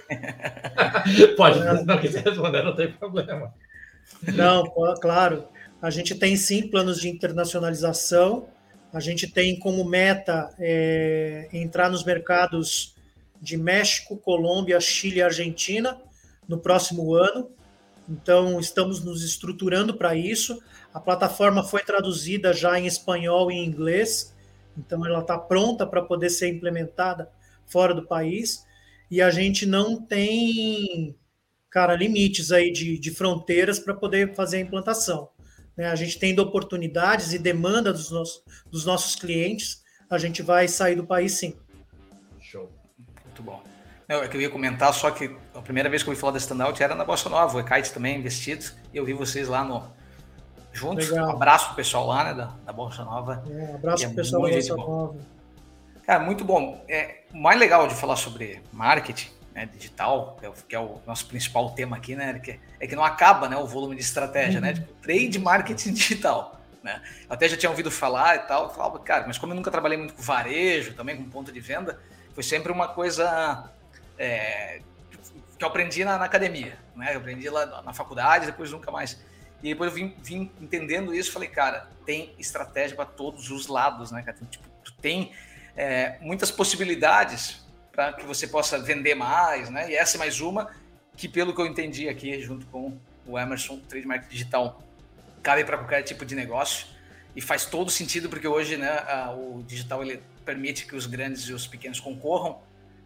Pode, 1.34 1.58
se 1.60 1.86
não 1.86 1.98
quiser 1.98 2.22
responder, 2.22 2.62
não 2.62 2.76
tem 2.76 2.92
problema. 2.92 3.54
Não, 4.34 4.70
claro. 5.00 5.48
A 5.80 5.88
gente 5.88 6.14
tem 6.14 6.36
sim 6.36 6.68
planos 6.68 7.00
de 7.00 7.08
internacionalização, 7.08 8.46
a 8.92 9.00
gente 9.00 9.26
tem 9.26 9.58
como 9.58 9.82
meta 9.82 10.50
é, 10.58 11.48
entrar 11.54 11.88
nos 11.88 12.04
mercados 12.04 12.94
de 13.40 13.56
México, 13.56 14.18
Colômbia, 14.18 14.78
Chile 14.78 15.20
e 15.20 15.22
Argentina 15.22 15.96
no 16.46 16.58
próximo 16.58 17.14
ano. 17.14 17.48
Então, 18.06 18.60
estamos 18.60 19.02
nos 19.02 19.24
estruturando 19.24 19.94
para 19.94 20.14
isso. 20.14 20.60
A 20.92 21.00
plataforma 21.00 21.62
foi 21.62 21.82
traduzida 21.82 22.52
já 22.52 22.78
em 22.78 22.86
espanhol 22.86 23.50
e 23.50 23.54
em 23.54 23.64
inglês, 23.64 24.34
então 24.76 25.04
ela 25.06 25.20
está 25.20 25.38
pronta 25.38 25.86
para 25.86 26.02
poder 26.02 26.30
ser 26.30 26.48
implementada 26.48 27.30
fora 27.66 27.94
do 27.94 28.06
país. 28.06 28.64
E 29.10 29.20
a 29.20 29.30
gente 29.30 29.66
não 29.66 30.00
tem, 30.00 31.16
cara, 31.68 31.94
limites 31.94 32.50
aí 32.50 32.72
de, 32.72 32.98
de 32.98 33.10
fronteiras 33.10 33.78
para 33.78 33.94
poder 33.94 34.34
fazer 34.34 34.58
a 34.58 34.60
implantação. 34.60 35.30
Né? 35.76 35.86
A 35.86 35.94
gente 35.94 36.18
tendo 36.18 36.40
oportunidades 36.40 37.32
e 37.32 37.38
demanda 37.38 37.92
dos 37.92 38.10
nossos, 38.10 38.42
dos 38.70 38.84
nossos 38.84 39.14
clientes, 39.14 39.82
a 40.08 40.18
gente 40.18 40.42
vai 40.42 40.66
sair 40.66 40.96
do 40.96 41.06
país 41.06 41.32
sim. 41.32 41.56
Show. 42.40 42.70
Muito 43.24 43.42
bom. 43.42 43.62
É 44.08 44.14
eu 44.14 44.40
ia 44.40 44.50
comentar, 44.50 44.92
só 44.92 45.08
que 45.12 45.36
a 45.54 45.62
primeira 45.62 45.88
vez 45.88 46.02
que 46.02 46.08
eu 46.08 46.10
ouvi 46.10 46.20
falar 46.20 46.32
da 46.32 46.38
Standout 46.38 46.82
era 46.82 46.96
na 46.96 47.04
Bossa 47.04 47.28
Nova, 47.28 47.56
o 47.56 47.60
Ekite 47.60 47.92
também 47.92 48.18
investido, 48.18 48.64
e 48.92 48.96
eu 48.96 49.04
vi 49.04 49.12
vocês 49.12 49.46
lá 49.46 49.62
no 49.62 49.88
juntos. 50.72 51.08
Legal. 51.08 51.28
Um 51.28 51.32
abraço 51.32 51.66
pro 51.66 51.76
pessoal 51.76 52.06
lá, 52.06 52.24
né, 52.24 52.34
da, 52.34 52.52
da 52.64 52.72
Bossa 52.72 53.04
Nova. 53.04 53.42
É, 53.48 53.52
um 53.52 53.74
abraço 53.76 54.04
pro 54.04 54.12
é 54.12 54.16
pessoal 54.16 54.42
da 54.42 54.50
Bossa 54.50 54.76
Nova. 54.76 55.16
Cara, 56.06 56.20
muito 56.20 56.44
bom. 56.44 56.84
É, 56.88 57.22
o 57.32 57.38
mais 57.38 57.58
legal 57.58 57.86
de 57.86 57.94
falar 57.94 58.16
sobre 58.16 58.62
marketing 58.72 59.30
né, 59.54 59.66
digital, 59.66 60.36
que 60.38 60.46
é, 60.46 60.48
o, 60.48 60.52
que 60.52 60.76
é, 60.76 60.80
o, 60.80 61.00
nosso 61.06 61.26
principal 61.26 61.70
tema 61.70 61.96
aqui, 61.96 62.16
né, 62.16 62.38
que 62.38 62.58
é 62.78 62.86
que 62.86 62.96
não 62.96 63.04
acaba 63.04 63.48
né, 63.48 63.56
o 63.56 63.66
volume 63.66 63.94
de 63.94 64.02
estratégia, 64.02 64.60
né, 64.60 64.70
uhum. 64.70 64.74
né? 64.74 64.80
Tipo, 64.80 64.92
trade 65.02 65.38
marketing 65.38 65.92
digital. 65.94 66.60
Né? 66.82 67.00
Eu 67.28 67.34
até 67.34 67.48
já 67.48 67.56
tinha 67.56 67.70
ouvido 67.70 67.90
falar 67.90 68.36
e 68.36 68.38
tal, 68.40 68.64
eu 68.64 68.70
falava, 68.70 68.98
cara, 69.00 69.26
mas 69.26 69.36
como 69.36 69.52
eu 69.52 69.56
nunca 69.56 69.70
trabalhei 69.70 69.98
muito 69.98 70.14
com 70.14 70.22
varejo, 70.22 70.94
também 70.94 71.16
com 71.16 71.28
ponto 71.28 71.52
de 71.52 71.60
venda, 71.60 72.00
foi 72.32 72.42
sempre 72.42 72.72
uma 72.72 72.88
coisa 72.88 73.70
é, 74.18 74.80
que 75.58 75.64
eu 75.64 75.68
aprendi 75.68 76.04
na, 76.04 76.18
na, 76.18 76.24
academia, 76.24 76.78
né? 76.96 77.14
Eu 77.14 77.18
aprendi 77.18 77.48
lá 77.50 77.82
na 77.82 77.92
faculdade, 77.92 78.46
depois 78.46 78.72
nunca 78.72 78.90
mais. 78.90 79.20
E 79.62 79.70
depois 79.70 79.90
eu 79.90 79.96
vim, 79.96 80.14
vim 80.22 80.50
entendendo 80.60 81.14
isso, 81.14 81.32
falei, 81.32 81.48
cara, 81.48 81.88
tem 82.06 82.34
estratégia 82.38 82.96
para 82.96 83.04
todos 83.04 83.50
os 83.50 83.66
lados, 83.66 84.10
né, 84.10 84.22
cara? 84.22 84.36
Tipo, 84.50 84.64
tu 84.82 84.92
tem 84.94 85.32
é, 85.76 86.16
muitas 86.20 86.50
possibilidades 86.50 87.62
para 87.92 88.12
que 88.12 88.24
você 88.24 88.46
possa 88.46 88.78
vender 88.78 89.14
mais, 89.14 89.68
né? 89.68 89.90
E 89.90 89.94
essa 89.94 90.16
é 90.16 90.18
mais 90.18 90.40
uma 90.40 90.70
que, 91.16 91.28
pelo 91.28 91.54
que 91.54 91.60
eu 91.60 91.66
entendi 91.66 92.08
aqui, 92.08 92.40
junto 92.40 92.64
com 92.66 92.96
o 93.26 93.38
Emerson, 93.38 93.78
Trademark 93.80 94.28
Digital, 94.28 94.82
cabe 95.42 95.64
para 95.64 95.76
qualquer 95.76 96.02
tipo 96.02 96.24
de 96.24 96.34
negócio 96.34 96.86
e 97.34 97.40
faz 97.40 97.64
todo 97.64 97.90
sentido 97.90 98.28
porque 98.28 98.48
hoje, 98.48 98.76
né, 98.76 98.90
a, 99.06 99.32
o 99.32 99.62
digital 99.66 100.02
ele 100.02 100.22
permite 100.44 100.86
que 100.86 100.96
os 100.96 101.06
grandes 101.06 101.42
e 101.48 101.52
os 101.52 101.66
pequenos 101.66 102.00
concorram, 102.00 102.60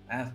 né? 0.06 0.32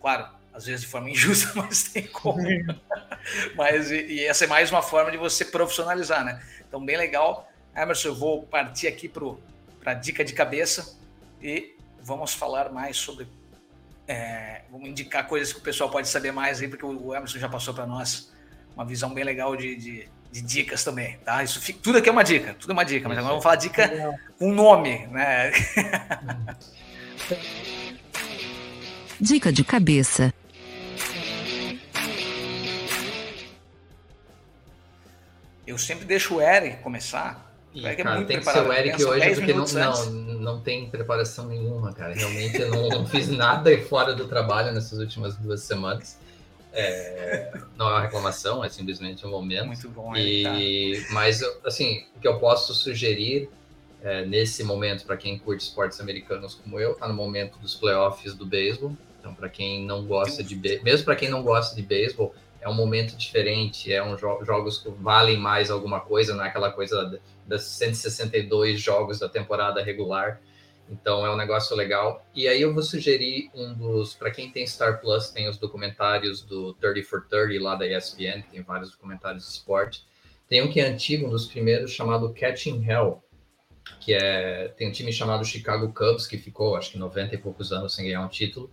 Claro, 0.00 0.28
às 0.54 0.66
vezes 0.66 0.82
de 0.82 0.86
forma 0.86 1.10
injusta, 1.10 1.52
mas 1.56 1.82
tem 1.82 2.06
como. 2.06 2.40
mas 3.56 3.90
e, 3.90 3.96
e, 4.06 4.24
essa 4.24 4.44
é 4.44 4.46
mais 4.46 4.70
uma 4.70 4.82
forma 4.82 5.10
de 5.10 5.18
você 5.18 5.44
profissionalizar, 5.44 6.24
né? 6.24 6.40
Então 6.66 6.82
bem 6.82 6.96
legal. 6.96 7.50
Emerson, 7.76 8.08
eu 8.08 8.14
vou 8.14 8.44
partir 8.44 8.86
aqui 8.86 9.08
para 9.08 9.90
a 9.90 9.94
dica 9.94 10.24
de 10.24 10.32
cabeça 10.32 10.96
e 11.42 11.74
vamos 12.00 12.32
falar 12.32 12.70
mais 12.70 12.96
sobre 12.96 13.26
é, 14.06 14.62
vamos 14.70 14.88
indicar 14.88 15.26
coisas 15.26 15.52
que 15.52 15.58
o 15.58 15.62
pessoal 15.62 15.90
pode 15.90 16.08
saber 16.08 16.30
mais 16.30 16.60
aí, 16.60 16.68
porque 16.68 16.84
o 16.84 17.14
Emerson 17.14 17.38
já 17.38 17.48
passou 17.48 17.74
para 17.74 17.86
nós 17.86 18.32
uma 18.76 18.84
visão 18.84 19.12
bem 19.12 19.24
legal 19.24 19.56
de, 19.56 19.74
de, 19.76 20.08
de, 20.30 20.42
dicas 20.42 20.84
também, 20.84 21.16
tá? 21.24 21.42
Isso 21.42 21.60
fica, 21.60 21.80
tudo 21.82 21.98
aqui 21.98 22.08
é 22.08 22.12
uma 22.12 22.22
dica, 22.22 22.54
tudo 22.54 22.70
é 22.70 22.74
uma 22.74 22.84
dica, 22.84 23.08
mas 23.08 23.18
agora 23.18 23.32
vamos 23.32 23.42
falar 23.42 23.56
dica 23.56 24.20
com 24.38 24.52
nome, 24.52 25.06
né? 25.08 25.50
Dica 29.20 29.52
de 29.52 29.64
cabeça. 29.64 30.34
Eu 35.66 35.78
sempre 35.78 36.04
deixo 36.04 36.36
o 36.36 36.40
Eric 36.42 36.82
começar 36.82 37.54
e, 37.74 37.84
é 37.84 37.96
cara, 37.96 38.24
tem 38.24 38.38
que 38.38 38.44
ser 38.44 38.60
o 38.60 38.72
Eric 38.72 39.04
hoje, 39.04 39.34
porque 39.34 39.52
não, 39.52 39.64
não, 39.66 40.04
não 40.34 40.60
tem 40.60 40.88
preparação 40.88 41.48
nenhuma, 41.48 41.92
cara. 41.92 42.14
Realmente 42.14 42.60
eu 42.60 42.70
não, 42.70 42.88
não 42.88 43.06
fiz 43.06 43.28
nada 43.28 43.76
fora 43.82 44.14
do 44.14 44.28
trabalho 44.28 44.72
nessas 44.72 44.98
últimas 45.00 45.36
duas 45.36 45.62
semanas. 45.62 46.16
É, 46.72 47.52
não 47.76 47.88
é 47.88 47.92
uma 47.92 48.02
reclamação, 48.02 48.64
é 48.64 48.68
simplesmente 48.68 49.26
um 49.26 49.30
momento. 49.30 49.66
Muito 49.66 49.88
bom, 49.88 50.16
e, 50.16 50.42
tá. 50.44 51.14
Mas, 51.14 51.42
assim, 51.64 52.04
o 52.16 52.20
que 52.20 52.28
eu 52.28 52.38
posso 52.38 52.74
sugerir 52.74 53.48
é, 54.02 54.24
nesse 54.24 54.62
momento, 54.62 55.04
para 55.04 55.16
quem 55.16 55.36
curte 55.36 55.64
esportes 55.64 56.00
americanos 56.00 56.54
como 56.54 56.78
eu, 56.78 56.94
tá 56.94 57.08
no 57.08 57.14
momento 57.14 57.58
dos 57.58 57.74
playoffs 57.74 58.34
do 58.34 58.46
beisebol. 58.46 58.96
Então, 59.18 59.34
para 59.34 59.48
quem 59.48 59.84
não 59.84 60.04
gosta 60.04 60.44
de 60.44 60.54
mesmo 60.82 61.04
para 61.06 61.16
quem 61.16 61.30
não 61.30 61.42
gosta 61.42 61.74
de 61.74 61.82
beisebol, 61.82 62.34
é 62.64 62.68
um 62.68 62.74
momento 62.74 63.14
diferente, 63.14 63.92
é 63.92 64.02
um 64.02 64.16
jo 64.16 64.42
jogos 64.42 64.78
que 64.78 64.88
valem 64.88 65.36
mais 65.36 65.70
alguma 65.70 66.00
coisa, 66.00 66.34
não 66.34 66.42
é 66.42 66.48
aquela 66.48 66.72
coisa 66.72 67.20
das 67.46 67.64
162 67.64 68.80
jogos 68.80 69.18
da 69.18 69.28
temporada 69.28 69.82
regular. 69.82 70.40
Então 70.88 71.26
é 71.26 71.30
um 71.30 71.36
negócio 71.36 71.76
legal. 71.76 72.26
E 72.34 72.48
aí 72.48 72.62
eu 72.62 72.72
vou 72.72 72.82
sugerir 72.82 73.50
um 73.54 73.74
dos, 73.74 74.14
para 74.14 74.30
quem 74.30 74.50
tem 74.50 74.66
Star 74.66 74.98
Plus, 74.98 75.28
tem 75.28 75.46
os 75.46 75.58
documentários 75.58 76.40
do 76.40 76.72
30 76.74 77.06
for 77.06 77.26
30 77.28 77.62
lá 77.62 77.74
da 77.74 77.86
ESPN, 77.86 78.42
tem 78.50 78.62
vários 78.62 78.90
documentários 78.92 79.44
de 79.44 79.50
esporte. 79.50 80.06
Tem 80.48 80.62
um 80.62 80.70
que 80.70 80.80
é 80.80 80.86
antigo, 80.86 81.26
um 81.26 81.30
dos 81.30 81.46
primeiros, 81.46 81.90
chamado 81.90 82.32
Catching 82.32 82.82
Hell, 82.82 83.22
que 84.00 84.14
é 84.14 84.68
tem 84.68 84.88
um 84.88 84.92
time 84.92 85.12
chamado 85.12 85.44
Chicago 85.44 85.92
Cubs 85.92 86.26
que 86.26 86.38
ficou, 86.38 86.76
acho 86.76 86.92
que 86.92 86.98
90 86.98 87.34
e 87.34 87.38
poucos 87.38 87.72
anos 87.72 87.94
sem 87.94 88.06
ganhar 88.06 88.22
um 88.22 88.28
título 88.28 88.70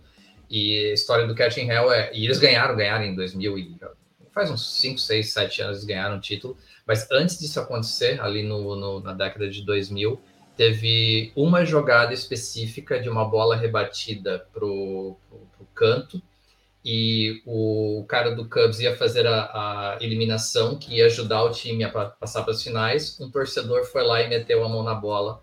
e 0.52 0.90
a 0.90 0.92
história 0.92 1.26
do 1.26 1.34
Catching 1.34 1.70
Hell 1.70 1.90
é. 1.90 2.10
E 2.12 2.26
eles 2.26 2.38
ganharam, 2.38 2.76
ganharam 2.76 3.06
em 3.06 3.14
2000 3.14 3.58
e. 3.58 3.76
Faz 4.34 4.50
uns 4.50 4.80
5, 4.80 4.98
6, 4.98 5.32
7 5.32 5.62
anos 5.62 5.76
eles 5.78 5.86
ganharam 5.86 6.18
o 6.18 6.20
título. 6.20 6.58
Mas 6.86 7.10
antes 7.10 7.38
disso 7.38 7.58
acontecer, 7.58 8.20
ali 8.20 8.42
no, 8.42 8.76
no, 8.76 9.00
na 9.00 9.14
década 9.14 9.48
de 9.48 9.64
2000, 9.64 10.20
teve 10.54 11.32
uma 11.34 11.64
jogada 11.64 12.12
específica 12.12 13.00
de 13.00 13.08
uma 13.08 13.24
bola 13.24 13.56
rebatida 13.56 14.46
pro, 14.52 15.16
pro, 15.28 15.38
pro 15.56 15.66
canto. 15.74 16.22
E 16.84 17.40
o 17.46 18.04
cara 18.06 18.34
do 18.34 18.46
Cubs 18.46 18.80
ia 18.80 18.94
fazer 18.94 19.26
a, 19.26 19.44
a 19.94 19.98
eliminação, 20.02 20.76
que 20.76 20.96
ia 20.96 21.06
ajudar 21.06 21.44
o 21.44 21.50
time 21.50 21.82
a 21.84 21.88
passar 21.88 22.42
para 22.42 22.52
as 22.52 22.62
finais. 22.62 23.18
Um 23.18 23.30
torcedor 23.30 23.84
foi 23.86 24.02
lá 24.02 24.20
e 24.20 24.28
meteu 24.28 24.62
a 24.62 24.68
mão 24.68 24.82
na 24.82 24.94
bola 24.94 25.40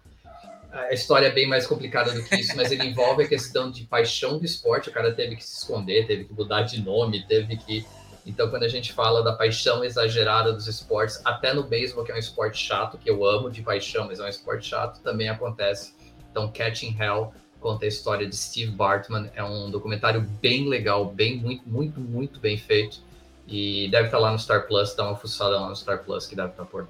a 0.71 0.93
história 0.93 1.27
é 1.27 1.31
bem 1.31 1.47
mais 1.47 1.65
complicada 1.65 2.11
do 2.11 2.23
que 2.23 2.35
isso, 2.35 2.55
mas 2.55 2.71
ele 2.71 2.85
envolve 2.85 3.23
a 3.23 3.27
questão 3.27 3.71
de 3.71 3.83
paixão 3.85 4.37
do 4.37 4.45
esporte. 4.45 4.89
O 4.89 4.93
cara 4.93 5.11
teve 5.11 5.35
que 5.35 5.43
se 5.43 5.57
esconder, 5.57 6.05
teve 6.05 6.25
que 6.25 6.33
mudar 6.33 6.61
de 6.63 6.81
nome, 6.81 7.25
teve 7.25 7.57
que. 7.57 7.85
Então, 8.25 8.49
quando 8.49 8.63
a 8.63 8.67
gente 8.67 8.93
fala 8.93 9.23
da 9.23 9.33
paixão 9.33 9.83
exagerada 9.83 10.53
dos 10.53 10.67
esportes, 10.67 11.19
até 11.25 11.53
no 11.53 11.63
beisebol, 11.63 12.03
que 12.03 12.11
é 12.11 12.15
um 12.15 12.19
esporte 12.19 12.63
chato, 12.63 12.97
que 12.97 13.09
eu 13.09 13.25
amo 13.25 13.49
de 13.49 13.63
paixão, 13.63 14.05
mas 14.05 14.19
é 14.19 14.23
um 14.23 14.27
esporte 14.27 14.67
chato, 14.67 15.01
também 15.01 15.29
acontece. 15.29 15.95
Então, 16.29 16.51
Catching 16.51 16.95
Hell 16.99 17.33
conta 17.59 17.85
a 17.85 17.87
história 17.87 18.27
de 18.27 18.35
Steve 18.35 18.71
Bartman. 18.71 19.31
É 19.33 19.43
um 19.43 19.71
documentário 19.71 20.21
bem 20.21 20.67
legal, 20.67 21.05
bem, 21.05 21.37
muito, 21.37 21.67
muito, 21.67 21.99
muito 21.99 22.39
bem 22.39 22.57
feito. 22.57 23.01
E 23.47 23.89
deve 23.89 24.05
estar 24.05 24.19
lá 24.19 24.31
no 24.31 24.37
Star 24.37 24.67
Plus, 24.67 24.93
dá 24.93 25.07
uma 25.07 25.15
fuçada 25.15 25.59
lá 25.59 25.67
no 25.67 25.75
Star 25.75 26.03
Plus, 26.03 26.27
que 26.27 26.35
deve 26.35 26.49
estar 26.49 26.65
por 26.65 26.83
lá. 26.83 26.89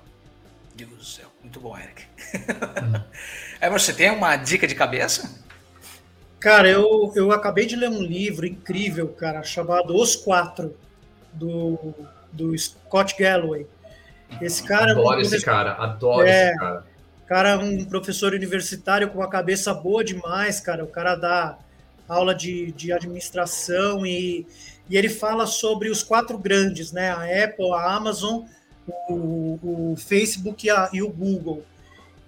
Deus 0.76 0.92
do 0.92 1.04
céu, 1.04 1.29
muito 1.42 1.60
bom, 1.60 1.78
Eric. 1.78 2.04
Hum. 2.84 3.02
É, 3.62 3.70
você 3.70 3.92
tem 3.92 4.10
uma 4.10 4.38
dica 4.38 4.66
de 4.66 4.74
cabeça? 4.74 5.30
Cara, 6.40 6.70
eu, 6.70 7.12
eu 7.14 7.30
acabei 7.34 7.66
de 7.66 7.76
ler 7.76 7.90
um 7.90 8.02
livro 8.02 8.46
incrível, 8.46 9.10
cara, 9.10 9.44
chamado 9.44 9.94
Os 9.94 10.16
Quatro, 10.16 10.78
do, 11.34 11.94
do 12.32 12.58
Scott 12.58 13.16
Galloway. 13.20 13.68
Esse 14.42 14.64
cara. 14.64 14.92
Adoro 14.94 15.20
esse 15.20 15.42
cara, 15.44 15.74
adoro 15.74 16.28
é, 16.28 16.50
esse 16.50 16.60
cara. 16.60 16.86
cara 17.28 17.50
é 17.50 17.58
um 17.58 17.84
professor 17.84 18.34
universitário 18.34 19.10
com 19.10 19.20
uma 19.20 19.30
cabeça 19.30 19.74
boa 19.74 20.04
demais, 20.04 20.60
cara. 20.60 20.84
O 20.84 20.88
cara 20.88 21.16
dá 21.16 21.58
aula 22.08 22.34
de, 22.34 22.72
de 22.72 22.94
administração 22.94 24.06
e, 24.06 24.48
e 24.90 24.98
ele 24.98 25.10
fala 25.10 25.46
sobre 25.46 25.90
os 25.90 26.04
quatro 26.04 26.38
grandes, 26.38 26.92
né? 26.92 27.12
A 27.12 27.46
Apple, 27.46 27.74
a 27.74 27.96
Amazon, 27.96 28.46
o, 29.10 29.92
o 29.92 29.96
Facebook 29.98 30.66
e, 30.66 30.70
a, 30.70 30.90
e, 30.94 31.02
o 31.02 31.10
Google. 31.10 31.64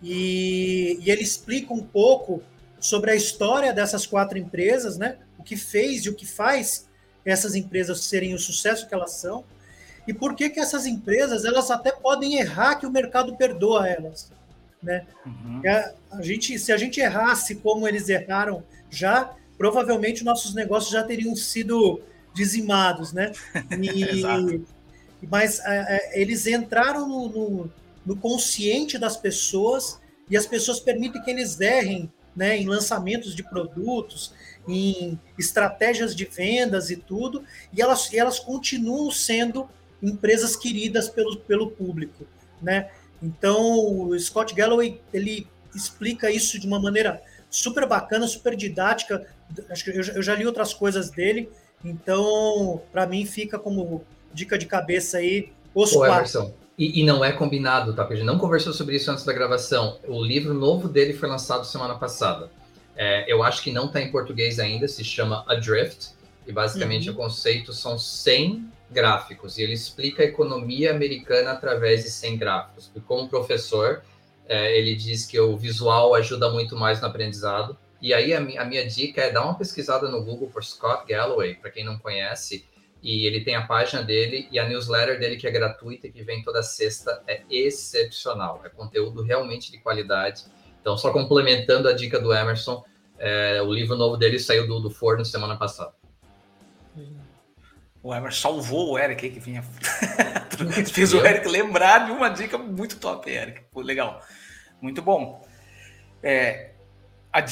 E, 0.01 0.99
e 1.01 1.11
ele 1.11 1.21
explica 1.21 1.73
um 1.73 1.83
pouco 1.83 2.41
sobre 2.79 3.11
a 3.11 3.15
história 3.15 3.73
dessas 3.73 4.05
quatro 4.05 4.37
empresas, 4.37 4.97
né? 4.97 5.17
O 5.37 5.43
que 5.43 5.55
fez 5.55 6.05
e 6.05 6.09
o 6.09 6.15
que 6.15 6.25
faz 6.25 6.87
essas 7.23 7.55
empresas 7.55 8.01
serem 8.01 8.33
o 8.33 8.39
sucesso 8.39 8.87
que 8.87 8.93
elas 8.93 9.11
são 9.11 9.43
e 10.07 10.13
por 10.13 10.35
que 10.35 10.49
que 10.49 10.59
essas 10.59 10.85
empresas 10.85 11.45
elas 11.45 11.69
até 11.69 11.91
podem 11.91 12.37
errar 12.37 12.75
que 12.75 12.85
o 12.85 12.91
mercado 12.91 13.35
perdoa 13.35 13.87
elas, 13.87 14.31
né? 14.81 15.05
Uhum. 15.25 15.61
A, 15.65 16.17
a, 16.17 16.21
gente, 16.21 16.57
se 16.57 16.71
a 16.71 16.77
gente 16.77 16.99
errasse 16.99 17.55
como 17.55 17.87
eles 17.87 18.09
erraram 18.09 18.63
já, 18.89 19.33
provavelmente 19.57 20.23
nossos 20.23 20.55
negócios 20.55 20.91
já 20.91 21.03
teriam 21.03 21.35
sido 21.35 22.01
dizimados, 22.33 23.13
né? 23.13 23.31
E, 23.79 24.63
mas 25.27 25.59
é, 25.59 25.97
é, 25.97 26.21
eles 26.21 26.47
entraram 26.47 27.07
no, 27.07 27.29
no, 27.29 27.73
no 28.05 28.15
consciente 28.15 28.97
das 28.97 29.17
pessoas 29.17 29.99
e 30.29 30.37
as 30.37 30.45
pessoas 30.45 30.79
permitem 30.79 31.21
que 31.21 31.29
eles 31.29 31.59
errem 31.59 32.11
né, 32.35 32.57
em 32.57 32.65
lançamentos 32.65 33.35
de 33.35 33.43
produtos, 33.43 34.33
em 34.67 35.19
estratégias 35.37 36.15
de 36.15 36.25
vendas 36.25 36.89
e 36.89 36.95
tudo, 36.95 37.43
e 37.73 37.81
elas, 37.81 38.11
e 38.11 38.17
elas 38.17 38.39
continuam 38.39 39.11
sendo 39.11 39.69
empresas 40.01 40.55
queridas 40.55 41.09
pelo, 41.09 41.37
pelo 41.37 41.71
público, 41.71 42.25
né? 42.61 42.89
Então, 43.21 44.07
o 44.07 44.17
Scott 44.17 44.55
Galloway, 44.55 44.99
ele 45.13 45.47
explica 45.75 46.31
isso 46.31 46.59
de 46.59 46.65
uma 46.65 46.79
maneira 46.79 47.21
super 47.49 47.85
bacana, 47.85 48.25
super 48.27 48.55
didática. 48.55 49.27
Acho 49.69 49.83
que 49.83 49.91
eu, 49.91 50.01
eu 50.01 50.23
já 50.23 50.33
li 50.33 50.45
outras 50.45 50.73
coisas 50.73 51.11
dele, 51.11 51.49
então, 51.83 52.81
para 52.91 53.05
mim, 53.05 53.25
fica 53.25 53.59
como 53.59 54.03
dica 54.33 54.57
de 54.57 54.65
cabeça 54.65 55.17
aí 55.17 55.51
os 55.73 55.93
Ô, 55.93 55.99
quatro. 55.99 56.15
Emerson, 56.15 56.53
e, 56.77 57.01
e, 57.01 57.03
não 57.03 57.23
é 57.23 57.31
combinado, 57.31 57.93
tá? 57.93 58.03
Porque 58.03 58.15
a 58.15 58.17
gente 58.17 58.25
não 58.25 58.39
conversou 58.39 58.73
sobre 58.73 58.95
isso 58.95 59.11
antes 59.11 59.23
da 59.23 59.31
gravação. 59.33 59.99
O 60.07 60.23
livro 60.23 60.53
novo 60.53 60.87
dele 60.87 61.13
foi 61.13 61.29
lançado 61.29 61.65
semana 61.65 61.95
passada. 61.95 62.49
É, 62.95 63.31
eu 63.31 63.43
acho 63.43 63.61
que 63.61 63.71
não 63.71 63.85
está 63.85 64.01
em 64.01 64.11
português 64.11 64.59
ainda, 64.59 64.87
se 64.87 65.03
chama 65.03 65.45
Adrift. 65.47 66.09
E 66.47 66.51
basicamente 66.51 67.07
uhum. 67.07 67.15
o 67.15 67.17
conceito 67.17 67.71
são 67.71 67.99
100 67.99 68.67
gráficos. 68.89 69.57
E 69.57 69.61
ele 69.61 69.73
explica 69.73 70.23
a 70.23 70.25
economia 70.25 70.91
americana 70.91 71.51
através 71.51 72.03
de 72.03 72.09
100 72.09 72.37
gráficos. 72.37 72.91
E 72.95 72.99
como 72.99 73.29
professor, 73.29 74.01
é, 74.47 74.77
ele 74.77 74.95
diz 74.95 75.25
que 75.25 75.39
o 75.39 75.55
visual 75.55 76.15
ajuda 76.15 76.49
muito 76.49 76.75
mais 76.75 76.99
no 76.99 77.07
aprendizado. 77.07 77.77
E 78.01 78.13
aí 78.13 78.33
a, 78.33 78.39
a 78.39 78.65
minha 78.65 78.87
dica 78.87 79.21
é 79.21 79.31
dar 79.31 79.43
uma 79.43 79.55
pesquisada 79.55 80.09
no 80.09 80.23
Google 80.23 80.49
por 80.49 80.63
Scott 80.63 81.05
Galloway, 81.07 81.53
para 81.53 81.69
quem 81.69 81.85
não 81.85 81.99
conhece 81.99 82.65
e 83.01 83.25
ele 83.25 83.41
tem 83.41 83.55
a 83.55 83.65
página 83.65 84.03
dele 84.03 84.47
e 84.51 84.59
a 84.59 84.67
newsletter 84.67 85.19
dele 85.19 85.37
que 85.37 85.47
é 85.47 85.51
gratuita 85.51 86.09
que 86.09 86.21
vem 86.23 86.43
toda 86.43 86.61
sexta. 86.61 87.23
É 87.27 87.41
excepcional. 87.49 88.61
É 88.63 88.69
conteúdo 88.69 89.23
realmente 89.23 89.71
de 89.71 89.79
qualidade. 89.79 90.45
Então 90.79 90.97
só 90.97 91.11
complementando 91.11 91.87
a 91.87 91.93
dica 91.93 92.19
do 92.19 92.33
Emerson 92.33 92.83
é, 93.23 93.61
o 93.61 93.71
livro 93.71 93.95
novo 93.95 94.17
dele 94.17 94.39
saiu 94.39 94.67
do, 94.67 94.79
do 94.79 94.89
forno 94.89 95.23
semana 95.23 95.55
passada. 95.55 95.93
O 98.01 98.13
Emerson 98.13 98.41
salvou 98.41 98.93
o 98.93 98.99
Eric 98.99 99.25
aí 99.25 99.31
que 99.31 99.39
vinha 99.39 99.61
fez 100.91 101.13
o 101.13 101.23
Eric 101.23 101.47
lembrar 101.47 102.05
de 102.05 102.11
uma 102.11 102.29
dica 102.29 102.57
muito 102.57 102.97
top 102.97 103.29
Eric. 103.29 103.61
Legal. 103.75 104.21
Muito 104.81 105.03
bom. 105.03 105.47
É, 106.23 106.70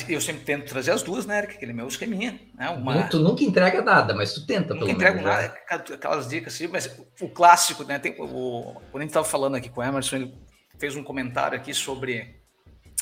eu 0.09 0.19
sempre 0.19 0.43
tento 0.43 0.67
trazer 0.67 0.91
as 0.91 1.01
duas, 1.01 1.25
né, 1.25 1.37
Eric? 1.37 1.55
Aquele 1.55 1.71
meu 1.71 1.87
esqueminha. 1.87 2.39
Né? 2.53 2.69
Uma... 2.69 3.03
Tu 3.03 3.19
nunca 3.19 3.43
entrega 3.43 3.81
nada, 3.81 4.13
mas 4.13 4.33
tu 4.33 4.45
tenta, 4.45 4.73
nunca 4.73 4.91
entrego 4.91 5.17
menos, 5.17 5.31
nada, 5.31 5.47
né? 5.47 5.59
aquelas 5.93 6.27
dicas 6.27 6.53
assim, 6.53 6.67
mas 6.67 6.99
o 7.21 7.29
clássico, 7.29 7.83
né? 7.85 7.97
Tem, 7.97 8.13
o, 8.19 8.73
quando 8.91 8.97
a 8.97 9.01
gente 9.01 9.11
estava 9.11 9.25
falando 9.25 9.55
aqui 9.55 9.69
com 9.69 9.79
o 9.79 9.83
Emerson, 9.83 10.17
ele 10.17 10.35
fez 10.77 10.95
um 10.95 11.03
comentário 11.03 11.57
aqui 11.57 11.73
sobre 11.73 12.41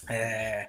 é, 0.07 0.67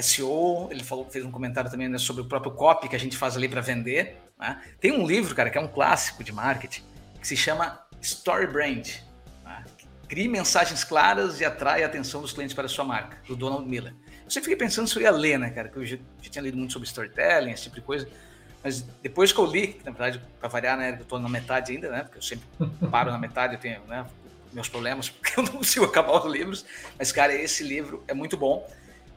SEO, 0.00 0.68
ele 0.70 0.82
falou, 0.82 1.08
fez 1.10 1.24
um 1.24 1.30
comentário 1.30 1.70
também 1.70 1.88
né, 1.88 1.98
sobre 1.98 2.22
o 2.22 2.26
próprio 2.26 2.52
copy 2.52 2.88
que 2.88 2.96
a 2.96 3.00
gente 3.00 3.16
faz 3.16 3.36
ali 3.36 3.48
para 3.48 3.60
vender. 3.60 4.18
Né? 4.38 4.60
Tem 4.80 4.92
um 4.92 5.06
livro, 5.06 5.34
cara, 5.34 5.50
que 5.50 5.58
é 5.58 5.60
um 5.60 5.68
clássico 5.68 6.24
de 6.24 6.32
marketing, 6.32 6.82
que 7.20 7.28
se 7.28 7.36
chama 7.36 7.80
Story 8.00 8.46
Brand. 8.46 8.88
Né? 9.44 9.64
Crie 10.08 10.28
mensagens 10.28 10.84
claras 10.84 11.40
e 11.40 11.44
atrai 11.44 11.82
a 11.82 11.86
atenção 11.86 12.20
dos 12.20 12.32
clientes 12.32 12.54
para 12.54 12.66
a 12.66 12.68
sua 12.68 12.84
marca, 12.84 13.18
do 13.26 13.36
Donald 13.36 13.68
Miller. 13.68 13.94
Eu 14.24 14.30
sempre 14.30 14.50
fiquei 14.50 14.56
pensando 14.56 14.88
se 14.88 14.96
eu 14.96 15.02
ia 15.02 15.10
ler, 15.10 15.38
né, 15.38 15.50
cara? 15.50 15.68
Que 15.68 15.76
eu 15.76 15.84
já, 15.84 15.96
já, 16.20 16.30
tinha 16.30 16.42
lido 16.42 16.56
muito 16.56 16.72
sobre 16.72 16.88
storytelling, 16.88 17.52
esse 17.52 17.64
tipo 17.64 17.76
de 17.76 17.82
coisa. 17.82 18.08
Mas 18.62 18.80
depois 19.02 19.30
que 19.30 19.38
eu 19.38 19.44
li, 19.44 19.78
na 19.84 19.90
verdade, 19.90 20.22
para 20.40 20.48
variar, 20.48 20.78
né, 20.78 20.96
eu 20.98 21.04
tô 21.04 21.18
na 21.18 21.28
metade 21.28 21.72
ainda, 21.72 21.90
né? 21.90 22.02
Porque 22.02 22.18
eu 22.18 22.22
sempre 22.22 22.46
paro 22.90 23.10
na 23.10 23.18
metade, 23.18 23.54
eu 23.54 23.60
tenho, 23.60 23.80
né, 23.86 24.06
meus 24.52 24.68
problemas, 24.68 25.10
porque 25.10 25.38
eu 25.38 25.44
não 25.44 25.52
consigo 25.52 25.84
acabar 25.84 26.24
os 26.24 26.32
livros. 26.32 26.64
Mas, 26.98 27.12
cara, 27.12 27.34
esse 27.34 27.62
livro 27.62 28.02
é 28.08 28.14
muito 28.14 28.36
bom, 28.36 28.66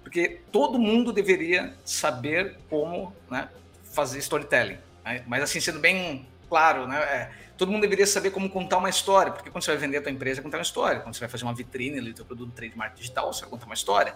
porque 0.03 0.41
todo 0.51 0.77
mundo 0.77 1.13
deveria 1.13 1.73
saber 1.85 2.57
como 2.69 3.15
né, 3.29 3.47
fazer 3.83 4.19
storytelling. 4.19 4.77
Né? 5.05 5.23
Mas, 5.25 5.43
assim, 5.43 5.61
sendo 5.61 5.79
bem 5.79 6.27
claro, 6.49 6.87
né? 6.87 6.97
É, 6.97 7.31
todo 7.57 7.71
mundo 7.71 7.81
deveria 7.81 8.05
saber 8.05 8.31
como 8.31 8.49
contar 8.49 8.77
uma 8.77 8.89
história, 8.89 9.31
porque 9.31 9.49
quando 9.49 9.63
você 9.63 9.71
vai 9.71 9.79
vender 9.79 9.97
a 9.97 10.01
tua 10.01 10.11
empresa, 10.11 10.41
contar 10.41 10.57
uma 10.57 10.63
história. 10.63 10.99
Quando 10.99 11.15
você 11.15 11.21
vai 11.21 11.29
fazer 11.29 11.43
uma 11.43 11.53
vitrine 11.53 12.01
do 12.01 12.13
teu 12.13 12.25
produto 12.25 12.51
trademark 12.51 12.95
digital, 12.95 13.31
você 13.31 13.41
vai 13.41 13.49
contar 13.49 13.65
uma 13.65 13.73
história. 13.73 14.15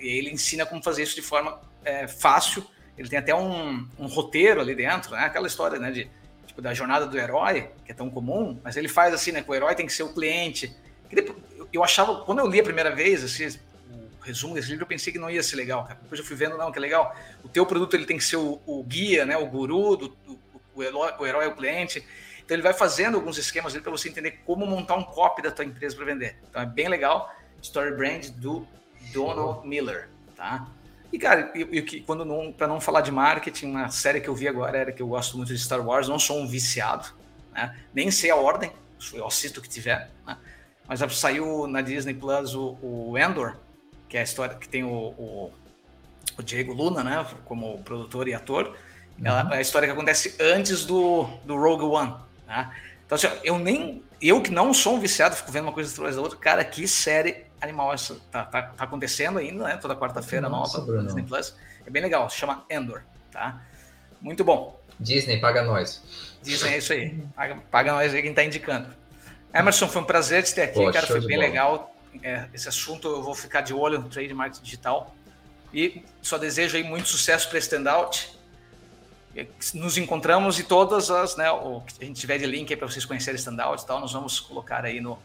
Ele 0.00 0.30
ensina 0.30 0.66
como 0.66 0.82
fazer 0.82 1.02
isso 1.02 1.14
de 1.14 1.22
forma 1.22 1.60
é, 1.84 2.06
fácil. 2.08 2.66
Ele 2.98 3.08
tem 3.08 3.18
até 3.18 3.34
um, 3.34 3.88
um, 3.98 4.06
roteiro 4.06 4.60
ali 4.60 4.74
dentro, 4.74 5.12
né? 5.12 5.20
Aquela 5.20 5.46
história, 5.46 5.78
né? 5.78 5.90
De, 5.90 6.10
tipo, 6.46 6.60
da 6.60 6.74
jornada 6.74 7.06
do 7.06 7.18
herói, 7.18 7.70
que 7.84 7.92
é 7.92 7.94
tão 7.94 8.10
comum, 8.10 8.58
mas 8.64 8.76
ele 8.76 8.88
faz 8.88 9.14
assim, 9.14 9.32
né? 9.32 9.42
Que 9.42 9.50
o 9.50 9.54
herói 9.54 9.74
tem 9.74 9.86
que 9.86 9.92
ser 9.92 10.02
o 10.02 10.12
cliente. 10.12 10.74
Eu 11.72 11.84
achava, 11.84 12.24
quando 12.24 12.40
eu 12.40 12.46
li 12.46 12.60
a 12.60 12.64
primeira 12.64 12.94
vez, 12.94 13.22
assim, 13.22 13.58
o 13.90 14.22
resumo 14.22 14.54
desse 14.54 14.68
livro, 14.68 14.84
eu 14.84 14.88
pensei 14.88 15.12
que 15.12 15.18
não 15.18 15.30
ia 15.30 15.42
ser 15.42 15.56
legal. 15.56 15.86
Depois 16.02 16.18
eu 16.18 16.26
fui 16.26 16.36
vendo, 16.36 16.56
não, 16.56 16.72
que 16.72 16.78
é 16.78 16.80
legal. 16.80 17.14
O 17.44 17.48
teu 17.48 17.64
produto 17.66 17.94
ele 17.94 18.06
tem 18.06 18.16
que 18.16 18.24
ser 18.24 18.36
o, 18.36 18.60
o 18.66 18.82
guia, 18.82 19.24
né? 19.24 19.36
O 19.36 19.46
guru, 19.46 19.96
do, 19.96 20.08
do, 20.08 20.40
o, 20.74 20.82
herói, 20.82 21.12
o 21.18 21.26
herói 21.26 21.44
é 21.44 21.48
o 21.48 21.54
cliente. 21.54 22.04
Então 22.44 22.54
ele 22.54 22.62
vai 22.62 22.72
fazendo 22.72 23.16
alguns 23.16 23.38
esquemas 23.38 23.76
para 23.76 23.90
você 23.90 24.08
entender 24.08 24.40
como 24.46 24.64
montar 24.66 24.94
um 24.94 25.02
copy 25.02 25.42
da 25.42 25.50
tua 25.50 25.64
empresa 25.64 25.96
para 25.96 26.04
vender. 26.04 26.36
Então 26.48 26.62
é 26.62 26.66
bem 26.66 26.88
legal. 26.88 27.34
Story 27.60 27.94
Brand 27.96 28.28
do 28.30 28.66
Donald 29.12 29.66
Miller, 29.66 30.08
tá? 30.34 30.66
E, 31.12 31.18
cara, 31.18 31.50
eu, 31.54 31.68
eu, 31.72 31.84
quando 32.04 32.24
não, 32.24 32.52
para 32.52 32.66
não 32.66 32.80
falar 32.80 33.00
de 33.00 33.10
marketing, 33.10 33.66
uma 33.66 33.88
série 33.88 34.20
que 34.20 34.28
eu 34.28 34.34
vi 34.34 34.48
agora 34.48 34.76
era 34.76 34.92
que 34.92 35.00
eu 35.00 35.08
gosto 35.08 35.36
muito 35.36 35.52
de 35.52 35.58
Star 35.58 35.84
Wars, 35.86 36.08
não 36.08 36.18
sou 36.18 36.38
um 36.38 36.46
viciado, 36.46 37.08
né? 37.52 37.76
Nem 37.94 38.10
sei 38.10 38.30
a 38.30 38.36
ordem, 38.36 38.70
eu 39.12 39.26
assisto 39.26 39.60
o 39.60 39.62
que 39.62 39.68
tiver, 39.68 40.10
né? 40.26 40.36
Mas 40.88 41.00
saiu 41.16 41.66
na 41.66 41.80
Disney 41.80 42.14
Plus 42.14 42.54
o, 42.54 42.78
o 42.82 43.18
Endor, 43.18 43.56
que 44.08 44.16
é 44.16 44.20
a 44.20 44.22
história 44.22 44.54
que 44.56 44.68
tem 44.68 44.84
o, 44.84 44.88
o, 44.88 45.52
o 46.38 46.42
Diego 46.42 46.72
Luna, 46.72 47.02
né? 47.02 47.26
Como 47.44 47.78
produtor 47.82 48.28
e 48.28 48.34
ator. 48.34 48.76
Uhum. 49.18 49.26
Ela, 49.26 49.54
é 49.54 49.58
a 49.58 49.60
história 49.60 49.88
que 49.88 49.92
acontece 49.92 50.36
antes 50.40 50.84
do, 50.84 51.24
do 51.44 51.56
Rogue 51.56 51.84
One, 51.84 52.14
né? 52.46 52.70
Então, 53.04 53.16
assim, 53.16 53.28
eu 53.42 53.58
nem. 53.58 54.02
Eu 54.20 54.40
que 54.42 54.50
não 54.50 54.72
sou 54.72 54.96
um 54.96 55.00
viciado, 55.00 55.36
fico 55.36 55.52
vendo 55.52 55.64
uma 55.64 55.72
coisa 55.72 55.92
atrás 55.92 56.16
da 56.16 56.22
outra. 56.22 56.38
Cara, 56.38 56.64
que 56.64 56.86
série 56.88 57.45
animal 57.60 57.94
isso 57.94 58.20
tá, 58.30 58.44
tá, 58.44 58.62
tá 58.62 58.84
acontecendo 58.84 59.38
ainda, 59.38 59.64
né? 59.64 59.76
Toda 59.76 59.96
quarta-feira 59.96 60.48
nova 60.48 60.78
no 60.80 61.04
Disney 61.04 61.22
Plus. 61.22 61.54
É 61.86 61.90
bem 61.90 62.02
legal, 62.02 62.28
se 62.28 62.36
chama 62.36 62.64
Endor, 62.70 63.02
tá? 63.30 63.62
Muito 64.20 64.44
bom. 64.44 64.80
Disney, 64.98 65.38
paga 65.40 65.62
nós. 65.62 66.02
Disney 66.42 66.74
é 66.74 66.78
isso 66.78 66.92
aí. 66.92 67.10
Paga, 67.34 67.56
paga 67.70 67.92
nós 67.92 68.14
aí 68.14 68.22
quem 68.22 68.34
tá 68.34 68.44
indicando. 68.44 68.88
Emerson, 69.52 69.88
foi 69.88 70.02
um 70.02 70.04
prazer 70.04 70.42
te 70.42 70.54
ter 70.54 70.62
aqui, 70.62 70.84
Pô, 70.84 70.90
cara. 70.90 71.06
Foi 71.06 71.20
bem 71.20 71.36
bola. 71.36 71.48
legal. 71.48 71.96
É, 72.22 72.46
esse 72.54 72.68
assunto 72.68 73.08
eu 73.08 73.22
vou 73.22 73.34
ficar 73.34 73.60
de 73.60 73.74
olho 73.74 73.98
no 74.00 74.08
trade 74.08 74.32
marketing 74.32 74.62
digital. 74.62 75.14
E 75.72 76.02
só 76.22 76.38
desejo 76.38 76.76
aí 76.76 76.82
muito 76.82 77.08
sucesso 77.08 77.48
para 77.48 77.58
Standout. 77.58 78.36
Nos 79.74 79.98
encontramos 79.98 80.58
e 80.58 80.62
todas 80.62 81.10
as, 81.10 81.36
né, 81.36 81.50
o 81.50 81.82
que 81.82 82.02
a 82.02 82.06
gente 82.06 82.18
tiver 82.18 82.38
de 82.38 82.46
link 82.46 82.72
aí 82.72 82.76
para 82.76 82.88
vocês 82.88 83.04
conhecerem 83.04 83.36
Standout 83.36 83.82
e 83.82 83.86
tal, 83.86 84.00
nós 84.00 84.12
vamos 84.12 84.40
colocar 84.40 84.82
aí 84.84 84.98
no, 84.98 85.18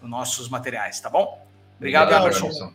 nos 0.00 0.10
nossos 0.10 0.48
materiais, 0.48 0.98
tá 0.98 1.10
bom? 1.10 1.46
Obrigado, 1.80 2.12
Emerson. 2.12 2.74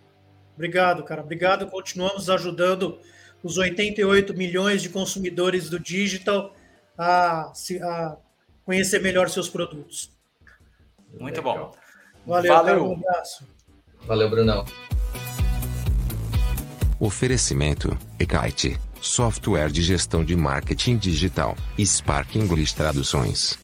Obrigado, 0.56 1.04
cara. 1.04 1.22
Obrigado. 1.22 1.68
Continuamos 1.68 2.28
ajudando 2.28 2.98
os 3.44 3.56
88 3.60 4.34
milhões 4.34 4.82
de 4.82 4.90
consumidores 4.90 5.70
do 5.70 5.80
digital 5.80 6.56
a, 6.98 7.52
a 7.84 8.18
conhecer 8.66 9.00
melhor 9.02 9.30
seus 9.30 9.48
produtos. 9.48 10.12
Muito 11.20 11.40
bom. 11.40 11.72
Valeu, 12.26 12.54
Valeu. 12.54 12.86
um 12.88 12.94
abraço. 12.94 13.48
Valeu, 14.08 14.28
Brunão. 14.28 14.66
Oferecimento: 17.00 17.96
Ekite, 18.20 18.80
software 19.00 19.70
de 19.70 19.84
gestão 19.84 20.26
de 20.26 20.36
marketing 20.36 20.98
digital, 20.98 21.56
Spark 21.80 22.36
English 22.36 22.74
Traduções. 22.74 23.64